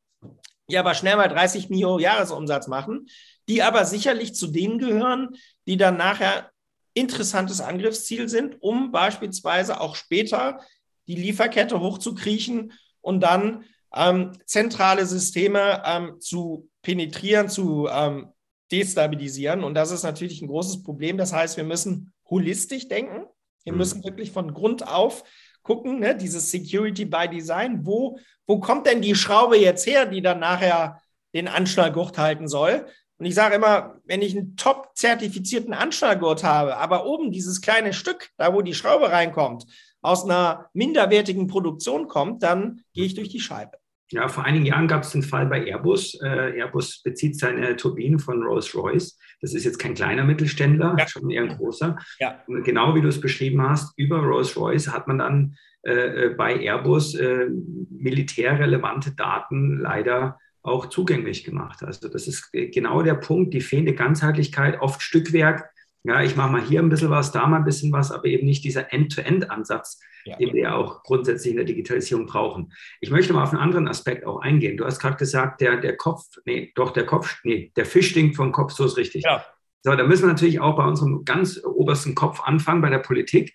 die 0.71 0.79
aber 0.79 0.95
schnell 0.95 1.17
mal 1.17 1.27
30 1.27 1.69
Millionen 1.69 1.99
Jahresumsatz 1.99 2.69
machen, 2.69 3.09
die 3.49 3.61
aber 3.65 3.85
sicherlich 3.85 4.33
zu 4.37 4.47
denen 4.47 4.79
gehören, 4.79 5.35
die 5.67 5.77
dann 5.77 5.97
nachher 5.97 6.53
interessantes 6.93 7.61
Angriffsziel 7.61 8.29
sind, 8.29 8.63
um 8.63 8.93
beispielsweise 8.93 9.81
auch 9.81 9.97
später 9.97 10.61
die 11.09 11.17
Lieferkette 11.17 11.81
hochzukriechen 11.81 12.73
und 13.01 13.19
dann 13.19 13.65
ähm, 13.97 14.31
zentrale 14.47 15.07
Systeme 15.07 15.83
ähm, 15.85 16.21
zu 16.21 16.69
penetrieren, 16.83 17.49
zu 17.49 17.89
ähm, 17.91 18.29
destabilisieren. 18.71 19.65
Und 19.65 19.75
das 19.75 19.91
ist 19.91 20.05
natürlich 20.05 20.41
ein 20.41 20.47
großes 20.47 20.85
Problem. 20.85 21.19
Das 21.19 21.33
heißt, 21.33 21.57
wir 21.57 21.65
müssen 21.65 22.13
holistisch 22.31 22.87
denken. 22.87 23.27
Wir 23.65 23.73
mhm. 23.73 23.79
müssen 23.79 24.05
wirklich 24.05 24.31
von 24.31 24.55
Grund 24.55 24.87
auf 24.87 25.25
gucken, 25.63 25.99
ne, 25.99 26.15
dieses 26.15 26.51
Security 26.51 27.05
by 27.07 27.27
Design, 27.29 27.85
wo, 27.85 28.19
wo 28.47 28.61
kommt 28.61 28.87
denn 28.87 29.03
die 29.03 29.15
Schraube 29.15 29.57
jetzt 29.57 29.87
her, 29.87 30.07
die 30.07 30.23
dann 30.23 30.39
nachher 30.39 31.01
den 31.35 31.49
Anschnallgurt 31.49 32.19
halten 32.19 32.47
soll? 32.47 32.87
Und 33.19 33.27
ich 33.27 33.35
sage 33.35 33.57
immer, 33.57 33.97
wenn 34.05 34.23
ich 34.23 34.37
einen 34.37 34.57
top 34.57 34.91
zertifizierten 34.95 35.73
Anschnallgurt 35.73 36.45
habe, 36.45 36.77
aber 36.77 37.07
oben 37.07 37.31
dieses 37.31 37.61
kleine 37.61 37.93
Stück, 37.93 38.31
da 38.37 38.53
wo 38.53 38.61
die 38.61 38.75
Schraube 38.75 39.11
reinkommt, 39.11 39.67
aus 40.03 40.25
einer 40.25 40.69
minderwertigen 40.75 41.47
Produktion 41.47 42.09
kommt, 42.09 42.43
dann 42.43 42.83
gehe 42.93 43.07
ich 43.07 43.15
durch 43.15 43.31
die 43.31 43.41
Scheibe. 43.41 43.79
Ja, 44.11 44.29
vor 44.29 44.45
einigen 44.45 44.67
Jahren 44.67 44.87
gab 44.87 45.03
es 45.03 45.11
den 45.11 45.23
Fall 45.23 45.47
bei 45.47 45.65
Airbus. 45.65 46.21
Äh, 46.23 46.59
Airbus 46.59 47.03
bezieht 47.03 47.39
seine 47.39 47.77
Turbinen 47.77 48.19
von 48.19 48.43
Rolls-Royce. 48.43 49.19
Das 49.41 49.55
ist 49.55 49.65
jetzt 49.65 49.79
kein 49.79 49.95
kleiner 49.95 50.25
Mittelständler, 50.25 50.95
ja. 50.99 51.09
schon 51.09 51.31
eher 51.31 51.43
ein 51.43 51.57
großer. 51.57 51.97
Ja. 52.21 52.43
Genau 52.47 52.95
wie 52.95 53.01
du 53.01 53.09
es 53.09 53.21
beschrieben 53.21 53.63
hast, 53.63 53.93
über 53.97 54.19
Rolls-Royce 54.19 54.93
hat 54.93 55.09
man 55.09 55.19
dann 55.19 55.57
äh, 55.87 56.27
äh, 56.27 56.29
bei 56.31 56.61
Airbus 56.61 57.15
äh, 57.15 57.47
militärrelevante 57.91 59.13
Daten 59.13 59.79
leider 59.79 60.39
auch 60.63 60.87
zugänglich 60.87 61.45
gemacht. 61.45 61.83
Also 61.83 62.09
das 62.09 62.27
ist 62.27 62.51
genau 62.53 63.03
der 63.03 63.15
Punkt, 63.15 63.53
die 63.53 63.61
fehlende 63.61 63.95
Ganzheitlichkeit, 63.95 64.81
oft 64.81 65.03
Stückwerk. 65.03 65.74
Ja, 66.07 66.23
ich 66.23 66.37
mache 66.37 66.53
mal 66.53 66.63
hier 66.63 66.83
ein 66.83 66.91
bisschen 66.91 67.09
was, 67.09 67.33
da 67.33 67.47
mal 67.47 67.57
ein 67.57 67.65
bisschen 67.65 67.91
was, 67.91 68.13
aber 68.13 68.27
eben 68.27 68.45
nicht 68.45 68.63
dieser 68.63 68.93
End-to-End-Ansatz, 68.93 70.01
ja. 70.27 70.37
den 70.37 70.53
wir 70.53 70.77
auch 70.77 71.03
grundsätzlich 71.03 71.53
in 71.53 71.57
der 71.57 71.65
Digitalisierung 71.65 72.27
brauchen. 72.27 72.73
Ich 73.01 73.11
möchte 73.11 73.33
mal 73.33 73.43
auf 73.43 73.53
einen 73.53 73.63
anderen 73.63 73.89
Aspekt 73.89 74.27
auch 74.27 74.41
eingehen. 74.41 74.77
Du 74.77 74.85
hast 74.85 74.99
gerade 75.01 75.17
gesagt, 75.17 75.63
der, 75.63 75.79
der 75.79 75.97
Kopf, 75.97 76.25
nee, 76.45 76.73
doch 76.75 76.91
der 76.93 77.07
Kopf, 77.07 77.41
nee, 77.43 77.73
der 77.75 77.87
Fisch 77.87 78.11
stinkt 78.11 78.37
vom 78.37 78.53
Kopf, 78.53 78.73
so 78.73 78.85
ist 78.85 78.99
richtig. 78.99 79.25
Ja. 79.25 79.47
So, 79.81 79.95
da 79.95 80.05
müssen 80.05 80.25
wir 80.25 80.29
natürlich 80.29 80.61
auch 80.61 80.77
bei 80.77 80.85
unserem 80.85 81.25
ganz 81.25 81.63
obersten 81.65 82.15
Kopf 82.15 82.41
anfangen, 82.43 82.83
bei 82.83 82.91
der 82.91 82.99
Politik. 82.99 83.55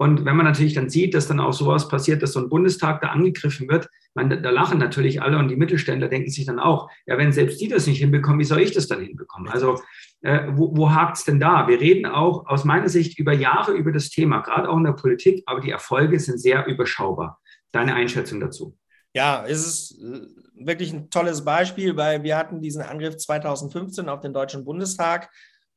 Und 0.00 0.24
wenn 0.24 0.34
man 0.34 0.46
natürlich 0.46 0.72
dann 0.72 0.88
sieht, 0.88 1.12
dass 1.12 1.28
dann 1.28 1.40
auch 1.40 1.52
sowas 1.52 1.86
passiert, 1.88 2.22
dass 2.22 2.32
so 2.32 2.40
ein 2.40 2.48
Bundestag 2.48 3.02
da 3.02 3.08
angegriffen 3.08 3.68
wird, 3.68 3.86
man, 4.14 4.30
da 4.30 4.48
lachen 4.48 4.78
natürlich 4.78 5.20
alle 5.20 5.36
und 5.36 5.48
die 5.48 5.56
Mittelständler 5.56 6.08
denken 6.08 6.30
sich 6.30 6.46
dann 6.46 6.58
auch, 6.58 6.90
ja, 7.04 7.18
wenn 7.18 7.32
selbst 7.32 7.60
die 7.60 7.68
das 7.68 7.86
nicht 7.86 7.98
hinbekommen, 7.98 8.40
wie 8.40 8.44
soll 8.44 8.62
ich 8.62 8.72
das 8.72 8.88
dann 8.88 9.02
hinbekommen? 9.02 9.50
Also 9.50 9.78
äh, 10.22 10.48
wo, 10.52 10.74
wo 10.74 10.90
hakt 10.90 11.18
es 11.18 11.24
denn 11.24 11.38
da? 11.38 11.68
Wir 11.68 11.78
reden 11.80 12.06
auch 12.06 12.46
aus 12.46 12.64
meiner 12.64 12.88
Sicht 12.88 13.18
über 13.18 13.34
Jahre 13.34 13.72
über 13.72 13.92
das 13.92 14.08
Thema, 14.08 14.40
gerade 14.40 14.70
auch 14.70 14.78
in 14.78 14.84
der 14.84 14.92
Politik, 14.92 15.42
aber 15.44 15.60
die 15.60 15.70
Erfolge 15.70 16.18
sind 16.18 16.38
sehr 16.38 16.64
überschaubar. 16.66 17.38
Deine 17.70 17.94
Einschätzung 17.94 18.40
dazu? 18.40 18.78
Ja, 19.12 19.44
es 19.46 19.66
ist 19.66 20.02
äh, 20.02 20.22
wirklich 20.54 20.94
ein 20.94 21.10
tolles 21.10 21.44
Beispiel, 21.44 21.94
weil 21.98 22.22
wir 22.22 22.38
hatten 22.38 22.62
diesen 22.62 22.80
Angriff 22.80 23.18
2015 23.18 24.08
auf 24.08 24.20
den 24.20 24.32
Deutschen 24.32 24.64
Bundestag 24.64 25.28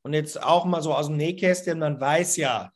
und 0.01 0.13
jetzt 0.13 0.41
auch 0.41 0.63
mal 0.63 0.81
so 0.81 0.93
aus 0.93 1.07
dem 1.07 1.17
Nähkästchen, 1.17 1.79
man 1.79 1.99
weiß 1.99 2.37
ja, 2.37 2.71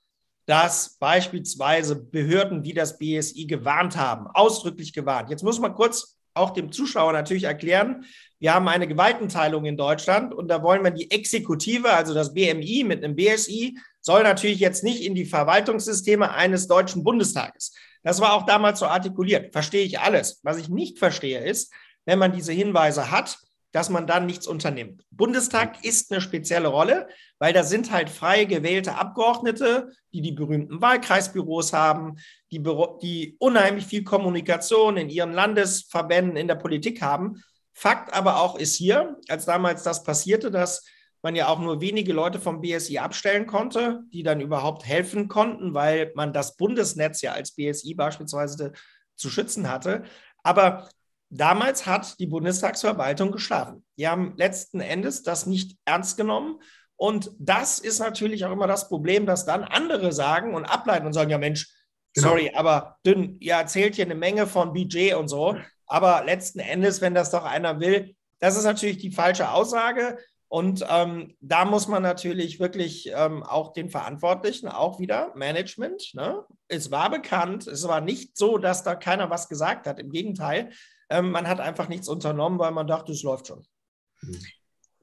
dass 0.47 0.97
beispielsweise 0.97 1.95
Behörden 1.95 2.63
wie 2.63 2.73
das 2.73 2.97
BSI 2.97 3.45
gewarnt 3.45 3.97
haben, 3.97 4.27
ausdrücklich 4.27 4.93
gewarnt. 4.93 5.29
Jetzt 5.29 5.43
muss 5.43 5.60
man 5.60 5.75
kurz 5.75 6.17
auch 6.33 6.51
dem 6.51 6.71
Zuschauer 6.71 7.12
natürlich 7.13 7.43
erklären, 7.43 8.05
wir 8.39 8.53
haben 8.53 8.67
eine 8.67 8.88
Gewaltenteilung 8.88 9.65
in 9.65 9.77
Deutschland 9.77 10.33
und 10.33 10.47
da 10.47 10.62
wollen 10.62 10.83
wir 10.83 10.91
die 10.91 11.10
Exekutive, 11.12 11.89
also 11.89 12.13
das 12.13 12.33
BMI 12.33 12.83
mit 12.86 13.03
einem 13.03 13.15
BSI, 13.15 13.77
soll 13.99 14.23
natürlich 14.23 14.60
jetzt 14.60 14.83
nicht 14.83 15.03
in 15.03 15.15
die 15.15 15.25
Verwaltungssysteme 15.25 16.31
eines 16.31 16.67
deutschen 16.67 17.03
Bundestages. 17.03 17.73
Das 18.03 18.21
war 18.21 18.33
auch 18.33 18.45
damals 18.45 18.79
so 18.79 18.86
artikuliert. 18.86 19.51
Verstehe 19.51 19.83
ich 19.83 19.99
alles. 19.99 20.39
Was 20.43 20.57
ich 20.57 20.69
nicht 20.69 20.99
verstehe 20.99 21.43
ist, 21.43 21.73
wenn 22.05 22.19
man 22.19 22.31
diese 22.31 22.53
Hinweise 22.53 23.12
hat, 23.12 23.38
dass 23.71 23.89
man 23.89 24.08
dann 24.08 24.25
nichts 24.25 24.47
unternimmt. 24.47 25.03
Bundestag 25.12 25.84
ist 25.84 26.12
eine 26.12 26.21
spezielle 26.21 26.69
Rolle, 26.69 27.08
weil 27.38 27.53
da 27.53 27.63
sind 27.63 27.91
halt 27.91 28.10
frei 28.10 28.45
gewählte 28.45 28.95
Abgeordnete, 28.95 29.91
die 30.13 30.21
die 30.21 30.32
berühmten 30.32 30.82
Wahlkreisbüros 30.82 31.73
haben, 31.73 32.15
die, 32.51 32.63
die 33.01 33.36
unheimlich 33.39 33.86
viel 33.86 34.03
Kommunikation 34.03 34.97
in 34.97 35.10
ihren 35.10 35.34
Landesverbänden 35.34 36.38
in 36.38 36.47
der 36.47 36.56
Politik 36.56 37.01
haben. 37.01 37.43
Fakt 37.73 38.13
aber 38.13 38.41
auch 38.41 38.58
ist 38.58 38.75
hier, 38.75 39.17
als 39.27 39.45
damals 39.45 39.84
das 39.84 40.03
passierte, 40.03 40.49
dass 40.49 40.86
man 41.21 41.36
ja 41.36 41.47
auch 41.47 41.60
nur 41.60 41.82
wenige 41.82 42.13
Leute 42.13 42.39
vom 42.39 42.62
BSI 42.62 42.99
abstellen 42.99 43.47
konnte, 43.47 44.03
die 44.13 44.23
dann 44.23 44.39
überhaupt 44.39 44.86
helfen 44.86 45.27
konnten, 45.27 45.73
weil 45.73 46.12
man 46.15 46.32
das 46.32 46.56
Bundesnetz 46.56 47.21
ja 47.21 47.34
als 47.34 47.51
BSI 47.51 47.95
beispielsweise 47.95 48.71
zu 49.15 49.30
schützen 49.30 49.69
hatte. 49.69 50.03
Aber 50.43 50.89
Damals 51.29 51.85
hat 51.85 52.19
die 52.19 52.27
Bundestagsverwaltung 52.27 53.31
geschlafen. 53.31 53.83
Die 53.97 54.07
haben 54.07 54.33
letzten 54.37 54.79
Endes 54.79 55.23
das 55.23 55.45
nicht 55.45 55.77
ernst 55.85 56.17
genommen. 56.17 56.61
Und 56.95 57.31
das 57.37 57.79
ist 57.79 57.99
natürlich 57.99 58.45
auch 58.45 58.51
immer 58.51 58.67
das 58.67 58.87
Problem, 58.87 59.25
dass 59.25 59.45
dann 59.45 59.63
andere 59.63 60.13
sagen 60.13 60.55
und 60.55 60.65
ableiten 60.65 61.05
und 61.05 61.13
sagen, 61.13 61.29
ja 61.29 61.37
Mensch, 61.37 61.69
genau. 62.13 62.29
sorry, 62.29 62.51
aber 62.55 62.97
dünn, 63.05 63.37
ihr 63.39 63.53
erzählt 63.53 63.95
hier 63.95 64.05
eine 64.05 64.15
Menge 64.15 64.47
von 64.47 64.73
Budget 64.73 65.15
und 65.15 65.27
so. 65.27 65.57
Aber 65.85 66.23
letzten 66.25 66.59
Endes, 66.59 67.01
wenn 67.01 67.13
das 67.13 67.29
doch 67.31 67.43
einer 67.43 67.79
will, 67.79 68.15
das 68.39 68.57
ist 68.57 68.63
natürlich 68.63 68.97
die 68.97 69.11
falsche 69.11 69.51
Aussage. 69.51 70.17
Und 70.49 70.85
ähm, 70.89 71.35
da 71.41 71.65
muss 71.65 71.89
man 71.89 72.03
natürlich 72.03 72.59
wirklich 72.59 73.11
ähm, 73.13 73.43
auch 73.43 73.73
den 73.73 73.89
Verantwortlichen, 73.89 74.69
auch 74.69 74.97
wieder 74.97 75.33
Management, 75.35 76.13
ne? 76.13 76.45
es 76.69 76.89
war 76.89 77.09
bekannt, 77.09 77.67
es 77.67 77.85
war 77.85 77.99
nicht 77.99 78.37
so, 78.37 78.57
dass 78.57 78.83
da 78.83 78.95
keiner 78.95 79.29
was 79.29 79.49
gesagt 79.49 79.87
hat. 79.87 79.99
Im 79.99 80.09
Gegenteil, 80.09 80.71
ähm, 81.09 81.31
man 81.31 81.47
hat 81.47 81.59
einfach 81.59 81.87
nichts 81.87 82.07
unternommen, 82.07 82.59
weil 82.59 82.71
man 82.71 82.87
dachte, 82.87 83.11
es 83.11 83.23
läuft 83.23 83.47
schon. 83.47 83.65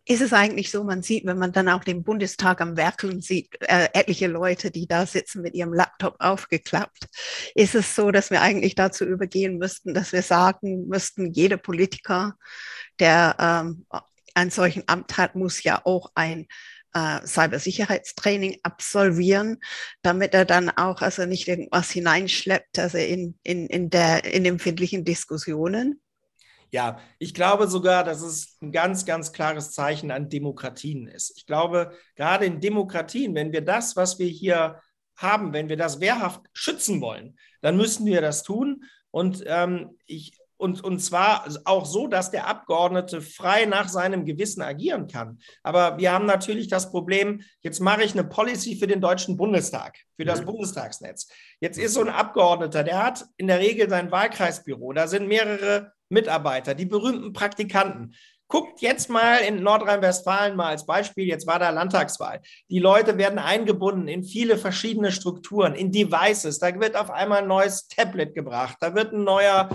Ist 0.06 0.20
es 0.20 0.34
eigentlich 0.34 0.70
so, 0.70 0.84
man 0.84 1.02
sieht, 1.02 1.24
wenn 1.24 1.38
man 1.38 1.52
dann 1.52 1.68
auch 1.70 1.82
den 1.82 2.04
Bundestag 2.04 2.60
am 2.60 2.76
Werkeln 2.76 3.22
sieht, 3.22 3.56
äh, 3.60 3.88
etliche 3.94 4.26
Leute, 4.26 4.70
die 4.70 4.86
da 4.86 5.06
sitzen 5.06 5.40
mit 5.40 5.54
ihrem 5.54 5.72
Laptop 5.72 6.16
aufgeklappt, 6.18 7.06
ist 7.54 7.74
es 7.74 7.94
so, 7.94 8.10
dass 8.10 8.30
wir 8.30 8.42
eigentlich 8.42 8.74
dazu 8.74 9.06
übergehen 9.06 9.56
müssten, 9.56 9.94
dass 9.94 10.12
wir 10.12 10.22
sagen 10.22 10.88
müssten, 10.88 11.32
jeder 11.32 11.56
Politiker, 11.56 12.36
der 12.98 13.36
ähm, 13.38 13.86
einen 14.34 14.50
solchen 14.50 14.84
Amt 14.88 15.16
hat, 15.16 15.36
muss 15.36 15.62
ja 15.62 15.80
auch 15.84 16.10
ein 16.14 16.48
äh, 16.94 17.26
Cybersicherheitstraining 17.26 18.61
absolvieren, 18.62 19.59
damit 20.02 20.35
er 20.35 20.44
dann 20.44 20.70
auch 20.70 21.02
also 21.02 21.26
nicht 21.26 21.48
irgendwas 21.48 21.90
hineinschleppt, 21.90 22.78
also 22.78 22.98
in, 22.98 23.38
in, 23.42 23.66
in, 23.66 23.90
der, 23.90 24.24
in 24.24 24.44
empfindlichen 24.44 25.04
Diskussionen? 25.04 26.00
Ja, 26.70 26.98
ich 27.18 27.35
glaube 27.35 27.68
sogar, 27.68 28.02
dass 28.02 28.20
es 28.20 28.57
ein 28.61 28.72
ganz, 28.72 29.04
ganz 29.04 29.33
klares 29.33 29.70
Zeichen 29.70 30.11
an 30.11 30.28
Demokratien 30.28 31.07
ist. 31.07 31.33
Ich 31.37 31.46
glaube, 31.46 31.92
gerade 32.16 32.46
in 32.46 32.61
Demokratien, 32.61 33.35
wenn 33.35 33.52
wir 33.52 33.61
das, 33.61 33.94
was 33.94 34.18
wir 34.18 34.26
hier 34.26 34.80
haben, 35.16 35.52
wenn 35.52 35.68
wir 35.68 35.76
das 35.76 36.00
wehrhaft 36.00 36.40
schützen 36.52 37.00
wollen, 37.00 37.38
dann 37.61 37.76
müssen 37.76 38.07
wir 38.07 38.20
das 38.20 38.42
tun. 38.42 38.85
Und 39.11 39.44
ähm, 39.46 39.98
ich 40.07 40.37
und, 40.64 40.83
und 40.83 40.98
zwar 40.98 41.46
auch 41.66 41.85
so, 41.85 42.07
dass 42.07 42.31
der 42.31 42.46
Abgeordnete 42.46 43.20
frei 43.20 43.66
nach 43.66 43.90
seinem 43.90 44.24
Gewissen 44.24 44.62
agieren 44.62 45.09
kann. 45.09 45.38
Aber 45.62 45.98
wir 45.98 46.11
haben 46.11 46.24
natürlich 46.24 46.68
das 46.68 46.90
Problem, 46.90 47.42
jetzt 47.61 47.81
mache 47.81 48.03
ich 48.03 48.14
eine 48.14 48.24
Policy 48.24 48.77
für 48.77 48.87
den 48.87 49.03
Deutschen 49.03 49.37
Bundestag, 49.37 49.98
für 50.16 50.24
das 50.24 50.40
mhm. 50.40 50.46
Bundestagsnetz. 50.46 51.29
Jetzt 51.61 51.78
ist 51.78 51.93
so 51.93 52.01
ein 52.01 52.09
Abgeordneter, 52.09 52.82
der 52.82 53.05
hat 53.05 53.26
in 53.36 53.47
der 53.47 53.59
Regel 53.59 53.91
sein 53.91 54.11
Wahlkreisbüro, 54.11 54.95
da 54.95 55.07
sind 55.07 55.28
mehrere 55.28 55.93
Mitarbeiter, 56.09 56.74
die 56.74 56.86
berühmten 56.86 57.34
Praktikanten. 57.34 58.14
Guckt 58.49 58.80
jetzt 58.80 59.11
mal 59.11 59.38
in 59.38 59.62
Nordrhein-Westfalen 59.62 60.57
mal 60.57 60.68
als 60.68 60.86
Beispiel, 60.86 61.26
jetzt 61.26 61.47
war 61.47 61.59
da 61.59 61.70
Landtagswahl. 61.70 62.41
Die 62.70 62.78
Leute 62.78 63.18
werden 63.18 63.38
eingebunden 63.38 64.09
in 64.09 64.24
viele 64.24 64.57
verschiedene 64.57 65.12
Strukturen, 65.12 65.74
in 65.74 65.93
Devices. 65.93 66.59
Da 66.59 66.78
wird 66.80 66.97
auf 66.97 67.11
einmal 67.11 67.43
ein 67.43 67.49
neues 67.49 67.88
Tablet 67.88 68.34
gebracht, 68.34 68.78
da 68.80 68.95
wird 68.95 69.12
ein 69.12 69.24
neuer 69.24 69.68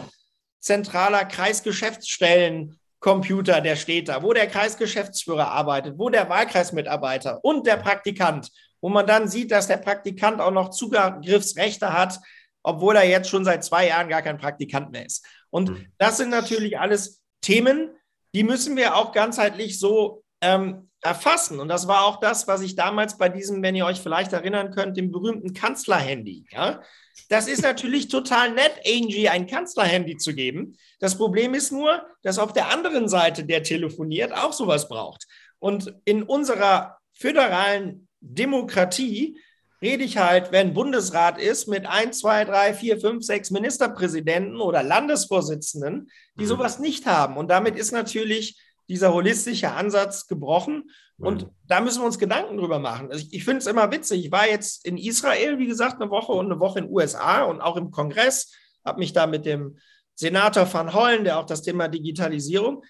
zentraler 0.59 1.25
Kreisgeschäftsstellencomputer, 1.25 3.61
der 3.61 3.75
steht 3.75 4.09
da, 4.09 4.23
wo 4.23 4.33
der 4.33 4.47
Kreisgeschäftsführer 4.47 5.51
arbeitet, 5.51 5.97
wo 5.97 6.09
der 6.09 6.29
Wahlkreismitarbeiter 6.29 7.43
und 7.43 7.65
der 7.65 7.77
Praktikant, 7.77 8.49
wo 8.81 8.89
man 8.89 9.07
dann 9.07 9.27
sieht, 9.27 9.51
dass 9.51 9.67
der 9.67 9.77
Praktikant 9.77 10.41
auch 10.41 10.51
noch 10.51 10.69
Zugriffsrechte 10.69 11.93
hat, 11.93 12.19
obwohl 12.63 12.95
er 12.95 13.07
jetzt 13.07 13.29
schon 13.29 13.45
seit 13.45 13.63
zwei 13.63 13.87
Jahren 13.87 14.09
gar 14.09 14.21
kein 14.21 14.37
Praktikant 14.37 14.91
mehr 14.91 15.05
ist. 15.05 15.25
Und 15.49 15.69
mhm. 15.69 15.87
das 15.97 16.17
sind 16.17 16.29
natürlich 16.29 16.77
alles 16.77 17.21
Themen, 17.41 17.91
die 18.35 18.43
müssen 18.43 18.75
wir 18.75 18.95
auch 18.95 19.11
ganzheitlich 19.11 19.79
so 19.79 20.23
ähm, 20.41 20.89
erfassen. 21.01 21.59
Und 21.59 21.69
das 21.69 21.87
war 21.87 22.05
auch 22.05 22.19
das, 22.19 22.47
was 22.47 22.61
ich 22.61 22.75
damals 22.75 23.17
bei 23.17 23.29
diesem, 23.29 23.63
wenn 23.63 23.75
ihr 23.75 23.85
euch 23.85 24.01
vielleicht 24.01 24.33
erinnern 24.33 24.71
könnt, 24.71 24.97
dem 24.97 25.11
berühmten 25.11 25.53
Kanzlerhandy. 25.53 26.45
Ja? 26.51 26.81
Das 27.27 27.47
ist 27.47 27.61
natürlich 27.61 28.07
total 28.07 28.51
nett, 28.51 28.73
Angie 28.85 29.29
ein 29.29 29.47
Kanzlerhandy 29.47 30.17
zu 30.17 30.33
geben. 30.33 30.77
Das 30.99 31.17
Problem 31.17 31.53
ist 31.53 31.71
nur, 31.71 32.05
dass 32.23 32.39
auf 32.39 32.53
der 32.53 32.69
anderen 32.69 33.07
Seite, 33.09 33.43
der 33.43 33.63
telefoniert, 33.63 34.33
auch 34.33 34.53
sowas 34.53 34.87
braucht. 34.87 35.25
Und 35.59 35.93
in 36.05 36.23
unserer 36.23 36.97
föderalen 37.13 38.07
Demokratie 38.21 39.37
rede 39.81 40.03
ich 40.03 40.17
halt, 40.17 40.51
wenn 40.51 40.73
Bundesrat 40.73 41.39
ist, 41.39 41.67
mit 41.67 41.85
ein, 41.85 42.11
zwei, 42.13 42.43
drei, 42.45 42.73
vier, 42.73 42.99
fünf, 42.99 43.23
sechs 43.23 43.51
Ministerpräsidenten 43.51 44.59
oder 44.59 44.83
Landesvorsitzenden, 44.83 46.09
die 46.37 46.43
mhm. 46.43 46.47
sowas 46.47 46.79
nicht 46.79 47.05
haben. 47.05 47.37
Und 47.37 47.49
damit 47.49 47.77
ist 47.77 47.91
natürlich 47.91 48.59
dieser 48.89 49.13
holistische 49.13 49.71
Ansatz 49.71 50.27
gebrochen. 50.27 50.89
Und 51.17 51.43
mhm. 51.43 51.49
da 51.67 51.79
müssen 51.79 52.01
wir 52.01 52.05
uns 52.05 52.19
Gedanken 52.19 52.57
drüber 52.57 52.79
machen. 52.79 53.11
Also 53.11 53.23
ich, 53.23 53.33
ich 53.33 53.45
finde 53.45 53.59
es 53.59 53.67
immer 53.67 53.91
witzig. 53.91 54.25
Ich 54.25 54.31
war 54.31 54.47
jetzt 54.47 54.85
in 54.85 54.97
Israel, 54.97 55.59
wie 55.59 55.67
gesagt, 55.67 56.01
eine 56.01 56.09
Woche 56.09 56.33
und 56.33 56.47
eine 56.47 56.59
Woche 56.59 56.79
in 56.79 56.85
den 56.85 56.93
USA 56.93 57.43
und 57.43 57.61
auch 57.61 57.77
im 57.77 57.91
Kongress, 57.91 58.53
habe 58.83 58.99
mich 58.99 59.13
da 59.13 59.27
mit 59.27 59.45
dem 59.45 59.77
Senator 60.15 60.71
Van 60.71 60.93
Hollen, 60.93 61.23
der 61.23 61.39
auch 61.39 61.45
das 61.45 61.61
Thema 61.61 61.87
Digitalisierung, 61.87 62.83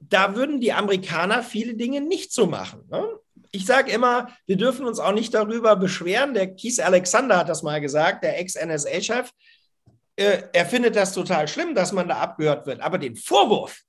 da 0.00 0.34
würden 0.34 0.60
die 0.60 0.72
Amerikaner 0.72 1.42
viele 1.42 1.74
Dinge 1.74 2.00
nicht 2.00 2.32
so 2.32 2.46
machen. 2.46 2.82
Ne? 2.88 3.04
Ich 3.50 3.66
sage 3.66 3.90
immer, 3.90 4.28
wir 4.46 4.56
dürfen 4.56 4.86
uns 4.86 4.98
auch 4.98 5.12
nicht 5.12 5.34
darüber 5.34 5.76
beschweren. 5.76 6.34
Der 6.34 6.54
Keith 6.54 6.80
Alexander 6.80 7.38
hat 7.38 7.48
das 7.48 7.62
mal 7.62 7.80
gesagt, 7.80 8.24
der 8.24 8.38
Ex-NSA-Chef. 8.38 9.30
Äh, 10.16 10.42
er 10.52 10.66
findet 10.66 10.96
das 10.96 11.12
total 11.12 11.48
schlimm, 11.48 11.74
dass 11.74 11.92
man 11.92 12.08
da 12.08 12.18
abgehört 12.18 12.66
wird. 12.66 12.80
Aber 12.80 12.98
den 12.98 13.16
Vorwurf, 13.16 13.82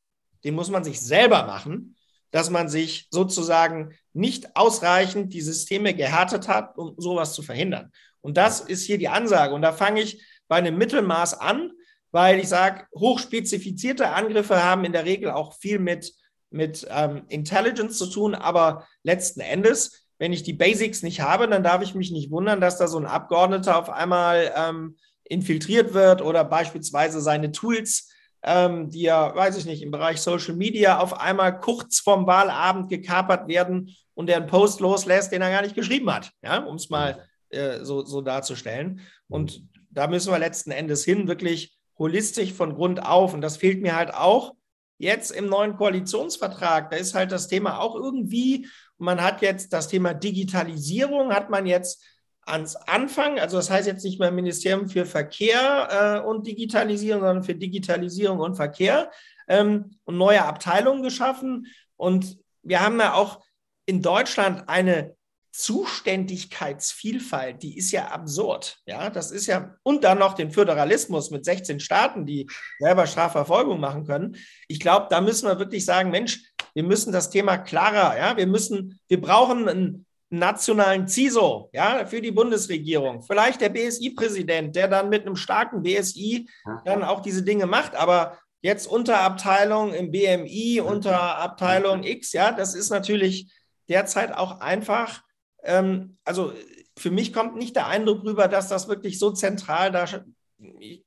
den 0.47 0.55
muss 0.55 0.69
man 0.69 0.85
sich 0.85 1.01
selber 1.01 1.43
machen, 1.43 1.97
dass 2.31 2.49
man 2.49 2.69
sich 2.69 3.07
sozusagen 3.11 3.93
nicht 4.13 4.55
ausreichend 4.55 5.33
die 5.33 5.41
Systeme 5.41 5.93
gehärtet 5.93 6.47
hat, 6.47 6.77
um 6.77 6.95
sowas 6.97 7.33
zu 7.33 7.41
verhindern. 7.43 7.91
Und 8.21 8.37
das 8.37 8.61
ist 8.61 8.85
hier 8.85 8.97
die 8.97 9.09
Ansage. 9.09 9.53
Und 9.53 9.61
da 9.61 9.73
fange 9.73 10.01
ich 10.01 10.23
bei 10.47 10.55
einem 10.55 10.77
Mittelmaß 10.77 11.41
an, 11.41 11.71
weil 12.11 12.39
ich 12.39 12.47
sage, 12.47 12.85
hochspezifizierte 12.95 14.07
Angriffe 14.07 14.63
haben 14.63 14.85
in 14.85 14.93
der 14.93 15.03
Regel 15.03 15.31
auch 15.31 15.53
viel 15.53 15.79
mit, 15.79 16.13
mit 16.49 16.87
ähm, 16.89 17.23
Intelligence 17.27 17.97
zu 17.97 18.07
tun, 18.07 18.33
aber 18.33 18.87
letzten 19.03 19.41
Endes, 19.41 20.07
wenn 20.17 20.31
ich 20.31 20.43
die 20.43 20.53
Basics 20.53 21.03
nicht 21.03 21.19
habe, 21.19 21.49
dann 21.49 21.61
darf 21.61 21.81
ich 21.81 21.93
mich 21.93 22.11
nicht 22.11 22.31
wundern, 22.31 22.61
dass 22.61 22.77
da 22.77 22.87
so 22.87 22.97
ein 22.97 23.05
Abgeordneter 23.05 23.77
auf 23.77 23.89
einmal 23.89 24.53
ähm, 24.55 24.95
infiltriert 25.25 25.93
wird 25.93 26.21
oder 26.21 26.45
beispielsweise 26.45 27.19
seine 27.19 27.51
Tools 27.51 28.13
ähm, 28.47 28.89
die 28.89 29.01
ja, 29.01 29.35
weiß 29.35 29.57
ich 29.57 29.65
nicht, 29.65 29.81
im 29.81 29.91
Bereich 29.91 30.21
Social 30.21 30.55
Media 30.55 30.99
auf 30.99 31.19
einmal 31.19 31.59
kurz 31.59 31.99
vorm 31.99 32.25
Wahlabend 32.27 32.89
gekapert 32.89 33.49
werden 33.49 33.93
und 34.13 34.27
der 34.27 34.37
einen 34.37 34.47
Post 34.47 34.79
loslässt, 34.79 35.33
den 35.33 35.41
er 35.41 35.51
gar 35.51 35.61
nicht 35.63 35.75
geschrieben 35.75 36.11
hat, 36.13 36.31
ja, 36.41 36.63
um 36.63 36.77
es 36.77 36.89
mal 36.89 37.27
äh, 37.49 37.83
so, 37.83 38.05
so 38.05 38.21
darzustellen. 38.21 39.01
Und 39.27 39.63
da 39.89 40.07
müssen 40.07 40.31
wir 40.31 40.39
letzten 40.39 40.71
Endes 40.71 41.03
hin, 41.03 41.27
wirklich 41.27 41.77
holistisch 41.99 42.53
von 42.53 42.73
Grund 42.73 43.05
auf. 43.05 43.33
Und 43.33 43.41
das 43.41 43.57
fehlt 43.57 43.81
mir 43.81 43.97
halt 43.97 44.13
auch 44.13 44.53
jetzt 44.97 45.31
im 45.31 45.47
neuen 45.47 45.75
Koalitionsvertrag. 45.75 46.89
Da 46.89 46.95
ist 46.95 47.15
halt 47.15 47.33
das 47.33 47.49
Thema 47.49 47.79
auch 47.79 47.95
irgendwie, 47.95 48.67
man 48.97 49.21
hat 49.21 49.41
jetzt 49.41 49.73
das 49.73 49.89
Thema 49.89 50.13
Digitalisierung, 50.13 51.33
hat 51.33 51.49
man 51.49 51.65
jetzt 51.65 52.01
ans 52.47 52.75
Anfang, 52.75 53.39
also 53.39 53.57
das 53.57 53.69
heißt 53.69 53.87
jetzt 53.87 54.03
nicht 54.03 54.19
mehr 54.19 54.31
Ministerium 54.31 54.89
für 54.89 55.05
Verkehr 55.05 56.23
äh, 56.23 56.27
und 56.27 56.47
Digitalisierung, 56.47 57.21
sondern 57.21 57.43
für 57.43 57.55
Digitalisierung 57.55 58.39
und 58.39 58.55
Verkehr 58.55 59.11
ähm, 59.47 59.97
und 60.05 60.17
neue 60.17 60.43
Abteilungen 60.45 61.03
geschaffen. 61.03 61.67
Und 61.95 62.39
wir 62.63 62.81
haben 62.81 62.99
ja 62.99 63.13
auch 63.13 63.43
in 63.85 64.01
Deutschland 64.01 64.67
eine 64.67 65.15
Zuständigkeitsvielfalt, 65.51 67.61
die 67.63 67.77
ist 67.77 67.91
ja 67.91 68.09
absurd. 68.09 68.79
Ja, 68.85 69.09
das 69.09 69.31
ist 69.31 69.47
ja, 69.47 69.75
und 69.81 70.03
dann 70.03 70.19
noch 70.19 70.35
den 70.35 70.51
Föderalismus 70.51 71.31
mit 71.31 71.45
16 71.45 71.79
Staaten, 71.79 72.27
die 72.27 72.47
selber 72.79 73.07
Strafverfolgung 73.07 73.79
machen 73.79 74.05
können. 74.05 74.35
Ich 74.67 74.79
glaube, 74.79 75.07
da 75.09 75.19
müssen 75.19 75.47
wir 75.47 75.57
wirklich 75.57 75.83
sagen, 75.83 76.11
Mensch, 76.11 76.43
wir 76.75 76.83
müssen 76.83 77.11
das 77.11 77.31
Thema 77.31 77.57
klarer, 77.57 78.19
ja, 78.19 78.37
wir 78.37 78.45
müssen, 78.45 78.99
wir 79.07 79.19
brauchen 79.19 79.67
ein 79.67 80.05
nationalen 80.29 81.07
CISO, 81.07 81.69
ja, 81.73 82.05
für 82.05 82.21
die 82.21 82.31
Bundesregierung. 82.31 83.21
Vielleicht 83.21 83.61
der 83.61 83.69
BSI-Präsident, 83.69 84.75
der 84.75 84.87
dann 84.87 85.09
mit 85.09 85.25
einem 85.25 85.35
starken 85.35 85.83
BSI 85.83 86.49
dann 86.85 87.03
auch 87.03 87.21
diese 87.21 87.43
Dinge 87.43 87.65
macht, 87.65 87.95
aber 87.95 88.37
jetzt 88.61 88.87
Unterabteilung 88.87 89.93
im 89.93 90.11
BMI, 90.11 90.81
Unterabteilung 90.81 92.03
X, 92.03 92.33
ja, 92.33 92.51
das 92.51 92.75
ist 92.75 92.89
natürlich 92.89 93.53
derzeit 93.87 94.35
auch 94.35 94.59
einfach, 94.59 95.21
ähm, 95.63 96.17
also 96.25 96.53
für 96.97 97.11
mich 97.11 97.31
kommt 97.31 97.55
nicht 97.55 97.75
der 97.75 97.87
Eindruck 97.87 98.23
rüber, 98.23 98.47
dass 98.47 98.67
das 98.67 98.87
wirklich 98.87 99.19
so 99.19 99.31
zentral 99.31 99.91
da 99.91 100.05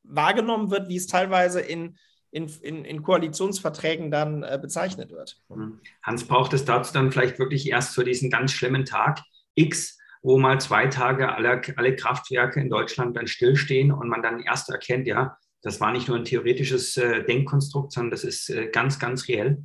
wahrgenommen 0.05 0.71
wird, 0.71 0.89
wie 0.89 0.97
es 0.97 1.09
teilweise 1.09 1.61
in 1.61 1.99
in, 2.31 2.49
in, 2.63 2.85
in 2.85 3.03
Koalitionsverträgen 3.03 4.11
dann 4.11 4.43
äh, 4.43 4.59
bezeichnet 4.61 5.11
wird. 5.11 5.41
Mhm. 5.49 5.81
Hans, 6.03 6.25
braucht 6.25 6.53
es 6.53 6.65
dazu 6.65 6.93
dann 6.93 7.11
vielleicht 7.11 7.39
wirklich 7.39 7.69
erst 7.69 7.93
zu 7.93 8.03
diesem 8.03 8.31
ganz 8.31 8.53
schlimmen 8.53 8.85
Tag 8.85 9.21
X, 9.55 9.99
wo 10.23 10.39
mal 10.39 10.61
zwei 10.61 10.87
Tage 10.87 11.33
alle, 11.33 11.61
alle 11.77 11.97
Kraftwerke 11.97 12.61
in 12.61 12.69
Deutschland 12.69 13.17
dann 13.17 13.27
stillstehen 13.27 13.91
und 13.91 14.09
man 14.09 14.23
dann 14.23 14.41
erst 14.41 14.71
erkennt, 14.71 15.07
ja, 15.07 15.37
das 15.63 15.81
war 15.81 15.93
nicht 15.93 16.09
nur 16.09 16.17
ein 16.17 16.25
theoretisches 16.25 16.97
äh, 16.97 17.25
Denkkonstrukt, 17.25 17.93
sondern 17.93 18.11
das 18.11 18.25
ist 18.25 18.49
äh, 18.51 18.69
ganz, 18.69 18.99
ganz 18.99 19.29
reell? 19.29 19.65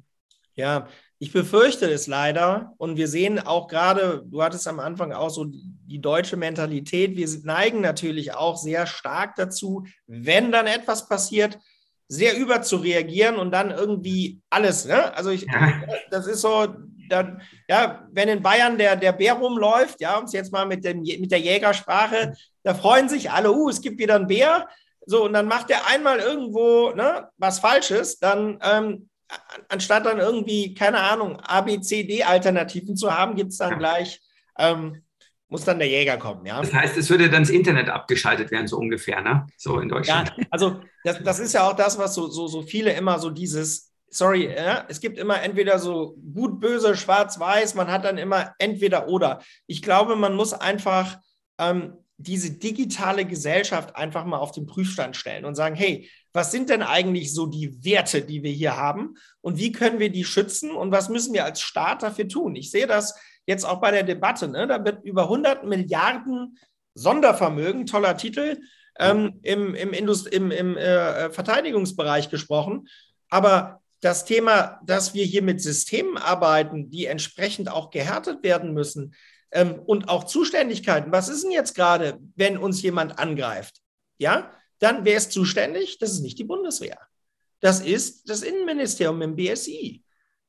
Ja, 0.55 0.87
ich 1.17 1.31
befürchte 1.31 1.89
es 1.89 2.07
leider. 2.07 2.73
Und 2.77 2.97
wir 2.97 3.07
sehen 3.07 3.39
auch 3.39 3.67
gerade, 3.67 4.23
du 4.25 4.41
hattest 4.41 4.67
am 4.67 4.79
Anfang 4.79 5.13
auch 5.13 5.29
so 5.29 5.45
die 5.47 6.01
deutsche 6.01 6.35
Mentalität. 6.35 7.15
Wir 7.15 7.27
neigen 7.43 7.81
natürlich 7.81 8.33
auch 8.33 8.57
sehr 8.57 8.85
stark 8.85 9.35
dazu, 9.35 9.85
wenn 10.07 10.51
dann 10.51 10.67
etwas 10.67 11.07
passiert, 11.07 11.57
sehr 12.07 12.37
über 12.37 12.61
zu 12.61 12.77
reagieren 12.77 13.37
und 13.37 13.51
dann 13.51 13.71
irgendwie 13.71 14.41
alles. 14.49 14.85
Ne? 14.85 15.13
Also 15.15 15.31
ich, 15.31 15.45
das 16.11 16.27
ist 16.27 16.41
so, 16.41 16.67
dann, 17.09 17.41
ja, 17.67 18.07
wenn 18.11 18.29
in 18.29 18.41
Bayern 18.41 18.77
der, 18.77 18.95
der 18.95 19.11
Bär 19.11 19.33
rumläuft, 19.33 20.01
ja, 20.01 20.17
um 20.17 20.25
es 20.25 20.33
jetzt 20.33 20.51
mal 20.51 20.65
mit, 20.65 20.83
dem, 20.83 21.01
mit 21.01 21.31
der 21.31 21.39
Jägersprache, 21.39 22.33
da 22.63 22.73
freuen 22.73 23.09
sich 23.09 23.31
alle, 23.31 23.51
uh, 23.51 23.69
es 23.69 23.81
gibt 23.81 23.99
wieder 23.99 24.15
einen 24.15 24.27
Bär. 24.27 24.67
So, 25.05 25.25
und 25.25 25.33
dann 25.33 25.47
macht 25.47 25.69
der 25.69 25.87
einmal 25.87 26.19
irgendwo 26.19 26.91
ne, 26.91 27.29
was 27.37 27.59
Falsches, 27.59 28.17
dann 28.17 28.59
ähm, 28.63 29.09
anstatt 29.69 30.05
dann 30.05 30.19
irgendwie, 30.19 30.73
keine 30.73 30.99
Ahnung, 30.99 31.39
A, 31.41 31.61
B, 31.61 31.79
C, 31.79 32.03
D-Alternativen 32.03 32.95
zu 32.95 33.15
haben, 33.15 33.35
gibt 33.35 33.51
es 33.51 33.57
dann 33.57 33.77
gleich 33.77 34.19
ähm, 34.57 35.03
muss 35.47 35.63
dann 35.63 35.79
der 35.79 35.87
Jäger 35.87 36.17
kommen, 36.17 36.45
ja. 36.45 36.59
Das 36.59 36.73
heißt, 36.73 36.97
es 36.97 37.09
würde 37.09 37.29
dann 37.29 37.43
das 37.43 37.51
Internet 37.51 37.89
abgeschaltet 37.89 38.51
werden, 38.51 38.67
so 38.67 38.77
ungefähr, 38.77 39.21
ne? 39.21 39.45
So 39.57 39.79
in 39.79 39.89
Deutschland. 39.89 40.33
Ja, 40.37 40.45
also 40.49 40.81
das, 41.03 41.21
das 41.23 41.39
ist 41.39 41.53
ja 41.53 41.69
auch 41.69 41.75
das, 41.75 41.97
was 41.97 42.15
so, 42.15 42.27
so, 42.27 42.47
so 42.47 42.63
viele 42.63 42.93
immer 42.93 43.19
so 43.19 43.29
dieses, 43.29 43.91
sorry, 44.09 44.45
ja, 44.51 44.85
es 44.87 44.99
gibt 44.99 45.19
immer 45.19 45.41
entweder 45.41 45.77
so 45.77 46.17
gut, 46.33 46.59
böse, 46.59 46.95
schwarz, 46.95 47.39
weiß, 47.39 47.75
man 47.75 47.91
hat 47.91 48.05
dann 48.05 48.17
immer 48.17 48.55
entweder 48.59 49.07
oder. 49.07 49.41
Ich 49.67 49.81
glaube, 49.81 50.15
man 50.15 50.35
muss 50.35 50.53
einfach 50.53 51.17
ähm, 51.59 51.93
diese 52.17 52.51
digitale 52.51 53.25
Gesellschaft 53.25 53.95
einfach 53.95 54.25
mal 54.25 54.37
auf 54.37 54.51
den 54.51 54.65
Prüfstand 54.65 55.17
stellen 55.17 55.45
und 55.45 55.55
sagen, 55.55 55.75
hey, 55.75 56.09
was 56.33 56.51
sind 56.51 56.69
denn 56.69 56.81
eigentlich 56.81 57.33
so 57.33 57.45
die 57.45 57.83
Werte, 57.83 58.21
die 58.21 58.41
wir 58.41 58.51
hier 58.51 58.77
haben 58.77 59.15
und 59.41 59.57
wie 59.57 59.71
können 59.71 59.99
wir 59.99 60.09
die 60.09 60.23
schützen 60.23 60.71
und 60.71 60.91
was 60.91 61.09
müssen 61.09 61.33
wir 61.33 61.45
als 61.45 61.61
Staat 61.61 62.03
dafür 62.03 62.27
tun? 62.27 62.55
Ich 62.55 62.71
sehe 62.71 62.87
das 62.87 63.19
jetzt 63.45 63.65
auch 63.65 63.79
bei 63.81 63.91
der 63.91 64.03
Debatte, 64.03 64.47
ne? 64.47 64.67
da 64.67 64.83
wird 64.83 65.03
über 65.03 65.23
100 65.23 65.63
Milliarden 65.65 66.57
Sondervermögen, 66.95 67.85
toller 67.85 68.17
Titel, 68.17 68.57
ähm, 68.97 69.39
im, 69.43 69.75
im, 69.75 69.93
Indust 69.93 70.27
im, 70.27 70.51
im 70.51 70.77
äh, 70.77 71.29
Verteidigungsbereich 71.29 72.29
gesprochen. 72.29 72.87
Aber 73.29 73.81
das 74.01 74.23
Thema, 74.23 74.79
dass 74.85 75.13
wir 75.13 75.25
hier 75.25 75.41
mit 75.41 75.61
Systemen 75.61 76.17
arbeiten, 76.17 76.89
die 76.89 77.05
entsprechend 77.05 77.69
auch 77.69 77.89
gehärtet 77.89 78.43
werden 78.43 78.73
müssen 78.73 79.15
ähm, 79.51 79.79
und 79.85 80.09
auch 80.09 80.23
Zuständigkeiten. 80.23 81.11
Was 81.11 81.27
ist 81.27 81.43
denn 81.43 81.51
jetzt 81.51 81.75
gerade, 81.75 82.19
wenn 82.35 82.57
uns 82.57 82.81
jemand 82.81 83.19
angreift? 83.19 83.81
Ja, 84.17 84.51
dann 84.79 85.03
wer 85.03 85.17
ist 85.17 85.31
zuständig? 85.31 85.97
Das 85.99 86.11
ist 86.11 86.21
nicht 86.21 86.39
die 86.39 86.43
Bundeswehr. 86.43 86.99
Das 87.59 87.81
ist 87.81 88.29
das 88.29 88.43
Innenministerium 88.43 89.21
im 89.21 89.35
BSI 89.35 90.04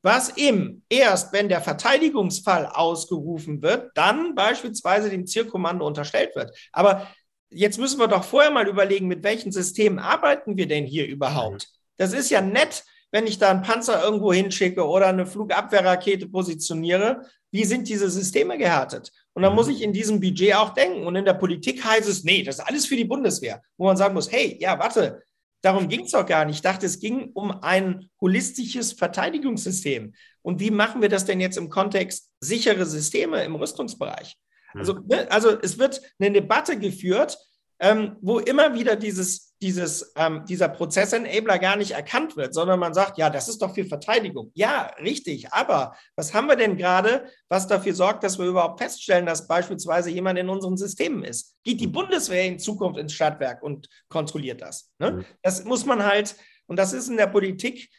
was 0.07 0.28
im 0.28 0.82
erst, 0.88 1.32
wenn 1.32 1.48
der 1.48 1.61
Verteidigungsfall 1.61 2.66
ausgerufen 2.66 3.61
wird, 3.61 3.90
dann 3.96 4.36
beispielsweise 4.36 5.11
dem 5.11 5.26
Zirkommando 5.26 5.84
unterstellt 5.84 6.36
wird. 6.36 6.57
Aber 6.70 7.09
jetzt 7.50 7.78
müssen 7.80 7.98
wir 7.98 8.07
doch 8.07 8.22
vorher 8.22 8.52
mal 8.52 8.68
überlegen, 8.68 9.09
mit 9.09 9.24
welchen 9.24 9.50
Systemen 9.50 9.98
arbeiten 9.98 10.57
wir 10.57 10.68
denn 10.68 10.86
hier 10.86 11.09
überhaupt? 11.09 11.68
Das 11.96 12.12
ist 12.12 12.30
ja 12.30 12.40
nett, 12.40 12.84
wenn 13.11 13.26
ich 13.26 13.38
da 13.38 13.50
einen 13.50 13.62
Panzer 13.62 14.00
irgendwo 14.00 14.32
hinschicke 14.32 14.86
oder 14.86 15.09
eine 15.09 15.26
Flugabwehrrakete 15.26 16.28
positioniere. 16.28 17.22
Wie 17.50 17.64
sind 17.64 17.88
diese 17.88 18.09
Systeme 18.09 18.59
gehärtet? 18.59 19.11
Und 19.32 19.42
dann 19.42 19.57
muss 19.57 19.66
ich 19.66 19.82
in 19.82 19.92
diesem 19.92 20.20
Budget 20.20 20.54
auch 20.54 20.70
denken. 20.70 21.04
Und 21.04 21.16
in 21.16 21.24
der 21.24 21.34
Politik 21.34 21.84
heißt 21.84 22.09
es, 22.09 22.22
nee, 22.22 22.44
das 22.44 22.61
ist 22.61 22.64
alles 22.64 22.86
für 22.86 22.96
die 22.96 23.04
Bundeswehr. 23.04 23.61
Wo 23.76 23.86
man 23.86 23.96
sagen 23.96 24.14
muss, 24.14 24.30
hey, 24.30 24.57
ja, 24.61 24.78
warte, 24.78 25.24
Darum 25.62 25.88
ging 25.88 26.04
es 26.04 26.12
doch 26.12 26.26
gar 26.26 26.44
nicht. 26.44 26.57
Ich 26.57 26.62
dachte, 26.62 26.86
es 26.86 27.00
ging 27.00 27.30
um 27.32 27.50
ein 27.62 28.09
holistisches 28.20 28.92
Verteidigungssystem. 28.92 30.14
Und 30.42 30.61
wie 30.61 30.70
machen 30.70 31.02
wir 31.02 31.09
das 31.09 31.24
denn 31.24 31.40
jetzt 31.40 31.57
im 31.57 31.70
Kontext 31.70 32.30
sichere 32.40 32.86
Systeme 32.86 33.42
im 33.44 33.57
Rüstungsbereich? 33.57 34.36
Also, 34.74 34.96
hm. 34.96 35.07
ne, 35.09 35.30
also 35.30 35.59
es 35.61 35.78
wird 35.78 36.00
eine 36.18 36.32
Debatte 36.32 36.78
geführt, 36.78 37.38
ähm, 37.79 38.16
wo 38.20 38.39
immer 38.39 38.74
wieder 38.74 38.97
dieses, 38.97 39.55
dieses, 39.61 40.12
ähm, 40.16 40.45
dieser 40.47 40.68
Prozess-Enabler 40.68 41.59
gar 41.59 41.77
nicht 41.77 41.93
erkannt 41.93 42.37
wird, 42.37 42.55
sondern 42.55 42.79
man 42.79 42.95
sagt, 42.95 43.18
ja, 43.18 43.31
das 43.31 43.49
ist 43.49 43.61
doch 43.61 43.74
für 43.74 43.85
Verteidigung. 43.85 44.51
Ja, 44.55 44.93
richtig, 45.01 45.53
aber 45.53 45.97
was 46.14 46.33
haben 46.33 46.49
wir 46.49 46.57
denn 46.57 46.77
gerade, 46.77 47.27
was 47.49 47.66
dafür 47.66 47.95
sorgt, 47.95 48.24
dass 48.24 48.39
wir 48.39 48.47
überhaupt 48.47 48.81
feststellen, 48.81 49.27
dass 49.27 49.47
beispielsweise 49.47 50.11
jemand 50.11 50.39
in 50.39 50.49
unseren 50.49 50.77
Systemen 50.77 51.22
ist? 51.22 51.57
Geht 51.64 51.81
die 51.81 51.87
Bundeswehr 51.87 52.45
in 52.47 52.59
Zukunft 52.59 52.99
ins 52.99 53.12
Stadtwerk 53.12 53.62
und 53.62 53.89
kontrolliert 54.09 54.62
das? 54.62 54.91
Ne? 54.99 55.11
Mhm. 55.12 55.24
Das 55.43 55.64
muss 55.64 55.85
man 55.85 56.05
halt, 56.05 56.37
und 56.66 56.79
das 56.79 56.93
ist 56.93 57.09
in 57.09 57.16
der 57.16 57.29
Politik, 57.29 57.91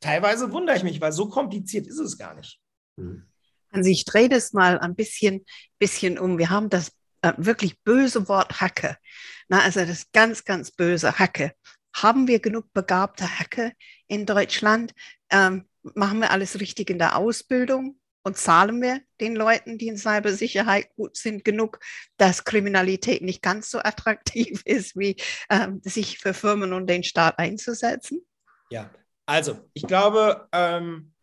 teilweise 0.00 0.52
wundere 0.52 0.76
ich 0.76 0.84
mich, 0.84 1.00
weil 1.00 1.12
so 1.12 1.28
kompliziert 1.28 1.86
ist 1.86 1.98
es 1.98 2.18
gar 2.18 2.34
nicht. 2.34 2.60
Mhm. 2.96 3.24
Also 3.70 3.90
ich 3.90 4.04
drehe 4.04 4.28
das 4.28 4.52
mal 4.52 4.78
ein 4.78 4.94
bisschen, 4.94 5.44
bisschen 5.78 6.18
um. 6.18 6.38
Wir 6.38 6.50
haben 6.50 6.70
das 6.70 6.92
äh, 7.22 7.32
wirklich 7.36 7.82
böse 7.82 8.28
Wort 8.28 8.60
Hacke. 8.60 8.96
Na, 9.48 9.60
also 9.62 9.84
das 9.84 10.10
ganz, 10.12 10.44
ganz 10.44 10.70
böse 10.70 11.18
Hacke. 11.18 11.52
Haben 11.94 12.28
wir 12.28 12.38
genug 12.38 12.72
begabte 12.72 13.38
Hacke 13.38 13.72
in 14.06 14.26
Deutschland? 14.26 14.94
Ähm, 15.30 15.66
machen 15.94 16.20
wir 16.20 16.30
alles 16.30 16.60
richtig 16.60 16.90
in 16.90 16.98
der 16.98 17.16
Ausbildung? 17.16 17.98
Und 18.22 18.36
zahlen 18.36 18.82
wir 18.82 19.00
den 19.20 19.34
Leuten, 19.34 19.78
die 19.78 19.88
in 19.88 19.96
Cybersicherheit 19.96 20.94
gut 20.96 21.16
sind, 21.16 21.44
genug, 21.44 21.80
dass 22.18 22.44
Kriminalität 22.44 23.22
nicht 23.22 23.40
ganz 23.42 23.70
so 23.70 23.78
attraktiv 23.78 24.62
ist, 24.66 24.96
wie 24.96 25.16
ähm, 25.48 25.80
sich 25.82 26.18
für 26.18 26.34
Firmen 26.34 26.72
und 26.72 26.88
den 26.88 27.04
Staat 27.04 27.38
einzusetzen? 27.38 28.20
Ja, 28.70 28.90
also 29.24 29.58
ich 29.72 29.86
glaube, 29.86 30.46
ähm, 30.52 31.14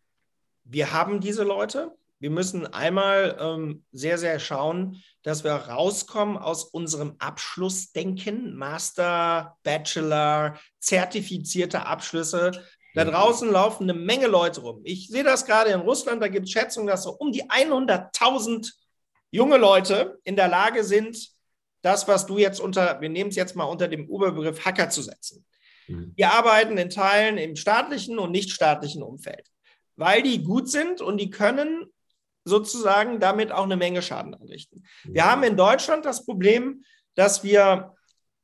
wir 0.64 0.92
haben 0.92 1.20
diese 1.20 1.44
Leute 1.44 1.96
wir 2.18 2.30
müssen 2.30 2.66
einmal 2.66 3.36
ähm, 3.38 3.84
sehr, 3.92 4.16
sehr 4.18 4.38
schauen, 4.38 5.02
dass 5.22 5.44
wir 5.44 5.52
rauskommen 5.52 6.38
aus 6.38 6.64
unserem 6.64 7.16
Abschlussdenken, 7.18 8.56
Master, 8.56 9.56
Bachelor, 9.62 10.58
zertifizierte 10.78 11.84
Abschlüsse. 11.84 12.52
Da 12.94 13.04
mhm. 13.04 13.10
draußen 13.10 13.50
laufen 13.50 13.90
eine 13.90 13.98
Menge 13.98 14.28
Leute 14.28 14.62
rum. 14.62 14.80
Ich 14.84 15.08
sehe 15.08 15.24
das 15.24 15.44
gerade 15.44 15.70
in 15.70 15.80
Russland, 15.80 16.22
da 16.22 16.28
gibt 16.28 16.46
es 16.46 16.52
Schätzungen, 16.52 16.86
dass 16.86 17.02
so 17.02 17.10
um 17.10 17.32
die 17.32 17.44
100.000 17.44 18.72
junge 19.30 19.58
Leute 19.58 20.18
in 20.24 20.36
der 20.36 20.48
Lage 20.48 20.84
sind, 20.84 21.30
das, 21.82 22.08
was 22.08 22.26
du 22.26 22.38
jetzt 22.38 22.60
unter, 22.60 23.00
wir 23.00 23.10
nehmen 23.10 23.30
es 23.30 23.36
jetzt 23.36 23.54
mal 23.54 23.64
unter 23.64 23.88
dem 23.88 24.08
Oberbegriff 24.08 24.64
Hacker 24.64 24.88
zu 24.88 25.02
setzen. 25.02 25.44
Mhm. 25.86 26.14
Die 26.16 26.24
arbeiten 26.24 26.78
in 26.78 26.88
Teilen 26.88 27.36
im 27.36 27.56
staatlichen 27.56 28.18
und 28.18 28.30
nichtstaatlichen 28.30 29.02
Umfeld, 29.02 29.46
weil 29.96 30.22
die 30.22 30.42
gut 30.42 30.70
sind 30.70 31.02
und 31.02 31.18
die 31.18 31.30
können 31.30 31.92
sozusagen 32.46 33.18
damit 33.18 33.52
auch 33.52 33.64
eine 33.64 33.76
Menge 33.76 34.00
Schaden 34.00 34.34
anrichten. 34.34 34.86
Wir 35.04 35.24
haben 35.24 35.42
in 35.42 35.56
Deutschland 35.56 36.04
das 36.04 36.24
Problem, 36.24 36.84
dass 37.16 37.42
wir 37.42 37.92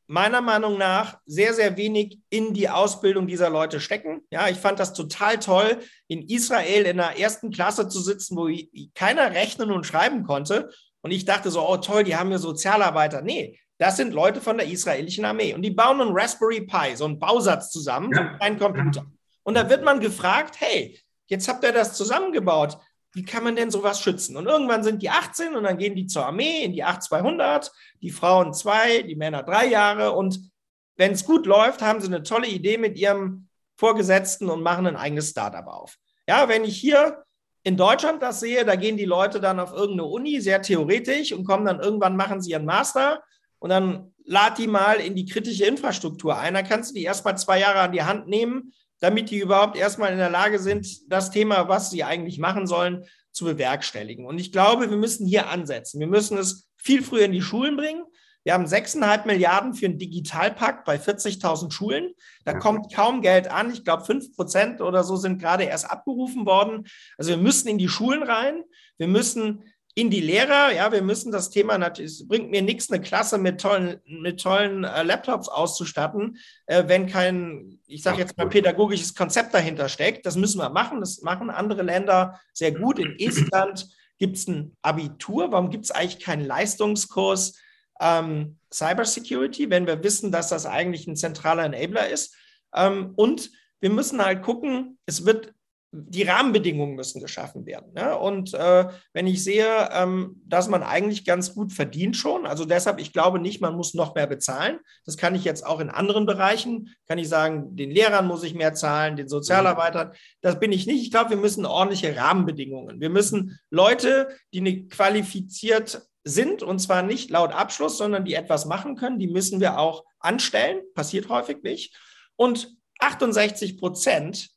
meiner 0.08 0.40
Meinung 0.40 0.76
nach 0.76 1.18
sehr, 1.24 1.54
sehr 1.54 1.76
wenig 1.76 2.18
in 2.28 2.52
die 2.52 2.68
Ausbildung 2.68 3.26
dieser 3.26 3.48
Leute 3.48 3.80
stecken. 3.80 4.22
Ja, 4.30 4.48
ich 4.48 4.58
fand 4.58 4.80
das 4.80 4.92
total 4.92 5.38
toll, 5.38 5.78
in 6.08 6.28
Israel 6.28 6.84
in 6.84 6.96
der 6.98 7.18
ersten 7.18 7.50
Klasse 7.50 7.88
zu 7.88 8.00
sitzen, 8.00 8.36
wo 8.36 8.50
keiner 8.94 9.30
rechnen 9.30 9.70
und 9.70 9.86
schreiben 9.86 10.24
konnte. 10.24 10.70
Und 11.00 11.12
ich 11.12 11.24
dachte 11.24 11.50
so, 11.50 11.66
oh 11.66 11.76
toll, 11.76 12.04
die 12.04 12.16
haben 12.16 12.30
ja 12.30 12.38
Sozialarbeiter. 12.38 13.22
Nee, 13.22 13.58
das 13.78 13.96
sind 13.96 14.12
Leute 14.12 14.40
von 14.40 14.58
der 14.58 14.66
israelischen 14.66 15.24
Armee. 15.24 15.54
Und 15.54 15.62
die 15.62 15.70
bauen 15.70 16.00
einen 16.00 16.12
Raspberry 16.12 16.62
Pi, 16.62 16.94
so 16.96 17.04
einen 17.04 17.18
Bausatz 17.18 17.70
zusammen, 17.70 18.10
ja. 18.12 18.16
so 18.16 18.22
einen 18.22 18.38
kleinen 18.38 18.58
Computer. 18.58 19.06
Und 19.44 19.54
da 19.54 19.68
wird 19.70 19.84
man 19.84 20.00
gefragt, 20.00 20.56
hey, 20.58 21.00
jetzt 21.26 21.48
habt 21.48 21.64
ihr 21.64 21.72
das 21.72 21.94
zusammengebaut 21.94 22.78
wie 23.12 23.24
kann 23.24 23.44
man 23.44 23.56
denn 23.56 23.70
sowas 23.70 24.00
schützen? 24.00 24.36
Und 24.36 24.46
irgendwann 24.46 24.82
sind 24.82 25.02
die 25.02 25.10
18 25.10 25.54
und 25.54 25.64
dann 25.64 25.76
gehen 25.76 25.94
die 25.94 26.06
zur 26.06 26.26
Armee 26.26 26.64
in 26.64 26.72
die 26.72 26.82
8200, 26.82 27.70
die 28.00 28.10
Frauen 28.10 28.54
zwei, 28.54 29.02
die 29.02 29.16
Männer 29.16 29.42
drei 29.42 29.66
Jahre. 29.66 30.12
Und 30.12 30.50
wenn 30.96 31.12
es 31.12 31.24
gut 31.24 31.46
läuft, 31.46 31.82
haben 31.82 32.00
sie 32.00 32.06
eine 32.06 32.22
tolle 32.22 32.48
Idee 32.48 32.78
mit 32.78 32.98
ihrem 32.98 33.48
Vorgesetzten 33.76 34.48
und 34.48 34.62
machen 34.62 34.86
ein 34.86 34.96
eigenes 34.96 35.30
Startup 35.30 35.66
auf. 35.66 35.96
Ja, 36.26 36.48
wenn 36.48 36.64
ich 36.64 36.78
hier 36.78 37.24
in 37.64 37.76
Deutschland 37.76 38.22
das 38.22 38.40
sehe, 38.40 38.64
da 38.64 38.76
gehen 38.76 38.96
die 38.96 39.04
Leute 39.04 39.40
dann 39.40 39.60
auf 39.60 39.72
irgendeine 39.72 40.04
Uni, 40.04 40.40
sehr 40.40 40.62
theoretisch, 40.62 41.32
und 41.32 41.44
kommen 41.44 41.66
dann 41.66 41.80
irgendwann, 41.80 42.16
machen 42.16 42.40
sie 42.40 42.52
ihren 42.52 42.64
Master 42.64 43.22
und 43.58 43.70
dann 43.70 44.14
lad 44.24 44.58
die 44.58 44.68
mal 44.68 44.96
in 44.96 45.14
die 45.14 45.26
kritische 45.26 45.66
Infrastruktur 45.66 46.38
ein. 46.38 46.54
Dann 46.54 46.66
kannst 46.66 46.90
du 46.90 46.94
die 46.94 47.04
erstmal 47.04 47.36
zwei 47.36 47.60
Jahre 47.60 47.80
an 47.80 47.92
die 47.92 48.02
Hand 48.02 48.26
nehmen 48.26 48.72
damit 49.02 49.30
die 49.30 49.40
überhaupt 49.40 49.76
erstmal 49.76 50.12
in 50.12 50.18
der 50.18 50.30
Lage 50.30 50.60
sind, 50.60 51.10
das 51.10 51.32
Thema, 51.32 51.68
was 51.68 51.90
sie 51.90 52.04
eigentlich 52.04 52.38
machen 52.38 52.68
sollen, 52.68 53.04
zu 53.32 53.44
bewerkstelligen. 53.44 54.24
Und 54.24 54.38
ich 54.38 54.52
glaube, 54.52 54.90
wir 54.90 54.96
müssen 54.96 55.26
hier 55.26 55.48
ansetzen. 55.48 55.98
Wir 55.98 56.06
müssen 56.06 56.38
es 56.38 56.68
viel 56.76 57.02
früher 57.02 57.24
in 57.24 57.32
die 57.32 57.42
Schulen 57.42 57.76
bringen. 57.76 58.04
Wir 58.44 58.54
haben 58.54 58.64
6,5 58.64 59.26
Milliarden 59.26 59.74
für 59.74 59.86
einen 59.86 59.98
Digitalpakt 59.98 60.84
bei 60.84 60.96
40.000 60.96 61.72
Schulen. 61.72 62.12
Da 62.44 62.54
kommt 62.54 62.94
kaum 62.94 63.22
Geld 63.22 63.50
an. 63.50 63.72
Ich 63.72 63.82
glaube, 63.82 64.04
5 64.04 64.36
Prozent 64.36 64.80
oder 64.80 65.02
so 65.02 65.16
sind 65.16 65.40
gerade 65.40 65.64
erst 65.64 65.90
abgerufen 65.90 66.46
worden. 66.46 66.86
Also 67.18 67.30
wir 67.30 67.38
müssen 67.38 67.68
in 67.68 67.78
die 67.78 67.88
Schulen 67.88 68.22
rein. 68.22 68.62
Wir 68.98 69.08
müssen 69.08 69.64
in 69.94 70.10
die 70.10 70.20
Lehrer. 70.20 70.72
Ja, 70.72 70.90
wir 70.92 71.02
müssen 71.02 71.32
das 71.32 71.50
Thema 71.50 71.78
natürlich, 71.78 72.12
es 72.12 72.28
bringt 72.28 72.50
mir 72.50 72.62
nichts, 72.62 72.90
eine 72.90 73.02
Klasse 73.02 73.38
mit 73.38 73.60
tollen, 73.60 74.00
mit 74.06 74.40
tollen 74.40 74.84
äh, 74.84 75.02
Laptops 75.02 75.48
auszustatten, 75.48 76.38
äh, 76.66 76.84
wenn 76.86 77.06
kein, 77.06 77.78
ich 77.86 78.02
sage 78.02 78.18
jetzt 78.18 78.36
mal, 78.38 78.48
pädagogisches 78.48 79.14
Konzept 79.14 79.52
dahinter 79.54 79.88
steckt. 79.88 80.24
Das 80.24 80.36
müssen 80.36 80.58
wir 80.58 80.70
machen. 80.70 81.00
Das 81.00 81.22
machen 81.22 81.50
andere 81.50 81.82
Länder 81.82 82.40
sehr 82.52 82.72
gut. 82.72 82.98
In 82.98 83.18
Estland 83.18 83.88
gibt 84.18 84.36
es 84.36 84.48
ein 84.48 84.76
Abitur. 84.82 85.52
Warum 85.52 85.70
gibt 85.70 85.84
es 85.84 85.90
eigentlich 85.90 86.20
keinen 86.20 86.46
Leistungskurs 86.46 87.58
ähm, 88.00 88.56
Cybersecurity, 88.72 89.68
wenn 89.68 89.86
wir 89.86 90.02
wissen, 90.02 90.32
dass 90.32 90.48
das 90.48 90.64
eigentlich 90.64 91.06
ein 91.06 91.16
zentraler 91.16 91.64
Enabler 91.64 92.08
ist? 92.08 92.34
Ähm, 92.74 93.12
und 93.16 93.50
wir 93.80 93.90
müssen 93.90 94.24
halt 94.24 94.42
gucken, 94.42 94.98
es 95.06 95.26
wird 95.26 95.52
die 95.94 96.22
Rahmenbedingungen 96.22 96.96
müssen 96.96 97.20
geschaffen 97.20 97.66
werden. 97.66 97.92
Ne? 97.92 98.16
Und 98.16 98.54
äh, 98.54 98.88
wenn 99.12 99.26
ich 99.26 99.44
sehe, 99.44 99.90
ähm, 99.92 100.40
dass 100.46 100.68
man 100.68 100.82
eigentlich 100.82 101.26
ganz 101.26 101.54
gut 101.54 101.70
verdient 101.70 102.16
schon, 102.16 102.46
also 102.46 102.64
deshalb, 102.64 102.98
ich 102.98 103.12
glaube 103.12 103.38
nicht, 103.38 103.60
man 103.60 103.76
muss 103.76 103.92
noch 103.92 104.14
mehr 104.14 104.26
bezahlen. 104.26 104.78
Das 105.04 105.18
kann 105.18 105.34
ich 105.34 105.44
jetzt 105.44 105.66
auch 105.66 105.80
in 105.80 105.90
anderen 105.90 106.24
Bereichen, 106.24 106.94
kann 107.06 107.18
ich 107.18 107.28
sagen, 107.28 107.76
den 107.76 107.90
Lehrern 107.90 108.26
muss 108.26 108.42
ich 108.42 108.54
mehr 108.54 108.72
zahlen, 108.72 109.16
den 109.16 109.28
Sozialarbeitern. 109.28 110.12
Das 110.40 110.58
bin 110.58 110.72
ich 110.72 110.86
nicht. 110.86 111.02
Ich 111.02 111.10
glaube, 111.10 111.30
wir 111.30 111.36
müssen 111.36 111.66
ordentliche 111.66 112.16
Rahmenbedingungen. 112.16 112.98
Wir 113.02 113.10
müssen 113.10 113.58
Leute, 113.68 114.28
die 114.54 114.88
qualifiziert 114.88 116.08
sind, 116.24 116.62
und 116.62 116.78
zwar 116.78 117.02
nicht 117.02 117.28
laut 117.28 117.52
Abschluss, 117.52 117.98
sondern 117.98 118.24
die 118.24 118.34
etwas 118.34 118.64
machen 118.64 118.96
können, 118.96 119.18
die 119.18 119.28
müssen 119.28 119.60
wir 119.60 119.78
auch 119.78 120.04
anstellen. 120.20 120.80
Passiert 120.94 121.28
häufig 121.28 121.62
nicht. 121.62 121.94
Und 122.36 122.74
68 122.98 123.76
Prozent 123.76 124.48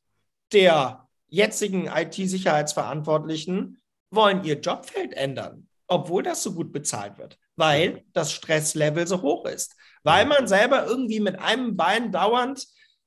der 0.53 1.04
jetzigen 1.35 1.87
IT-Sicherheitsverantwortlichen 1.87 3.81
wollen 4.09 4.43
ihr 4.43 4.59
Jobfeld 4.59 5.13
ändern, 5.13 5.67
obwohl 5.87 6.23
das 6.23 6.41
so 6.41 6.53
gut 6.53 6.71
bezahlt 6.71 7.17
wird, 7.17 7.37
weil 7.55 8.03
das 8.13 8.31
Stresslevel 8.31 9.05
so 9.05 9.21
hoch 9.21 9.45
ist, 9.45 9.75
weil 10.03 10.25
man 10.25 10.47
selber 10.47 10.85
irgendwie 10.85 11.19
mit 11.19 11.39
einem 11.39 11.75
Bein 11.75 12.11
dauernd 12.11 12.65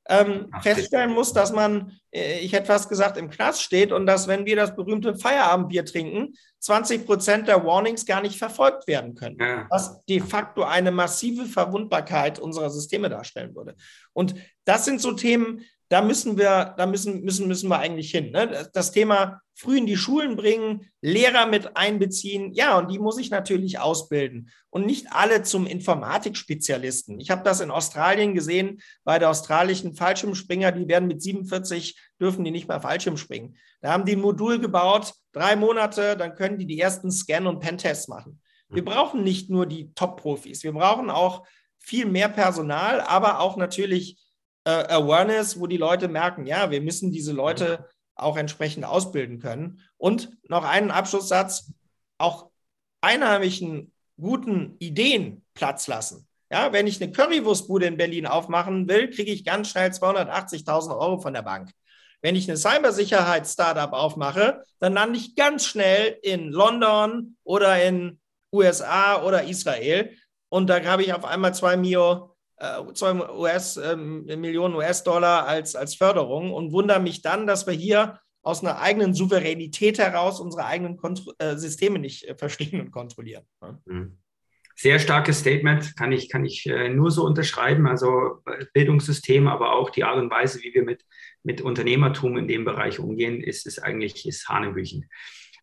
ähm, 0.09 0.51
feststellen 0.63 1.13
muss, 1.13 1.33
dass 1.33 1.53
man, 1.53 1.93
äh, 2.11 2.39
ich 2.41 2.53
hätte 2.53 2.67
fast 2.67 2.89
gesagt, 2.89 3.19
im 3.19 3.29
Knast 3.29 3.63
steht 3.63 3.93
und 3.93 4.07
dass, 4.07 4.27
wenn 4.27 4.47
wir 4.47 4.57
das 4.57 4.75
berühmte 4.75 5.15
Feierabendbier 5.15 5.85
trinken, 5.85 6.35
20 6.61 7.07
Prozent 7.07 7.47
der 7.47 7.65
Warnings 7.65 8.07
gar 8.07 8.23
nicht 8.23 8.39
verfolgt 8.39 8.87
werden 8.89 9.15
können. 9.15 9.37
Ja. 9.39 9.67
Was 9.69 10.03
de 10.07 10.21
facto 10.21 10.65
eine 10.65 10.91
massive 10.91 11.45
Verwundbarkeit 11.45 12.39
unserer 12.39 12.71
Systeme 12.71 13.11
darstellen 13.11 13.55
würde. 13.55 13.77
Und 14.15 14.35
das 14.65 14.87
sind 14.87 15.01
so 15.01 15.13
Themen, 15.13 15.63
da 15.89 16.03
müssen 16.03 16.37
wir, 16.37 16.75
da 16.77 16.87
müssen, 16.87 17.23
müssen, 17.23 17.49
müssen 17.49 17.71
wir 17.71 17.79
eigentlich 17.79 18.11
hin. 18.11 18.31
Ne? 18.31 18.69
Das 18.75 18.93
Thema 18.93 19.41
früh 19.55 19.79
in 19.79 19.87
die 19.87 19.97
Schulen 19.97 20.37
bringen, 20.37 20.87
Lehrer 21.01 21.47
mit 21.47 21.77
einbeziehen, 21.77 22.53
ja, 22.53 22.79
und 22.79 22.91
die 22.91 22.99
muss 22.99 23.19
ich 23.19 23.31
natürlich 23.31 23.81
ausbilden. 23.81 24.51
Und 24.71 24.87
nicht 24.87 25.07
alle 25.11 25.43
zum 25.43 25.67
Informatikspezialisten. 25.67 27.19
Ich 27.19 27.31
habe 27.31 27.43
das 27.43 27.61
in 27.61 27.71
Australien 27.71 28.35
gesehen, 28.35 28.81
bei 29.03 29.19
der 29.19 29.31
australischen 29.31 29.95
Fallschirmspringer, 29.95 30.73
die 30.73 30.87
werden 30.87 31.09
mit 31.09 31.23
47, 31.23 31.99
dürfen 32.21 32.45
die 32.45 32.53
nicht 32.53 32.69
mehr 32.69 32.81
Fallschirm 32.81 33.17
springen. 33.17 33.57
Da 33.81 33.93
haben 33.93 34.05
die 34.05 34.15
ein 34.15 34.21
Modul 34.21 34.61
gebaut, 34.61 35.15
drei 35.33 35.57
Monate, 35.57 36.17
dann 36.17 36.35
können 36.35 36.59
die 36.59 36.67
die 36.67 36.81
ersten 36.81 37.11
Scan- 37.11 37.47
und 37.47 37.61
Pentests 37.61 38.09
machen. 38.09 38.41
Wir 38.69 38.83
mhm. 38.83 38.87
brauchen 38.87 39.25
nicht 39.25 39.51
nur 39.51 39.67
die 39.67 39.93
Top-Profis, 39.95 40.63
wir 40.63 40.73
brauchen 40.73 41.11
auch 41.11 41.47
viel 41.79 42.07
mehr 42.07 42.29
Personal, 42.29 43.01
aber 43.01 43.41
auch 43.41 43.57
natürlich 43.57 44.19
äh, 44.69 44.93
Awareness, 44.93 45.59
wo 45.59 45.67
die 45.67 45.79
Leute 45.79 46.09
merken, 46.09 46.47
ja, 46.47 46.71
wir 46.71 46.83
müssen 46.83 47.11
diese 47.11 47.33
Leute 47.33 47.89
auch 48.15 48.37
entsprechend 48.37 48.85
ausbilden 48.85 49.39
können. 49.39 49.81
Und 49.97 50.31
noch 50.49 50.65
einen 50.65 50.91
Abschlusssatz, 50.91 51.73
auch 52.19 52.51
einheimischen 53.01 53.93
guten 54.21 54.77
Ideen 54.79 55.45
Platz 55.55 55.87
lassen. 55.87 56.27
Ja, 56.51 56.73
wenn 56.73 56.87
ich 56.87 57.01
eine 57.01 57.13
Currywurstbude 57.13 57.87
in 57.87 57.97
Berlin 57.97 58.27
aufmachen 58.27 58.89
will, 58.89 59.11
kriege 59.11 59.33
ich 59.33 59.45
ganz 59.45 59.71
schnell 59.71 59.91
280.000 59.91 60.99
Euro 60.99 61.19
von 61.19 61.33
der 61.33 61.43
Bank. 61.43 61.71
Wenn 62.21 62.37
ich 62.37 62.49
eine 62.49 62.59
Cybersicherheits-Startup 62.59 63.93
aufmache, 63.93 64.65
dann 64.81 64.95
lande 64.95 65.19
ich 65.19 65.35
ganz 65.37 65.65
schnell 65.65 66.19
in 66.23 66.51
London 66.51 67.37
oder 67.45 67.83
in 67.83 68.21
USA 68.53 69.23
oder 69.23 69.45
Israel. 69.45 70.15
Und 70.49 70.69
da 70.69 70.83
habe 70.85 71.03
ich 71.03 71.15
auf 71.15 71.25
einmal 71.25 71.55
zwei, 71.55 71.77
Mio, 71.77 72.35
äh, 72.59 72.93
zwei 72.95 73.15
US, 73.31 73.77
äh, 73.77 73.97
Millionen 73.97 74.75
US-Dollar 74.75 75.47
als, 75.47 75.77
als 75.77 75.95
Förderung 75.95 76.53
und 76.53 76.73
wundere 76.73 77.01
mich 77.01 77.23
dann, 77.23 77.47
dass 77.47 77.67
wir 77.67 77.75
hier 77.75 78.21
aus 78.43 78.63
einer 78.63 78.81
eigenen 78.81 79.15
Souveränität 79.15 79.99
heraus 79.99 80.41
unsere 80.41 80.65
eigenen 80.65 80.97
Kontro 80.97 81.33
äh, 81.39 81.57
Systeme 81.57 81.99
nicht 81.99 82.25
äh, 82.25 82.35
verstehen 82.35 82.81
und 82.81 82.91
kontrollieren. 82.91 83.45
Ja. 83.61 83.79
Mhm. 83.85 84.19
Sehr 84.75 85.01
starkes 85.01 85.41
Statement, 85.41 85.97
kann 85.97 86.13
ich, 86.13 86.29
kann 86.29 86.45
ich 86.45 86.65
äh, 86.67 86.89
nur 86.89 87.11
so 87.11 87.25
unterschreiben. 87.25 87.89
Also 87.89 88.43
äh, 88.47 88.65
Bildungssystem, 88.73 89.49
aber 89.49 89.73
auch 89.73 89.91
die 89.91 90.05
Art 90.05 90.19
und 90.19 90.31
Weise, 90.31 90.63
wie 90.63 90.73
wir 90.73 90.85
mit, 90.85 91.05
mit 91.43 91.61
Unternehmertum 91.61 92.37
in 92.37 92.47
dem 92.47 92.65
Bereich 92.65 93.01
umgehen, 93.01 93.43
ist, 93.43 93.67
ist 93.67 93.81
eigentlich 93.81 94.27
ist 94.27 94.49
hanebüchen. 94.49 95.11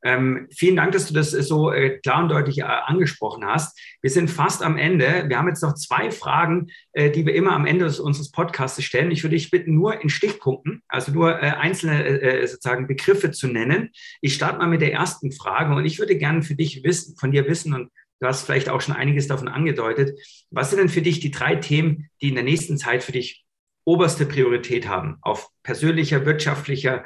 Ähm, 0.03 0.47
vielen 0.51 0.75
Dank, 0.75 0.91
dass 0.91 1.07
du 1.07 1.13
das 1.13 1.31
so 1.31 1.71
äh, 1.71 1.99
klar 1.99 2.23
und 2.23 2.29
deutlich 2.29 2.59
äh, 2.59 2.63
angesprochen 2.63 3.45
hast. 3.45 3.79
Wir 4.01 4.09
sind 4.09 4.29
fast 4.29 4.63
am 4.63 4.77
Ende. 4.77 5.25
Wir 5.27 5.37
haben 5.37 5.47
jetzt 5.47 5.63
noch 5.63 5.73
zwei 5.73 6.11
Fragen, 6.11 6.67
äh, 6.93 7.09
die 7.09 7.25
wir 7.25 7.35
immer 7.35 7.53
am 7.53 7.65
Ende 7.65 7.85
des, 7.85 7.99
unseres 7.99 8.31
Podcasts 8.31 8.83
stellen. 8.83 9.11
Ich 9.11 9.23
würde 9.23 9.35
dich 9.35 9.51
bitten, 9.51 9.73
nur 9.73 10.01
in 10.01 10.09
Stichpunkten, 10.09 10.81
also 10.87 11.11
nur 11.11 11.41
äh, 11.41 11.47
einzelne 11.47 12.47
sozusagen 12.47 12.87
Begriffe 12.87 13.31
zu 13.31 13.47
nennen. 13.47 13.89
Ich 14.21 14.35
starte 14.35 14.59
mal 14.59 14.67
mit 14.67 14.81
der 14.81 14.93
ersten 14.93 15.31
Frage 15.31 15.73
und 15.73 15.85
ich 15.85 15.99
würde 15.99 16.17
gerne 16.17 16.41
für 16.41 16.55
dich 16.55 16.83
wissen, 16.83 17.15
von 17.17 17.31
dir 17.31 17.47
wissen 17.47 17.73
und 17.73 17.89
Du 18.19 18.27
hast 18.27 18.45
vielleicht 18.45 18.69
auch 18.69 18.81
schon 18.81 18.95
einiges 18.95 19.27
davon 19.27 19.47
angedeutet. 19.47 20.19
Was 20.49 20.69
sind 20.69 20.79
denn 20.79 20.89
für 20.89 21.01
dich 21.01 21.19
die 21.19 21.31
drei 21.31 21.55
Themen, 21.55 22.09
die 22.21 22.29
in 22.29 22.35
der 22.35 22.43
nächsten 22.43 22.77
Zeit 22.77 23.03
für 23.03 23.11
dich 23.11 23.45
oberste 23.83 24.25
Priorität 24.25 24.87
haben? 24.87 25.17
Auf 25.21 25.49
persönlicher, 25.63 26.25
wirtschaftlicher, 26.25 27.05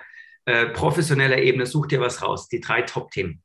äh, 0.49 0.67
professioneller 0.67 1.37
Ebene, 1.37 1.65
such 1.65 1.87
dir 1.87 2.01
was 2.01 2.21
raus. 2.21 2.47
Die 2.49 2.59
drei 2.59 2.81
Top-Themen. 2.81 3.41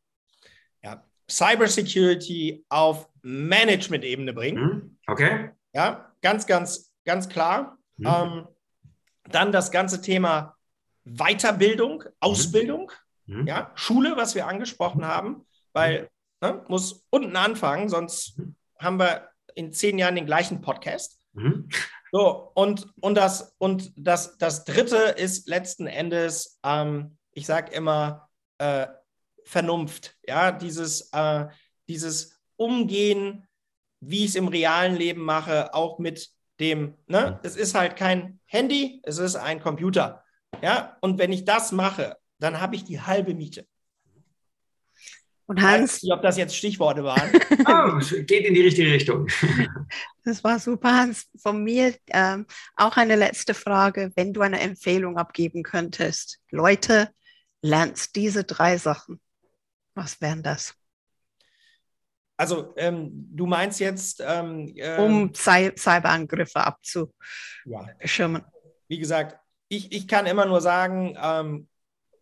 Ja, 0.82 1.04
Cybersecurity 1.30 2.64
auf 2.68 3.08
Management-Ebene 3.22 4.32
bringen. 4.32 4.62
Mhm. 4.62 4.98
Okay. 5.06 5.50
Ja, 5.72 6.12
ganz, 6.22 6.46
ganz, 6.46 6.92
ganz 7.04 7.28
klar. 7.28 7.78
Mhm. 7.96 8.06
Ähm, 8.06 8.48
dann 9.30 9.52
das 9.52 9.70
ganze 9.70 10.00
Thema 10.00 10.56
Weiterbildung, 11.04 12.04
mhm. 12.04 12.10
Ausbildung, 12.20 12.92
mhm. 13.26 13.46
ja, 13.46 13.72
Schule, 13.74 14.16
was 14.16 14.34
wir 14.34 14.46
angesprochen 14.46 15.06
haben, 15.06 15.46
weil 15.72 16.02
mhm. 16.02 16.08
Ne? 16.44 16.62
Muss 16.68 17.06
unten 17.10 17.36
anfangen, 17.36 17.88
sonst 17.88 18.38
haben 18.78 18.98
wir 18.98 19.28
in 19.54 19.72
zehn 19.72 19.98
Jahren 19.98 20.14
den 20.16 20.26
gleichen 20.26 20.60
Podcast. 20.60 21.18
Mhm. 21.32 21.68
So, 22.14 22.52
und, 22.54 22.86
und, 23.00 23.16
das, 23.16 23.56
und 23.58 23.92
das, 23.96 24.38
das 24.38 24.64
dritte 24.64 24.98
ist 24.98 25.48
letzten 25.48 25.88
Endes, 25.88 26.60
ähm, 26.64 27.18
ich 27.32 27.44
sage 27.44 27.72
immer, 27.72 28.30
äh, 28.58 28.86
Vernunft. 29.44 30.16
Ja, 30.24 30.52
dieses, 30.52 31.10
äh, 31.12 31.46
dieses 31.88 32.40
Umgehen, 32.54 33.48
wie 33.98 34.20
ich 34.20 34.30
es 34.30 34.34
im 34.36 34.46
realen 34.46 34.94
Leben 34.94 35.22
mache, 35.24 35.74
auch 35.74 35.98
mit 35.98 36.30
dem, 36.60 36.94
ne, 37.08 37.40
es 37.42 37.56
ist 37.56 37.74
halt 37.74 37.96
kein 37.96 38.38
Handy, 38.44 39.00
es 39.02 39.18
ist 39.18 39.34
ein 39.34 39.58
Computer. 39.58 40.22
Ja, 40.62 40.96
und 41.00 41.18
wenn 41.18 41.32
ich 41.32 41.44
das 41.44 41.72
mache, 41.72 42.16
dann 42.38 42.60
habe 42.60 42.76
ich 42.76 42.84
die 42.84 43.00
halbe 43.00 43.34
Miete. 43.34 43.66
Und 45.46 45.60
Hans. 45.60 45.82
Ich 45.82 45.96
weiß 45.96 46.02
nicht, 46.04 46.12
ob 46.12 46.22
das 46.22 46.36
jetzt 46.36 46.56
Stichworte 46.56 47.04
waren. 47.04 47.30
oh, 47.66 48.22
geht 48.24 48.46
in 48.46 48.54
die 48.54 48.62
richtige 48.62 48.90
Richtung. 48.90 49.28
das 50.24 50.42
war 50.42 50.58
super, 50.58 50.96
Hans. 50.96 51.26
Von 51.36 51.62
mir 51.62 51.94
ähm, 52.08 52.46
auch 52.76 52.96
eine 52.96 53.16
letzte 53.16 53.52
Frage. 53.52 54.10
Wenn 54.16 54.32
du 54.32 54.40
eine 54.40 54.60
Empfehlung 54.60 55.18
abgeben 55.18 55.62
könntest, 55.62 56.40
Leute, 56.50 57.10
lernst 57.60 58.16
diese 58.16 58.44
drei 58.44 58.78
Sachen. 58.78 59.20
Was 59.94 60.20
wären 60.20 60.42
das? 60.42 60.74
Also, 62.36 62.74
ähm, 62.76 63.10
du 63.30 63.46
meinst 63.46 63.80
jetzt. 63.80 64.22
Ähm, 64.26 64.72
äh, 64.76 64.96
um 64.96 65.32
Cy 65.34 65.72
Cyberangriffe 65.76 66.60
abzuschirmen. 66.60 68.42
Ja. 68.42 68.52
Wie 68.88 68.98
gesagt, 68.98 69.38
ich, 69.68 69.92
ich 69.92 70.08
kann 70.08 70.26
immer 70.26 70.46
nur 70.46 70.60
sagen, 70.60 71.16
ähm, 71.20 71.68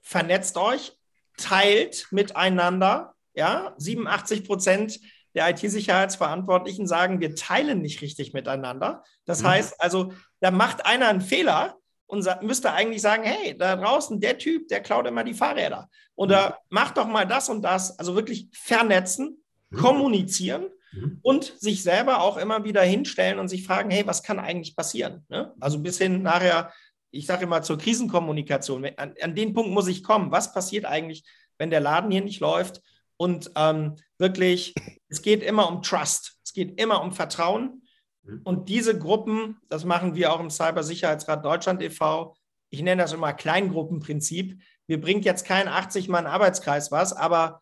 vernetzt 0.02 0.56
euch, 0.56 0.98
teilt 1.36 2.08
miteinander. 2.10 3.14
Ja, 3.34 3.74
87 3.78 4.44
Prozent 4.44 5.00
der 5.34 5.50
IT-Sicherheitsverantwortlichen 5.50 6.86
sagen, 6.86 7.20
wir 7.20 7.34
teilen 7.34 7.80
nicht 7.80 8.02
richtig 8.02 8.32
miteinander. 8.32 9.02
Das 9.24 9.42
mhm. 9.42 9.48
heißt 9.48 9.80
also, 9.80 10.12
da 10.40 10.50
macht 10.50 10.84
einer 10.84 11.08
einen 11.08 11.20
Fehler 11.20 11.76
und 12.06 12.28
müsste 12.42 12.72
eigentlich 12.72 13.00
sagen, 13.00 13.22
hey, 13.24 13.56
da 13.56 13.76
draußen, 13.76 14.20
der 14.20 14.36
Typ, 14.36 14.68
der 14.68 14.80
klaut 14.80 15.06
immer 15.06 15.24
die 15.24 15.32
Fahrräder. 15.32 15.88
Oder 16.14 16.50
mhm. 16.50 16.54
macht 16.68 16.98
doch 16.98 17.06
mal 17.06 17.26
das 17.26 17.48
und 17.48 17.62
das. 17.62 17.98
Also 17.98 18.14
wirklich 18.14 18.48
vernetzen, 18.52 19.42
mhm. 19.70 19.76
kommunizieren 19.78 20.66
mhm. 20.92 21.18
und 21.22 21.54
sich 21.58 21.82
selber 21.82 22.20
auch 22.20 22.36
immer 22.36 22.64
wieder 22.64 22.82
hinstellen 22.82 23.38
und 23.38 23.48
sich 23.48 23.64
fragen, 23.64 23.90
hey, 23.90 24.06
was 24.06 24.22
kann 24.22 24.38
eigentlich 24.38 24.76
passieren? 24.76 25.24
Ne? 25.30 25.54
Also 25.58 25.78
bis 25.78 25.96
hin 25.96 26.22
nachher, 26.22 26.72
ich 27.12 27.26
sage 27.26 27.44
immer 27.44 27.62
zur 27.62 27.78
Krisenkommunikation. 27.78 28.84
An, 28.96 29.14
an 29.20 29.34
den 29.34 29.52
Punkt 29.52 29.70
muss 29.70 29.86
ich 29.86 30.02
kommen. 30.02 30.32
Was 30.32 30.52
passiert 30.52 30.86
eigentlich, 30.86 31.24
wenn 31.58 31.70
der 31.70 31.80
Laden 31.80 32.10
hier 32.10 32.22
nicht 32.22 32.40
läuft? 32.40 32.82
Und 33.16 33.52
ähm, 33.54 33.96
wirklich, 34.18 34.74
es 35.08 35.22
geht 35.22 35.42
immer 35.42 35.68
um 35.68 35.82
Trust, 35.82 36.38
es 36.44 36.52
geht 36.52 36.80
immer 36.80 37.02
um 37.02 37.12
Vertrauen. 37.12 37.82
Mhm. 38.22 38.40
Und 38.44 38.68
diese 38.68 38.98
Gruppen, 38.98 39.58
das 39.68 39.84
machen 39.84 40.14
wir 40.14 40.32
auch 40.32 40.40
im 40.40 40.50
Cybersicherheitsrat 40.50 41.44
Deutschland 41.44 41.82
e.V., 41.82 42.34
ich 42.70 42.80
nenne 42.80 43.02
das 43.02 43.12
immer 43.12 43.34
Kleingruppenprinzip. 43.34 44.58
Mir 44.86 44.98
bringt 44.98 45.26
jetzt 45.26 45.44
kein 45.44 45.68
80-Mann-Arbeitskreis 45.68 46.90
was, 46.90 47.12
aber 47.12 47.60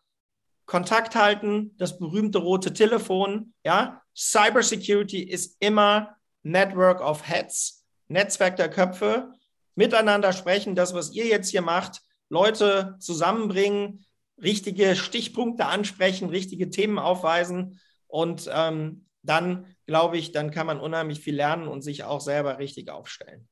Kontakt 0.65 1.15
halten, 1.15 1.75
das 1.77 1.99
berühmte 1.99 2.37
rote 2.37 2.71
Telefon, 2.71 3.53
ja, 3.65 4.01
Cybersecurity 4.15 5.21
ist 5.21 5.57
immer 5.59 6.15
Network 6.43 7.01
of 7.01 7.27
Heads, 7.27 7.85
Netzwerk 8.07 8.55
der 8.55 8.69
Köpfe, 8.69 9.33
miteinander 9.75 10.33
sprechen, 10.33 10.75
das, 10.75 10.93
was 10.93 11.11
ihr 11.11 11.25
jetzt 11.25 11.49
hier 11.49 11.61
macht, 11.61 12.01
Leute 12.29 12.95
zusammenbringen, 12.99 14.05
richtige 14.41 14.95
Stichpunkte 14.95 15.65
ansprechen, 15.65 16.29
richtige 16.29 16.69
Themen 16.69 16.99
aufweisen 16.99 17.79
und 18.07 18.49
ähm, 18.51 19.05
dann, 19.23 19.75
glaube 19.85 20.17
ich, 20.17 20.31
dann 20.31 20.51
kann 20.51 20.65
man 20.65 20.79
unheimlich 20.79 21.19
viel 21.19 21.35
lernen 21.35 21.67
und 21.67 21.81
sich 21.81 22.03
auch 22.03 22.21
selber 22.21 22.57
richtig 22.57 22.89
aufstellen. 22.89 23.47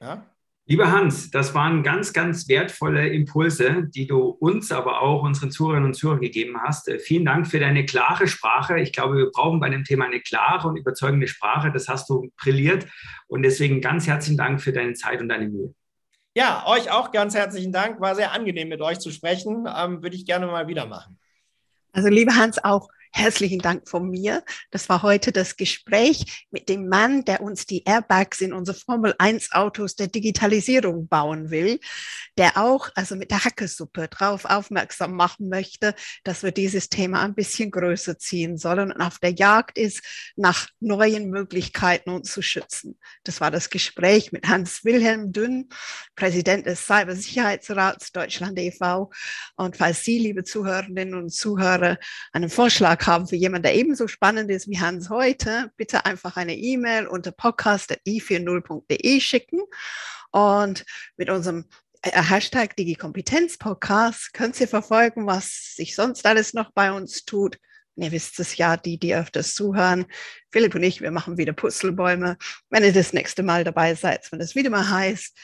Ja? 0.00 0.31
Lieber 0.64 0.92
Hans, 0.92 1.30
das 1.30 1.54
waren 1.54 1.82
ganz, 1.82 2.12
ganz 2.12 2.48
wertvolle 2.48 3.08
Impulse, 3.08 3.88
die 3.88 4.06
du 4.06 4.20
uns, 4.20 4.70
aber 4.70 5.02
auch 5.02 5.24
unseren 5.24 5.50
Zuhörerinnen 5.50 5.88
und 5.88 5.94
Zuhörern 5.94 6.20
gegeben 6.20 6.56
hast. 6.62 6.88
Äh, 6.88 7.00
vielen 7.00 7.24
Dank 7.24 7.48
für 7.48 7.58
deine 7.58 7.84
klare 7.84 8.28
Sprache. 8.28 8.78
Ich 8.78 8.92
glaube, 8.92 9.16
wir 9.16 9.30
brauchen 9.30 9.58
bei 9.58 9.68
dem 9.70 9.82
Thema 9.82 10.04
eine 10.04 10.20
klare 10.20 10.68
und 10.68 10.76
überzeugende 10.76 11.26
Sprache. 11.26 11.72
Das 11.72 11.88
hast 11.88 12.08
du 12.08 12.30
brilliert. 12.40 12.86
Und 13.26 13.42
deswegen 13.42 13.80
ganz 13.80 14.06
herzlichen 14.06 14.38
Dank 14.38 14.60
für 14.60 14.72
deine 14.72 14.94
Zeit 14.94 15.20
und 15.20 15.28
deine 15.28 15.48
Mühe. 15.48 15.74
Ja, 16.34 16.64
euch 16.66 16.90
auch 16.92 17.10
ganz 17.10 17.34
herzlichen 17.34 17.72
Dank. 17.72 18.00
War 18.00 18.14
sehr 18.14 18.32
angenehm, 18.32 18.68
mit 18.68 18.80
euch 18.80 19.00
zu 19.00 19.10
sprechen. 19.10 19.66
Ähm, 19.66 20.00
würde 20.02 20.14
ich 20.14 20.24
gerne 20.24 20.46
mal 20.46 20.68
wieder 20.68 20.86
machen. 20.86 21.18
Also, 21.92 22.08
lieber 22.08 22.36
Hans, 22.36 22.62
auch 22.62 22.88
Herzlichen 23.14 23.58
Dank 23.58 23.90
von 23.90 24.08
mir. 24.08 24.42
Das 24.70 24.88
war 24.88 25.02
heute 25.02 25.32
das 25.32 25.56
Gespräch 25.58 26.46
mit 26.50 26.70
dem 26.70 26.88
Mann, 26.88 27.26
der 27.26 27.42
uns 27.42 27.66
die 27.66 27.84
Airbags 27.84 28.40
in 28.40 28.54
unsere 28.54 28.78
Formel 28.78 29.14
1 29.18 29.52
Autos 29.52 29.96
der 29.96 30.06
Digitalisierung 30.06 31.08
bauen 31.08 31.50
will, 31.50 31.78
der 32.38 32.56
auch 32.56 32.88
also 32.94 33.14
mit 33.14 33.30
der 33.30 33.44
Hackesuppe 33.44 34.08
drauf 34.08 34.46
aufmerksam 34.46 35.12
machen 35.14 35.50
möchte, 35.50 35.94
dass 36.24 36.42
wir 36.42 36.52
dieses 36.52 36.88
Thema 36.88 37.22
ein 37.22 37.34
bisschen 37.34 37.70
größer 37.70 38.18
ziehen 38.18 38.56
sollen 38.56 38.90
und 38.90 39.02
auf 39.02 39.18
der 39.18 39.34
Jagd 39.34 39.76
ist 39.76 40.02
nach 40.36 40.68
neuen 40.80 41.28
Möglichkeiten 41.28 42.10
uns 42.10 42.32
zu 42.32 42.40
schützen. 42.40 42.98
Das 43.24 43.42
war 43.42 43.50
das 43.50 43.68
Gespräch 43.68 44.32
mit 44.32 44.48
Hans 44.48 44.84
Wilhelm 44.84 45.32
Dünn, 45.32 45.68
Präsident 46.16 46.64
des 46.64 46.86
Cybersicherheitsrats 46.86 48.12
Deutschland 48.12 48.58
e.V. 48.58 49.10
Und 49.56 49.76
falls 49.76 50.02
Sie, 50.02 50.18
liebe 50.18 50.44
Zuhörerinnen 50.44 51.14
und 51.14 51.28
Zuhörer, 51.28 51.98
einen 52.32 52.48
Vorschlag 52.48 53.01
Haben 53.06 53.26
für 53.26 53.36
jemanden, 53.36 53.64
der 53.64 53.74
ebenso 53.74 54.08
spannend 54.08 54.50
ist 54.50 54.68
wie 54.68 54.80
Hans 54.80 55.10
heute, 55.10 55.70
bitte 55.76 56.04
einfach 56.06 56.36
eine 56.36 56.56
E-Mail 56.56 57.06
unter 57.06 57.32
podcast.i40.de 57.32 59.20
schicken. 59.20 59.60
Und 60.30 60.84
mit 61.16 61.30
unserem 61.30 61.66
äh, 62.02 62.22
Hashtag 62.22 62.76
DigiKompetenz-Podcast 62.76 64.32
könnt 64.32 64.60
ihr 64.60 64.68
verfolgen, 64.68 65.26
was 65.26 65.74
sich 65.76 65.94
sonst 65.94 66.26
alles 66.26 66.54
noch 66.54 66.72
bei 66.72 66.92
uns 66.92 67.24
tut. 67.24 67.58
Und 67.94 68.04
ihr 68.04 68.12
wisst 68.12 68.40
es 68.40 68.56
ja, 68.56 68.76
die, 68.76 68.98
die 68.98 69.14
öfters 69.14 69.54
zuhören. 69.54 70.06
Philipp 70.50 70.74
und 70.74 70.82
ich, 70.82 71.00
wir 71.00 71.10
machen 71.10 71.36
wieder 71.36 71.52
Putzelbäume. 71.52 72.38
Wenn 72.70 72.84
ihr 72.84 72.92
das 72.92 73.12
nächste 73.12 73.42
Mal 73.42 73.64
dabei 73.64 73.94
seid, 73.94 74.30
wenn 74.32 74.40
es 74.40 74.54
wieder 74.54 74.70
mal 74.70 74.88
heißt, 74.88 75.36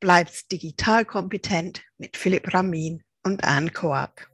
bleibt 0.00 0.52
digital 0.52 1.04
kompetent 1.04 1.82
mit 1.98 2.16
Philipp 2.16 2.54
Ramin 2.54 3.02
und 3.24 3.42
Anne 3.44 3.70
Koak. 3.70 4.30